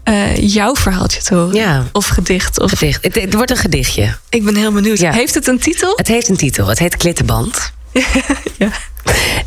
uh, 0.04 0.36
jouw 0.36 0.74
verhaaltje 0.74 1.22
te 1.22 1.34
horen. 1.34 1.54
Ja. 1.54 1.84
Of 1.92 2.06
gedicht. 2.06 2.60
Of... 2.60 2.70
Gedicht. 2.70 3.04
Het, 3.04 3.14
het 3.14 3.34
wordt 3.34 3.50
een 3.50 3.56
gedichtje. 3.56 4.16
Ik 4.28 4.44
ben 4.44 4.56
heel 4.56 4.72
benieuwd. 4.72 4.98
Ja. 4.98 5.12
Heeft 5.12 5.34
het 5.34 5.46
een 5.46 5.58
titel? 5.58 5.92
Het 5.96 6.08
heeft 6.08 6.28
een 6.28 6.36
titel. 6.36 6.66
Het 6.66 6.78
heet 6.78 6.96
Klittenband. 6.96 7.72
ja. 8.58 8.70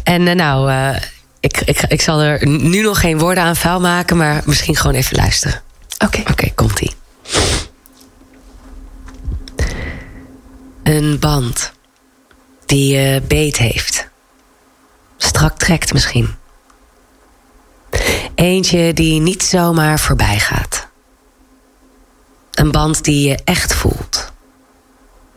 En 0.03 0.21
uh, 0.21 0.33
nou, 0.33 0.71
uh, 0.71 0.95
ik, 1.39 1.61
ik, 1.61 1.81
ik 1.81 2.01
zal 2.01 2.19
er 2.19 2.47
nu 2.47 2.81
nog 2.81 2.99
geen 2.99 3.19
woorden 3.19 3.43
aan 3.43 3.55
vuil 3.55 3.79
maken, 3.79 4.17
maar 4.17 4.41
misschien 4.45 4.75
gewoon 4.75 4.95
even 4.95 5.15
luisteren. 5.15 5.61
Oké. 5.97 6.19
Oké, 6.19 6.31
okay, 6.31 6.51
komt-ie. 6.55 6.91
Een 10.83 11.19
band 11.19 11.71
die 12.65 12.95
je 12.95 13.21
beet 13.21 13.57
heeft. 13.57 14.07
Strak 15.17 15.57
trekt 15.57 15.93
misschien. 15.93 16.35
Eentje 18.35 18.93
die 18.93 19.19
niet 19.19 19.43
zomaar 19.43 19.99
voorbij 19.99 20.39
gaat. 20.39 20.87
Een 22.51 22.71
band 22.71 23.03
die 23.03 23.27
je 23.29 23.39
echt 23.43 23.73
voelt. 23.73 24.31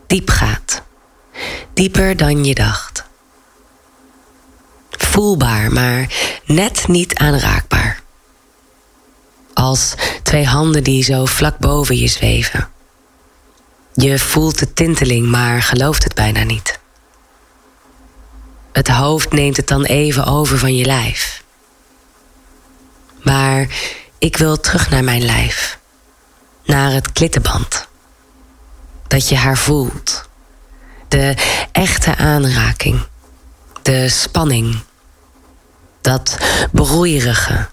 Diep 0.07 0.29
gaat. 0.29 0.81
Dieper 1.73 2.17
dan 2.17 2.45
je 2.45 2.55
dacht. 2.55 2.98
Voelbaar, 5.03 5.71
maar 5.71 6.13
net 6.45 6.87
niet 6.87 7.15
aanraakbaar. 7.15 8.01
Als 9.53 9.93
twee 10.23 10.45
handen 10.45 10.83
die 10.83 11.03
zo 11.03 11.25
vlak 11.25 11.57
boven 11.57 11.97
je 11.97 12.07
zweven. 12.07 12.69
Je 13.93 14.19
voelt 14.19 14.59
de 14.59 14.73
tinteling, 14.73 15.27
maar 15.27 15.61
gelooft 15.61 16.03
het 16.03 16.15
bijna 16.15 16.43
niet. 16.43 16.79
Het 18.71 18.87
hoofd 18.87 19.31
neemt 19.31 19.57
het 19.57 19.67
dan 19.67 19.83
even 19.83 20.25
over 20.25 20.57
van 20.57 20.75
je 20.75 20.85
lijf. 20.85 21.43
Maar 23.23 23.67
ik 24.17 24.37
wil 24.37 24.59
terug 24.59 24.89
naar 24.89 25.03
mijn 25.03 25.25
lijf. 25.25 25.79
Naar 26.65 26.91
het 26.91 27.11
klittenband. 27.11 27.87
Dat 29.07 29.29
je 29.29 29.35
haar 29.35 29.57
voelt. 29.57 30.29
De 31.07 31.35
echte 31.71 32.15
aanraking. 32.15 33.01
De 33.81 34.09
spanning. 34.09 34.79
Dat 36.01 36.37
broeierige. 36.71 37.67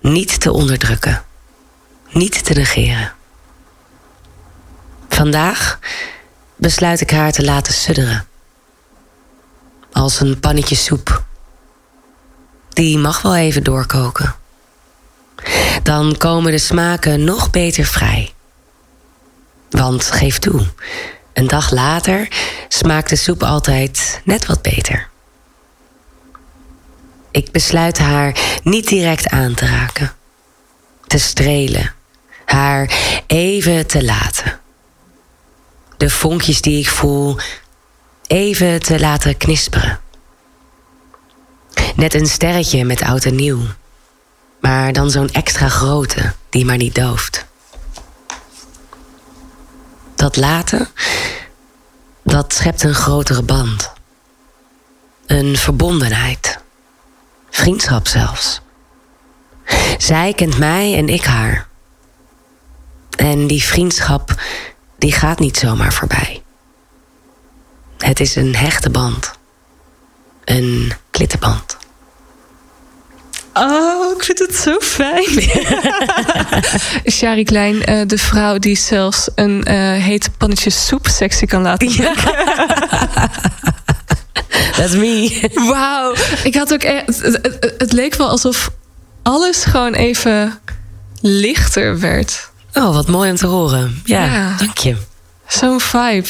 Niet 0.00 0.40
te 0.40 0.52
onderdrukken. 0.52 1.24
Niet 2.10 2.44
te 2.44 2.54
negeren. 2.54 3.12
Vandaag 5.08 5.78
besluit 6.56 7.00
ik 7.00 7.10
haar 7.10 7.32
te 7.32 7.44
laten 7.44 7.72
sudderen. 7.72 8.26
Als 9.92 10.20
een 10.20 10.40
pannetje 10.40 10.76
soep. 10.76 11.24
Die 12.68 12.98
mag 12.98 13.22
wel 13.22 13.36
even 13.36 13.64
doorkoken. 13.64 14.34
Dan 15.82 16.16
komen 16.16 16.52
de 16.52 16.58
smaken 16.58 17.24
nog 17.24 17.50
beter 17.50 17.84
vrij. 17.84 18.32
Want 19.70 20.04
geef 20.04 20.38
toe, 20.38 20.66
een 21.32 21.46
dag 21.46 21.70
later 21.70 22.28
smaakt 22.68 23.08
de 23.08 23.16
soep 23.16 23.42
altijd 23.42 24.20
net 24.24 24.46
wat 24.46 24.62
beter. 24.62 25.08
Ik 27.34 27.50
besluit 27.50 27.98
haar 27.98 28.60
niet 28.62 28.88
direct 28.88 29.28
aan 29.28 29.54
te 29.54 29.66
raken, 29.66 30.12
te 31.06 31.18
strelen, 31.18 31.94
haar 32.44 32.94
even 33.26 33.86
te 33.86 34.04
laten. 34.04 34.60
De 35.96 36.10
vonkjes 36.10 36.60
die 36.60 36.78
ik 36.78 36.88
voel 36.88 37.36
even 38.26 38.80
te 38.80 39.00
laten 39.00 39.36
knisperen. 39.36 40.00
Net 41.96 42.14
een 42.14 42.26
sterretje 42.26 42.84
met 42.84 43.02
oud 43.02 43.24
en 43.24 43.34
nieuw. 43.34 43.60
Maar 44.60 44.92
dan 44.92 45.10
zo'n 45.10 45.30
extra 45.30 45.68
grote 45.68 46.32
die 46.48 46.64
maar 46.64 46.76
niet 46.76 46.94
dooft. 46.94 47.44
Dat 50.14 50.36
laten, 50.36 50.88
dat 52.22 52.52
schept 52.52 52.82
een 52.82 52.94
grotere 52.94 53.42
band. 53.42 53.92
Een 55.26 55.56
verbondenheid. 55.56 56.62
Vriendschap 57.56 58.06
zelfs. 58.06 58.60
Zij 59.98 60.32
kent 60.32 60.58
mij 60.58 60.96
en 60.96 61.08
ik 61.08 61.24
haar. 61.24 61.66
En 63.16 63.46
die 63.46 63.62
vriendschap, 63.62 64.34
die 64.98 65.12
gaat 65.12 65.38
niet 65.38 65.56
zomaar 65.56 65.92
voorbij. 65.92 66.42
Het 67.98 68.20
is 68.20 68.36
een 68.36 68.56
hechte 68.56 68.90
band. 68.90 69.30
Een 70.44 70.92
klittenband. 71.10 71.76
Oh, 73.52 74.16
ik 74.16 74.24
vind 74.24 74.38
het 74.38 74.54
zo 74.54 74.78
fijn. 74.80 75.42
Shari 77.16 77.44
Klein, 77.44 77.90
uh, 77.90 78.06
de 78.06 78.18
vrouw 78.18 78.58
die 78.58 78.76
zelfs 78.76 79.30
een 79.34 79.64
uh, 79.68 80.04
hete 80.04 80.30
pannetje 80.30 80.70
soep 80.70 81.06
sexy 81.06 81.46
kan 81.46 81.62
laten 81.62 81.92
ja. 81.92 82.14
That's 84.76 84.94
me. 84.94 85.50
Wauw. 85.54 86.14
Ik 86.44 86.54
had 86.54 86.72
ook 86.72 86.82
echt, 86.82 87.06
het, 87.06 87.38
het, 87.42 87.74
het, 87.78 87.92
leek 87.92 88.14
wel 88.14 88.28
alsof 88.28 88.70
alles 89.22 89.64
gewoon 89.64 89.94
even 89.94 90.58
lichter 91.20 92.00
werd. 92.00 92.50
Oh, 92.74 92.94
wat 92.94 93.08
mooi 93.08 93.30
om 93.30 93.36
te 93.36 93.46
horen. 93.46 94.02
Ja, 94.04 94.24
ja. 94.24 94.56
dank 94.58 94.78
je. 94.78 94.96
Zo'n 95.46 95.80
vibe. 95.80 96.28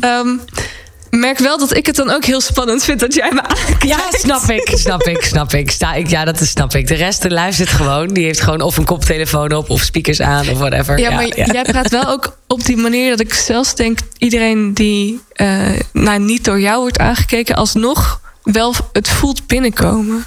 um, 0.00 0.40
merk 1.10 1.38
wel 1.38 1.58
dat 1.58 1.76
ik 1.76 1.86
het 1.86 1.96
dan 1.96 2.10
ook 2.10 2.24
heel 2.24 2.40
spannend 2.40 2.84
vind 2.84 3.00
dat 3.00 3.14
jij 3.14 3.30
me 3.32 3.42
aankijkt. 3.42 3.82
Ja, 3.82 3.98
snap 4.10 4.50
ik, 4.50 4.72
snap 4.74 5.02
ik, 5.02 5.22
snap 5.22 5.52
ik. 5.52 5.70
Sta 5.70 5.94
ik 5.94 6.08
ja, 6.08 6.24
dat 6.24 6.40
is, 6.40 6.50
snap 6.50 6.74
ik. 6.74 6.86
De 6.86 6.94
rest 6.94 7.30
luistert 7.30 7.68
gewoon. 7.68 8.08
Die 8.08 8.24
heeft 8.24 8.40
gewoon 8.40 8.60
of 8.60 8.76
een 8.76 8.84
koptelefoon 8.84 9.52
op 9.52 9.70
of 9.70 9.82
speakers 9.82 10.20
aan 10.20 10.48
of 10.48 10.58
whatever. 10.58 10.98
Ja, 10.98 11.10
maar 11.10 11.26
jij 11.36 11.62
praat 11.62 11.90
wel 11.90 12.06
ook 12.06 12.38
op 12.46 12.64
die 12.64 12.76
manier 12.76 13.10
dat 13.10 13.20
ik 13.20 13.34
zelfs 13.34 13.74
denk... 13.74 13.98
iedereen 14.18 14.74
die 14.74 15.20
uh, 15.36 15.78
nou, 15.92 16.18
niet 16.18 16.44
door 16.44 16.60
jou 16.60 16.80
wordt 16.80 16.98
aangekeken... 16.98 17.54
alsnog 17.54 18.20
wel 18.42 18.74
het 18.92 19.08
voelt 19.08 19.46
binnenkomen. 19.46 20.26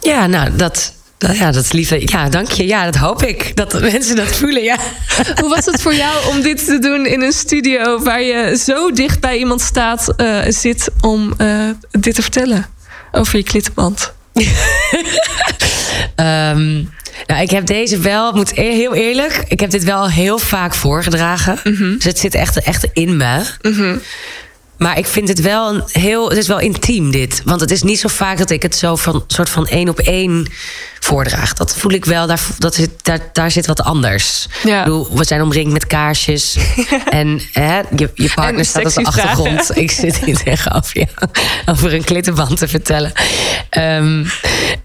Ja, 0.00 0.26
nou, 0.26 0.56
dat, 0.56 0.92
ja, 1.18 1.50
dat 1.50 1.64
is 1.64 1.72
lief. 1.72 2.10
Ja, 2.10 2.28
dank 2.28 2.50
je. 2.50 2.66
Ja, 2.66 2.84
dat 2.84 2.96
hoop 2.96 3.22
ik. 3.22 3.56
Dat 3.56 3.80
mensen 3.80 4.16
dat 4.16 4.36
voelen, 4.36 4.62
ja. 4.62 4.76
Hoe 5.40 5.48
was 5.48 5.64
het 5.64 5.82
voor 5.82 5.94
jou 5.94 6.26
om 6.26 6.40
dit 6.40 6.64
te 6.64 6.78
doen 6.78 7.06
in 7.06 7.22
een 7.22 7.32
studio... 7.32 8.02
waar 8.02 8.22
je 8.22 8.56
zo 8.64 8.92
dicht 8.92 9.20
bij 9.20 9.38
iemand 9.38 9.60
staat, 9.60 10.14
uh, 10.16 10.42
zit 10.48 10.90
om 11.00 11.34
uh, 11.38 11.70
dit 11.90 12.14
te 12.14 12.22
vertellen? 12.22 12.66
Over 13.12 13.38
je 13.38 13.44
klittenband. 13.44 14.12
um, 14.34 14.44
nou, 17.26 17.42
ik 17.42 17.50
heb 17.50 17.66
deze 17.66 17.98
wel, 17.98 18.32
moet 18.32 18.56
e-, 18.56 18.74
heel 18.74 18.94
eerlijk... 18.94 19.44
ik 19.48 19.60
heb 19.60 19.70
dit 19.70 19.84
wel 19.84 20.10
heel 20.10 20.38
vaak 20.38 20.74
voorgedragen. 20.74 21.58
Mm 21.64 21.76
-hmm. 21.76 21.94
Dus 21.94 22.04
het 22.04 22.18
zit 22.18 22.34
echt, 22.34 22.62
echt 22.62 22.86
in 22.92 23.16
me. 23.16 23.44
Mm 23.62 23.72
-hmm. 23.72 24.00
Maar 24.78 24.98
ik 24.98 25.06
vind 25.06 25.28
het 25.28 25.40
wel 25.40 25.74
een 25.74 25.82
heel. 25.86 26.28
Het 26.28 26.38
is 26.38 26.46
wel 26.46 26.60
intiem, 26.60 27.10
dit. 27.10 27.42
Want 27.44 27.60
het 27.60 27.70
is 27.70 27.82
niet 27.82 27.98
zo 27.98 28.08
vaak 28.08 28.38
dat 28.38 28.50
ik 28.50 28.62
het 28.62 28.76
zo 28.76 28.96
van 28.96 29.24
soort 29.26 29.48
van 29.48 29.66
één 29.66 29.88
op 29.88 29.98
één 29.98 30.46
voordraag. 31.00 31.52
Dat 31.52 31.76
voel 31.76 31.92
ik 31.92 32.04
wel, 32.04 32.26
daar, 32.26 32.40
dat 32.58 32.74
zit, 32.74 32.90
daar, 33.02 33.20
daar 33.32 33.50
zit 33.50 33.66
wat 33.66 33.82
anders. 33.82 34.48
Ja. 34.64 34.82
Bedoel, 34.82 35.16
we 35.16 35.24
zijn 35.24 35.42
omringd 35.42 35.72
met 35.72 35.86
kaarsjes. 35.86 36.56
en 37.10 37.40
hè, 37.52 37.80
je, 37.96 38.10
je 38.14 38.30
partner 38.34 38.64
staat 38.64 38.86
op 38.86 38.94
de 38.94 39.04
achtergrond. 39.04 39.64
Vragen. 39.64 39.82
Ik 39.82 39.90
zit 39.90 40.18
hier 40.18 40.36
tegenover 40.42 40.98
je 40.98 41.06
over 41.72 41.94
een 41.94 42.04
klittenband 42.04 42.58
te 42.58 42.68
vertellen. 42.68 43.12
Um, 43.78 44.26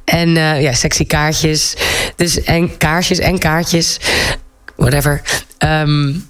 en 0.06 0.30
uh, 0.30 0.62
ja, 0.62 0.74
sexy 0.74 1.06
kaartjes. 1.06 1.76
Dus 2.16 2.44
en 2.44 2.78
kaarsjes 2.78 3.20
en 3.20 3.40
kaartjes. 3.40 4.00
Whatever. 4.76 5.22
Um, 5.60 6.30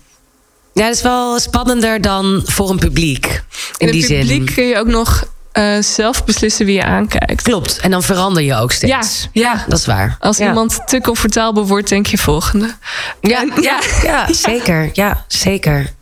ja, 0.73 0.85
dat 0.85 0.95
is 0.95 1.01
wel 1.01 1.39
spannender 1.39 2.01
dan 2.01 2.41
voor 2.45 2.69
een 2.69 2.79
publiek. 2.79 3.43
In, 3.77 3.87
in 3.87 3.91
die 3.91 4.05
zin. 4.05 4.19
publiek 4.19 4.53
kun 4.53 4.65
je 4.65 4.77
ook 4.77 4.87
nog 4.87 5.25
uh, 5.53 5.81
zelf 5.81 6.25
beslissen 6.25 6.65
wie 6.65 6.75
je 6.75 6.83
aankijkt. 6.83 7.41
Klopt. 7.41 7.79
En 7.79 7.91
dan 7.91 8.03
verander 8.03 8.43
je 8.43 8.55
ook 8.55 8.71
steeds. 8.71 9.29
Ja, 9.31 9.41
ja. 9.53 9.65
dat 9.67 9.79
is 9.79 9.85
waar. 9.85 10.17
Als 10.19 10.37
ja. 10.37 10.47
iemand 10.47 10.79
te 10.85 11.01
comfortabel 11.01 11.67
wordt, 11.67 11.89
denk 11.89 12.05
je 12.05 12.17
volgende. 12.17 12.75
Ja, 13.21 13.41
en, 13.41 13.51
ja, 13.61 13.79
ja, 14.03 14.33
zeker. 14.33 14.89
Ja, 14.93 15.25
zeker. 15.27 15.93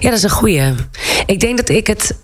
Ja, 0.00 0.08
dat 0.08 0.18
is 0.18 0.22
een 0.22 0.30
goeie. 0.30 0.74
Ik 1.26 1.40
denk 1.40 1.56
dat 1.56 1.68
ik 1.68 1.86
het 1.86 2.14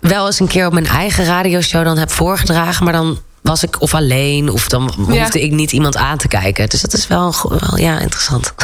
wel 0.00 0.26
eens 0.26 0.40
een 0.40 0.48
keer 0.48 0.66
op 0.66 0.72
mijn 0.72 0.86
eigen 0.86 1.24
radioshow 1.24 1.84
dan 1.84 1.98
heb 1.98 2.10
voorgedragen, 2.10 2.84
maar 2.84 2.92
dan 2.92 3.18
was 3.44 3.62
ik 3.62 3.80
of 3.80 3.94
alleen 3.94 4.48
of 4.48 4.68
dan 4.68 4.92
hoefde 4.96 5.42
ik 5.42 5.50
niet 5.50 5.72
iemand 5.72 5.96
aan 5.96 6.18
te 6.18 6.28
kijken. 6.28 6.68
Dus 6.68 6.80
dat 6.80 6.92
is 6.92 7.06
wel, 7.06 7.34
wel 7.48 7.78
ja, 7.78 8.00
interessant. 8.00 8.54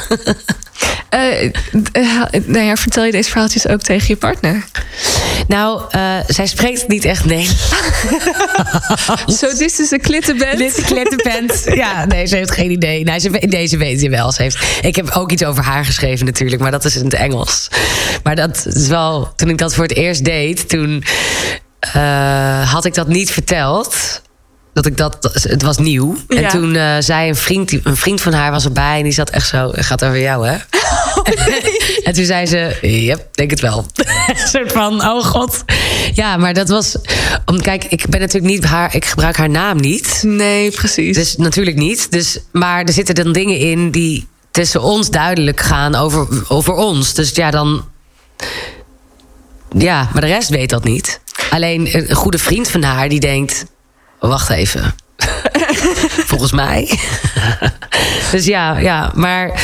Uh, 1.15 1.43
uh, 1.93 2.23
nou 2.45 2.65
ja, 2.65 2.77
vertel 2.77 3.05
je 3.05 3.13
deze 3.13 3.31
verhaaltjes 3.31 3.69
ook 3.69 3.81
tegen 3.81 4.09
je 4.09 4.17
partner? 4.17 4.65
Nou, 5.49 5.83
uh, 5.97 6.17
zij 6.27 6.47
spreekt 6.47 6.89
niet 6.89 7.05
echt 7.05 7.25
Nederlands. 7.25 7.69
Zo, 9.39 9.49
so 9.49 9.57
dit 9.59 9.79
is 9.79 9.91
een 9.91 10.01
klittenband? 10.01 10.59
Dit 10.59 10.71
is 10.71 10.77
een 10.77 10.85
klittenband. 10.85 11.65
ja, 11.75 12.05
nee, 12.05 12.27
ze 12.27 12.37
heeft 12.37 12.51
geen 12.51 12.71
idee. 12.71 13.05
Nee, 13.05 13.19
ze, 13.19 13.31
deze 13.49 13.77
weet 13.77 14.01
je 14.01 14.11
wel. 14.11 14.33
Ze 14.33 14.43
heeft, 14.43 14.59
ik 14.83 14.97
heb 14.97 15.11
ook 15.11 15.33
iets 15.33 15.45
over 15.45 15.65
haar 15.65 15.85
geschreven 15.85 16.27
natuurlijk, 16.27 16.63
maar 16.63 16.71
dat 16.71 16.85
is 16.85 16.97
in 16.97 17.05
het 17.05 17.15
Engels. 17.15 17.69
Maar 18.23 18.37
dat 18.37 18.67
is 18.67 18.87
wel, 18.87 19.33
toen 19.37 19.49
ik 19.49 19.59
dat 19.59 19.75
voor 19.75 19.85
het 19.85 19.97
eerst 19.97 20.25
deed, 20.25 20.69
toen 20.69 21.05
had 22.65 22.85
ik 22.85 22.95
dat 22.95 23.09
niet 23.09 23.31
verteld 23.31 24.23
dat 24.73 24.87
ik 24.87 24.97
dat, 24.97 25.31
het 25.43 25.63
was 25.63 25.79
nieuw. 25.79 26.17
Ja. 26.29 26.41
En 26.41 26.49
toen 26.49 26.75
uh, 26.75 26.97
zei 26.99 27.29
een 27.29 27.37
vriend, 27.37 27.85
een 27.85 27.97
vriend 27.97 28.21
van 28.21 28.33
haar 28.33 28.51
was 28.51 28.65
erbij 28.65 28.97
en 28.97 29.03
die 29.03 29.13
zat 29.13 29.31
echt 29.31 29.49
zo, 29.49 29.71
gaat 29.75 30.05
over 30.05 30.21
jou, 30.21 30.47
hè? 30.47 30.55
Oh, 31.15 31.47
nee. 31.47 31.79
en 32.05 32.13
toen 32.13 32.25
zei 32.25 32.47
ze, 32.47 32.79
yep, 32.81 33.29
denk 33.33 33.51
het 33.51 33.61
wel. 33.61 33.87
een 34.27 34.49
soort 34.49 34.73
van, 34.73 35.05
oh 35.05 35.25
god. 35.25 35.65
Ja, 36.15 36.37
maar 36.37 36.55
dat 36.55 36.69
was, 36.69 36.97
om, 37.45 37.61
kijk, 37.61 37.85
ik 37.85 38.07
ben 38.09 38.21
natuurlijk 38.21 38.53
niet 38.53 38.65
haar, 38.65 38.95
ik 38.95 39.05
gebruik 39.05 39.37
haar 39.37 39.51
naam 39.51 39.77
niet. 39.77 40.23
Nee, 40.27 40.71
precies. 40.71 41.17
Dus 41.17 41.37
natuurlijk 41.37 41.77
niet. 41.77 42.13
Dus, 42.13 42.39
maar 42.53 42.85
er 42.85 42.93
zitten 42.93 43.15
dan 43.15 43.33
dingen 43.33 43.59
in 43.59 43.91
die 43.91 44.29
tussen 44.51 44.83
ons 44.83 45.11
duidelijk 45.11 45.61
gaan 45.61 45.95
over, 45.95 46.29
over 46.49 46.75
ons. 46.75 47.15
Dus 47.15 47.31
ja, 47.35 47.51
dan. 47.51 47.89
Ja, 49.79 50.09
maar 50.13 50.21
de 50.21 50.29
rest 50.29 50.49
weet 50.49 50.71
dat 50.71 50.85
niet. 50.85 51.21
Alleen 51.51 51.89
een 51.93 52.15
goede 52.15 52.39
vriend 52.39 52.69
van 52.69 52.83
haar 52.83 53.09
die 53.09 53.21
denkt 53.21 53.65
wacht 54.21 54.51
even. 54.51 54.95
Volgens 56.31 56.53
mij. 56.53 56.99
dus 58.33 58.45
ja, 58.45 58.79
ja, 58.79 59.13
maar 59.15 59.63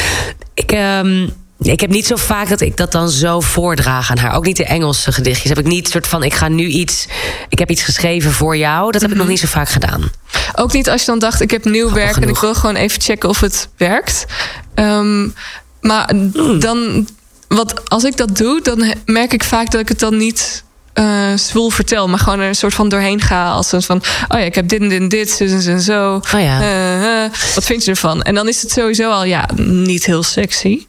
ik. 0.54 0.72
Um, 0.72 1.34
ik 1.58 1.80
heb 1.80 1.90
niet 1.90 2.06
zo 2.06 2.16
vaak 2.16 2.48
dat 2.48 2.60
ik 2.60 2.76
dat 2.76 2.92
dan 2.92 3.08
zo 3.08 3.40
voordraag 3.40 4.10
aan 4.10 4.18
haar. 4.18 4.34
Ook 4.34 4.44
niet 4.44 4.56
de 4.56 4.64
Engelse 4.64 5.12
gedichtjes. 5.12 5.48
Heb 5.48 5.58
ik 5.58 5.64
niet 5.64 5.88
soort 5.88 6.06
van, 6.06 6.22
ik 6.22 6.34
ga 6.34 6.48
nu 6.48 6.66
iets... 6.66 7.06
Ik 7.48 7.58
heb 7.58 7.70
iets 7.70 7.82
geschreven 7.82 8.32
voor 8.32 8.56
jou. 8.56 8.92
Dat 8.92 9.00
heb 9.00 9.10
ik 9.10 9.16
nog 9.16 9.28
niet 9.28 9.38
zo 9.38 9.46
vaak 9.46 9.68
gedaan. 9.68 10.10
Ook 10.54 10.72
niet 10.72 10.90
als 10.90 11.00
je 11.00 11.06
dan 11.06 11.18
dacht, 11.18 11.40
ik 11.40 11.50
heb 11.50 11.64
nieuw 11.64 11.92
werk... 11.92 12.12
Genoeg. 12.12 12.28
en 12.28 12.34
ik 12.34 12.40
wil 12.40 12.54
gewoon 12.54 12.76
even 12.76 13.00
checken 13.00 13.28
of 13.28 13.40
het 13.40 13.68
werkt. 13.76 14.26
Um, 14.74 15.34
maar 15.80 16.10
hmm. 16.10 16.60
dan... 16.60 17.08
Wat, 17.48 17.90
als 17.90 18.04
ik 18.04 18.16
dat 18.16 18.36
doe, 18.36 18.62
dan 18.62 18.94
merk 19.04 19.32
ik 19.32 19.44
vaak 19.44 19.70
dat 19.70 19.80
ik 19.80 19.88
het 19.88 19.98
dan 19.98 20.16
niet 20.16 20.64
uh, 20.98 21.36
zwoel 21.36 21.70
vertel, 21.70 22.08
maar 22.08 22.18
gewoon 22.18 22.40
er 22.40 22.48
een 22.48 22.54
soort 22.54 22.74
van 22.74 22.88
doorheen 22.88 23.20
ga. 23.20 23.50
Als 23.50 23.72
een 23.72 23.82
van, 23.82 24.02
oh 24.28 24.38
ja, 24.38 24.44
ik 24.44 24.54
heb 24.54 24.68
dit 24.68 24.80
en 24.80 24.88
dit 24.88 25.00
en 25.00 25.08
dit, 25.08 25.30
zus 25.30 25.66
en 25.66 25.80
zo. 25.80 26.14
Oh 26.14 26.40
ja. 26.40 26.60
Uh, 26.60 27.24
uh, 27.24 27.30
wat 27.54 27.64
vind 27.64 27.84
je 27.84 27.90
ervan? 27.90 28.22
En 28.22 28.34
dan 28.34 28.48
is 28.48 28.62
het 28.62 28.70
sowieso 28.70 29.10
al, 29.10 29.24
ja, 29.24 29.48
niet 29.62 30.06
heel 30.06 30.22
sexy. 30.22 30.86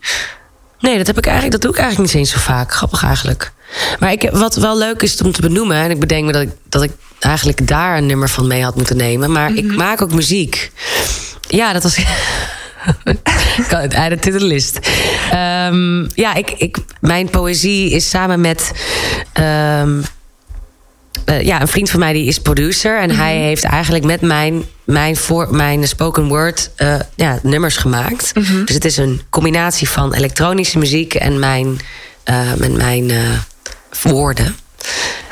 Nee, 0.80 0.98
dat 0.98 1.08
heb 1.08 1.18
ik 1.18 1.26
eigenlijk, 1.26 1.52
dat 1.52 1.62
doe 1.62 1.72
ik 1.72 1.78
eigenlijk 1.78 2.14
niet 2.14 2.22
eens 2.22 2.32
zo 2.32 2.40
vaak. 2.40 2.74
Grappig 2.74 3.04
eigenlijk. 3.04 3.52
Maar 4.00 4.12
ik, 4.12 4.30
wat 4.32 4.56
wel 4.56 4.78
leuk 4.78 5.02
is 5.02 5.22
om 5.22 5.32
te 5.32 5.42
benoemen, 5.42 5.78
en 5.78 5.92
ik 5.92 6.00
bedenk 6.00 6.26
me 6.26 6.32
dat 6.32 6.42
ik, 6.42 6.50
dat 6.70 6.84
ik 6.84 6.92
eigenlijk 7.20 7.68
daar 7.68 7.98
een 7.98 8.06
nummer 8.06 8.30
van 8.30 8.48
mee 8.48 8.64
had 8.64 8.76
moeten 8.76 8.98
nemen. 8.98 9.32
Maar 9.32 9.50
mm 9.50 9.58
-hmm. 9.58 9.70
ik 9.72 9.78
maak 9.78 10.02
ook 10.02 10.14
muziek. 10.14 10.72
Ja, 11.48 11.74
dat 11.74 11.84
was. 11.84 11.98
kan 13.70 13.80
het 13.80 13.96
uit 13.96 14.24
de 14.24 14.44
list. 14.44 14.80
Um, 15.34 16.08
ja, 16.14 16.34
ik, 16.34 16.52
ik, 16.52 16.78
mijn 17.02 17.30
poëzie 17.30 17.92
is 17.92 18.10
samen 18.10 18.42
met. 18.42 18.72
Um, 19.34 20.04
uh, 21.26 21.42
ja, 21.42 21.62
een 21.62 21.68
vriend 21.68 21.90
van 21.90 22.00
mij 22.00 22.14
die 22.14 22.28
is 22.28 22.40
producer. 22.40 23.00
En 23.00 23.10
mm 23.10 23.16
-hmm. 23.16 23.20
hij 23.20 23.38
heeft 23.38 23.64
eigenlijk 23.64 24.06
met 24.06 24.22
mijn, 24.22 24.64
mijn, 24.84 25.16
voor, 25.16 25.56
mijn 25.56 25.88
spoken 25.88 26.28
word 26.28 26.72
uh, 26.78 26.96
ja, 27.16 27.40
nummers 27.44 27.78
gemaakt. 27.78 28.36
Mm 28.36 28.44
-hmm. 28.44 28.66
Dus 28.66 28.76
het 28.76 28.86
is 28.86 28.98
een 28.98 29.22
combinatie 29.30 29.90
van 29.90 30.14
elektronische 30.14 30.78
muziek 30.78 31.14
en 31.14 31.40
mijn, 31.40 31.80
uh, 32.30 32.54
met 32.54 32.74
mijn 32.76 33.12
woorden. 34.02 34.56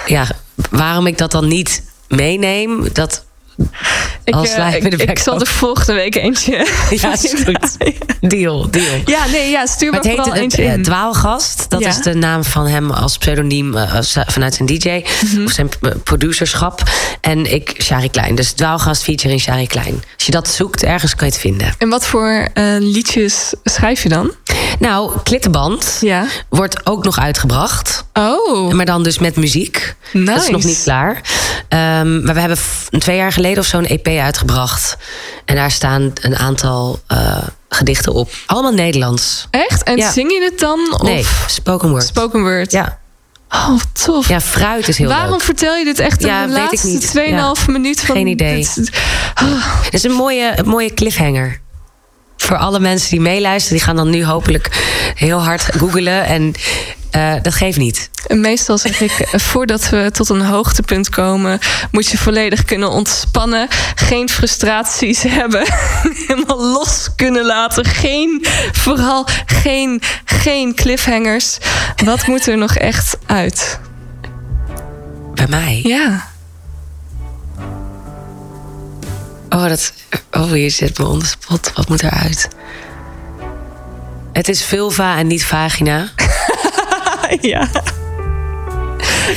Ja, 0.06 0.28
waarom 0.70 1.08
ik 1.08 1.18
dat 1.18 1.32
dan 1.32 1.48
niet 1.48 1.84
meeneem, 2.08 2.88
dat 2.94 3.26
ik, 4.24 4.36
uh, 4.36 4.74
ik, 4.74 4.94
ik 4.94 5.20
zal 5.20 5.38
de 5.38 5.46
volgende 5.46 5.94
week 5.94 6.16
eentje. 6.16 6.54
Ja, 6.90 7.14
is 7.14 7.34
goed. 7.46 7.78
Deal, 8.20 8.70
deal. 8.70 9.02
Ja, 9.06 9.26
nee, 9.26 9.50
ja, 9.50 9.66
stuur 9.66 9.92
me 9.92 10.00
vooral 10.02 10.26
het 10.26 10.34
eentje 10.34 10.64
in. 10.64 10.84
Dwaalgast, 10.84 11.70
dat 11.70 11.80
ja. 11.80 11.90
is 11.90 11.98
de 11.98 12.14
naam 12.14 12.44
van 12.44 12.68
hem 12.68 12.92
als 12.92 13.18
pseudoniem 13.18 13.76
uh, 13.76 14.02
vanuit 14.26 14.54
zijn 14.54 14.68
DJ. 14.68 14.90
Mm 14.90 15.30
-hmm. 15.30 15.46
Of 15.46 15.52
zijn 15.52 15.70
producerschap. 16.04 16.84
En 17.22 17.54
ik, 17.54 17.76
Shari 17.82 18.10
Klein. 18.10 18.36
Dus 18.36 18.52
Dwaalgast 18.52 19.04
featuring 19.04 19.42
Shari 19.42 19.68
Klein. 19.68 20.04
Als 20.16 20.26
je 20.26 20.32
dat 20.32 20.48
zoekt, 20.48 20.84
ergens 20.84 21.16
kan 21.16 21.28
je 21.28 21.34
het 21.34 21.42
vinden. 21.42 21.74
En 21.78 21.90
wat 21.90 22.06
voor 22.06 22.48
uh, 22.54 22.76
liedjes 22.80 23.54
schrijf 23.64 24.04
je 24.04 24.10
dan? 24.10 24.32
Nou, 24.80 25.12
Klittenband 25.24 25.98
ja. 26.02 26.26
wordt 26.50 26.86
ook 26.86 27.04
nog 27.04 27.20
uitgebracht. 27.20 28.06
Oh. 28.14 28.74
Maar 28.74 28.86
dan 28.86 29.04
dus 29.04 29.20
met 29.20 29.36
muziek. 29.36 29.96
Nice. 30.12 30.32
Dat 30.32 30.44
is 30.44 30.50
nog 30.50 30.64
niet 30.64 30.82
klaar. 30.84 31.16
Um, 31.70 32.24
maar 32.24 32.34
we 32.34 32.40
hebben 32.40 32.58
twee 32.90 33.18
jaar 33.18 33.32
geleden 33.32 33.60
of 33.60 33.66
zo 33.66 33.78
een 33.78 33.88
EP 33.88 34.08
uitgebracht. 34.08 34.98
En 35.46 35.56
daar 35.56 35.72
staan 35.72 36.12
een 36.22 36.38
aantal 36.38 37.00
uh, 37.12 37.38
gedichten 37.70 38.14
op. 38.14 38.32
Allemaal 38.46 38.74
Nederlands. 38.74 39.48
Echt? 39.50 39.84
En 39.84 39.98
ja. 39.98 40.12
zing 40.12 40.32
je 40.32 40.44
het 40.44 40.60
dan? 40.60 40.80
Of? 40.94 41.02
Nee, 41.02 41.26
spoken 41.48 41.90
word. 41.90 42.04
Spoken 42.04 42.42
word. 42.42 42.72
Ja. 42.72 43.00
Oh, 43.50 43.80
tof. 44.04 44.28
Ja, 44.28 44.42
fruit 44.42 44.88
is 44.88 44.98
heel 44.98 45.08
Waarom 45.08 45.32
leuk. 45.32 45.42
vertel 45.42 45.76
je 45.76 45.86
dit 45.86 46.00
echt 46.00 46.22
in 46.22 46.28
ja, 46.28 46.46
de 46.46 46.52
laatste 46.52 46.88
ik 46.88 46.94
niet. 46.94 47.14
2,5 47.18 47.24
ja. 47.30 47.54
minuut 47.68 48.02
van... 48.02 48.16
Geen 48.16 48.28
idee. 48.28 48.68
Dit, 48.76 48.90
oh. 49.44 49.84
Het 49.84 49.94
is 49.94 50.04
een 50.04 50.12
mooie, 50.12 50.54
een 50.56 50.68
mooie 50.68 50.94
cliffhanger. 50.94 51.60
Voor 52.46 52.58
alle 52.58 52.80
mensen 52.80 53.10
die 53.10 53.22
meeluisteren, 53.22 53.78
die 53.78 53.88
gaan 53.88 53.96
dan 53.96 54.10
nu 54.10 54.26
hopelijk 54.26 54.70
heel 55.16 55.44
hard 55.44 55.62
googelen. 55.62 56.26
En 56.26 56.54
uh, 57.16 57.34
dat 57.42 57.54
geeft 57.54 57.78
niet. 57.78 58.10
Meestal 58.28 58.78
zeg 58.78 59.02
ik, 59.02 59.28
voordat 59.32 59.90
we 59.90 60.10
tot 60.12 60.30
een 60.30 60.42
hoogtepunt 60.42 61.10
komen, 61.10 61.60
moet 61.92 62.08
je 62.08 62.18
volledig 62.18 62.66
kunnen 62.66 62.90
ontspannen. 62.90 63.68
Geen 63.96 64.30
frustraties 64.30 65.22
hebben. 65.22 65.62
Helemaal 66.28 66.64
los 66.64 67.10
kunnen 67.16 67.46
laten. 67.46 67.86
Geen, 67.86 68.46
vooral 68.72 69.28
geen, 69.46 70.02
geen 70.26 70.76
cliffhangers. 70.76 71.58
Wat 72.06 72.28
moet 72.28 72.48
er 72.48 72.58
nog 72.58 72.76
echt 72.76 73.18
uit? 73.26 73.80
bij 75.36 75.48
mij. 75.48 75.80
Ja. 75.84 76.34
Oh, 79.56 79.68
dat. 79.68 79.94
Oh, 80.32 80.56
je 80.56 80.70
zit 80.70 80.98
me 80.98 81.06
onder 81.06 81.28
spot. 81.28 81.72
Wat 81.74 81.90
moet 81.90 82.04
eruit? 82.04 82.48
Het 84.34 84.50
is 84.50 84.64
vulva 84.64 85.18
en 85.18 85.28
niet 85.28 85.46
vagina. 85.46 86.10
ja. 87.42 87.70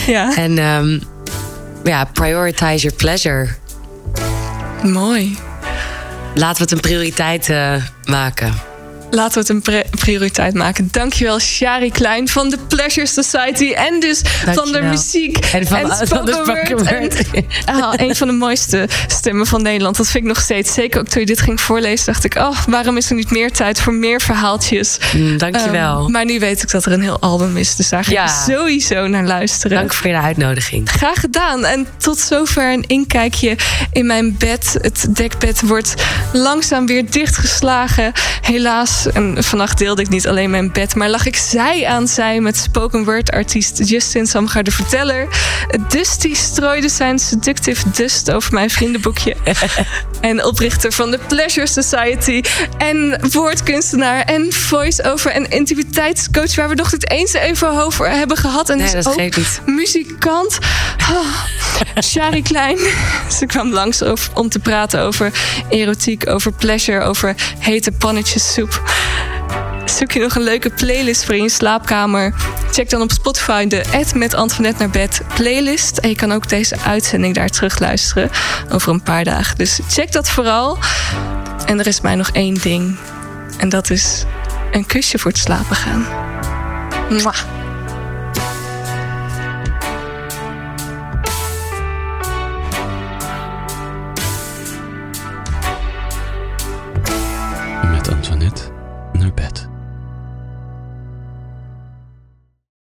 ja. 0.07 0.37
En 0.37 0.59
um, 0.59 1.03
ja, 1.85 2.05
prioritize 2.05 2.83
your 2.83 2.97
pleasure. 2.97 3.49
Mooi. 4.83 5.39
Laten 6.35 6.57
we 6.57 6.63
het 6.63 6.73
een 6.73 6.81
prioriteit 6.81 7.49
uh, 7.49 7.75
maken. 8.05 8.68
Laten 9.11 9.47
we 9.47 9.53
het 9.53 9.67
een 9.67 9.85
prioriteit 9.91 10.55
maken. 10.55 10.89
Dankjewel, 10.91 11.39
Shari 11.39 11.91
Klein 11.91 12.29
van 12.29 12.51
de 12.51 12.59
Pleasure 12.69 13.07
Society. 13.07 13.73
En 13.73 14.01
dus 14.01 14.21
van 14.55 14.73
de 14.73 14.83
muziek. 14.83 15.37
En 15.37 15.67
van, 15.67 15.91
en 15.91 16.09
van 16.09 16.25
de 16.25 16.33
spoken. 16.33 16.87
En, 16.87 18.01
een 18.09 18.17
van 18.17 18.27
de 18.27 18.33
mooiste 18.33 18.89
stemmen 19.07 19.47
van 19.47 19.63
Nederland. 19.63 19.97
Dat 19.97 20.09
vind 20.09 20.25
ik 20.25 20.29
nog 20.29 20.41
steeds. 20.41 20.75
Zeker 20.75 21.01
ook 21.01 21.09
toen 21.09 21.21
je 21.21 21.27
dit 21.27 21.41
ging 21.41 21.61
voorlezen, 21.61 22.07
dacht 22.07 22.25
ik... 22.25 22.35
oh, 22.35 22.65
waarom 22.67 22.97
is 22.97 23.11
er 23.11 23.17
niet 23.17 23.31
meer 23.31 23.53
tijd 23.53 23.81
voor 23.81 23.93
meer 23.93 24.21
verhaaltjes? 24.21 24.99
Mm, 25.17 25.39
dankjewel. 25.39 26.05
Um, 26.05 26.11
maar 26.11 26.25
nu 26.25 26.39
weet 26.39 26.63
ik 26.63 26.71
dat 26.71 26.85
er 26.85 26.93
een 26.93 27.03
heel 27.03 27.21
album 27.21 27.57
is. 27.57 27.77
Dus 27.77 27.89
daar 27.89 28.05
ga 28.05 28.13
ja. 28.13 28.25
ik 28.25 28.31
sowieso 28.47 29.07
naar 29.07 29.25
luisteren. 29.25 29.77
Dank 29.77 29.93
voor 29.93 30.11
je 30.11 30.17
uitnodiging. 30.17 30.91
Graag 30.91 31.21
gedaan. 31.21 31.65
En 31.65 31.87
tot 31.97 32.19
zover 32.19 32.73
een 32.73 32.85
inkijkje 32.87 33.57
in 33.93 34.07
mijn 34.07 34.37
bed. 34.37 34.77
Het 34.81 35.07
dekbed 35.11 35.61
wordt 35.61 35.95
langzaam 36.33 36.87
weer 36.87 37.11
dichtgeslagen. 37.11 38.13
Helaas 38.41 38.98
en 39.07 39.45
vannacht 39.45 39.79
deelde 39.79 40.03
ik 40.03 40.09
niet 40.09 40.29
alleen 40.29 40.51
mijn 40.51 40.73
bed, 40.73 40.95
maar 40.95 41.11
lag 41.11 41.27
ik 41.27 41.37
zij 41.37 41.87
aan 41.87 42.09
zij 42.09 42.41
met 42.41 42.57
spoken 42.57 43.05
word 43.05 43.31
artiest 43.31 43.89
Justin 43.89 44.27
Samgar 44.27 44.63
de 44.63 44.71
Verteller. 44.71 45.29
Dusty 45.89 46.35
strooide 46.35 46.89
zijn 46.89 47.19
seductive 47.19 47.91
dust 47.91 48.31
over 48.31 48.55
mijn 48.55 48.71
vriendenboekje. 48.71 49.37
en 50.21 50.45
oprichter 50.45 50.93
van 50.93 51.11
de 51.11 51.19
Pleasure 51.29 51.67
Society. 51.67 52.43
En 52.79 53.21
woordkunstenaar 53.33 54.25
en 54.25 54.53
voice-over 54.53 55.31
en 55.31 55.51
intimiteitscoach, 55.51 56.55
waar 56.55 56.69
we 56.69 56.75
nog 56.75 56.91
het 56.91 57.11
eens 57.11 57.33
even 57.33 57.69
over 57.69 58.11
hebben 58.11 58.37
gehad. 58.37 58.69
En 58.69 58.77
nee, 58.79 58.91
dus 58.91 59.05
dat 59.05 59.21
ook 59.21 59.37
niet. 59.37 59.61
muzikant. 59.67 60.59
Oh, 61.11 62.03
Shari 62.03 62.43
Klein. 62.43 62.79
Ze 63.39 63.47
kwam 63.47 63.73
langs 63.73 64.03
om 64.35 64.49
te 64.49 64.59
praten 64.59 65.01
over 65.01 65.33
erotiek, 65.69 66.29
over 66.29 66.53
pleasure, 66.53 67.05
over 67.05 67.35
hete 67.59 67.93
pannetjes 67.93 68.53
soep. 68.53 68.83
Zoek 69.85 70.13
je 70.13 70.21
nog 70.21 70.35
een 70.35 70.43
leuke 70.43 70.71
playlist 70.71 71.25
voor 71.25 71.35
in 71.35 71.43
je 71.43 71.49
slaapkamer? 71.49 72.35
Check 72.71 72.91
dan 72.91 73.03
op 73.03 73.11
Spotify 73.11 73.67
de 73.67 73.85
Ed 73.93 74.15
met 74.15 74.35
Antoinette 74.35 74.83
naar 74.83 74.91
bed 74.91 75.21
playlist. 75.35 75.99
En 75.99 76.09
je 76.09 76.15
kan 76.15 76.33
ook 76.33 76.49
deze 76.49 76.77
uitzending 76.87 77.35
daar 77.35 77.49
terugluisteren 77.49 78.31
over 78.71 78.93
een 78.93 79.03
paar 79.03 79.25
dagen. 79.25 79.57
Dus 79.57 79.81
check 79.89 80.13
dat 80.13 80.29
vooral. 80.31 80.79
En 81.67 81.79
er 81.79 81.87
is 81.87 82.01
mij 82.01 82.15
nog 82.15 82.31
één 82.31 82.55
ding. 82.55 82.97
En 83.57 83.69
dat 83.69 83.91
is 83.91 84.25
een 84.73 84.87
kusje 84.87 85.19
voor 85.19 85.31
het 85.31 85.41
slapen 85.41 85.77
gaan. 85.77 86.07
Mwah. 87.11 87.37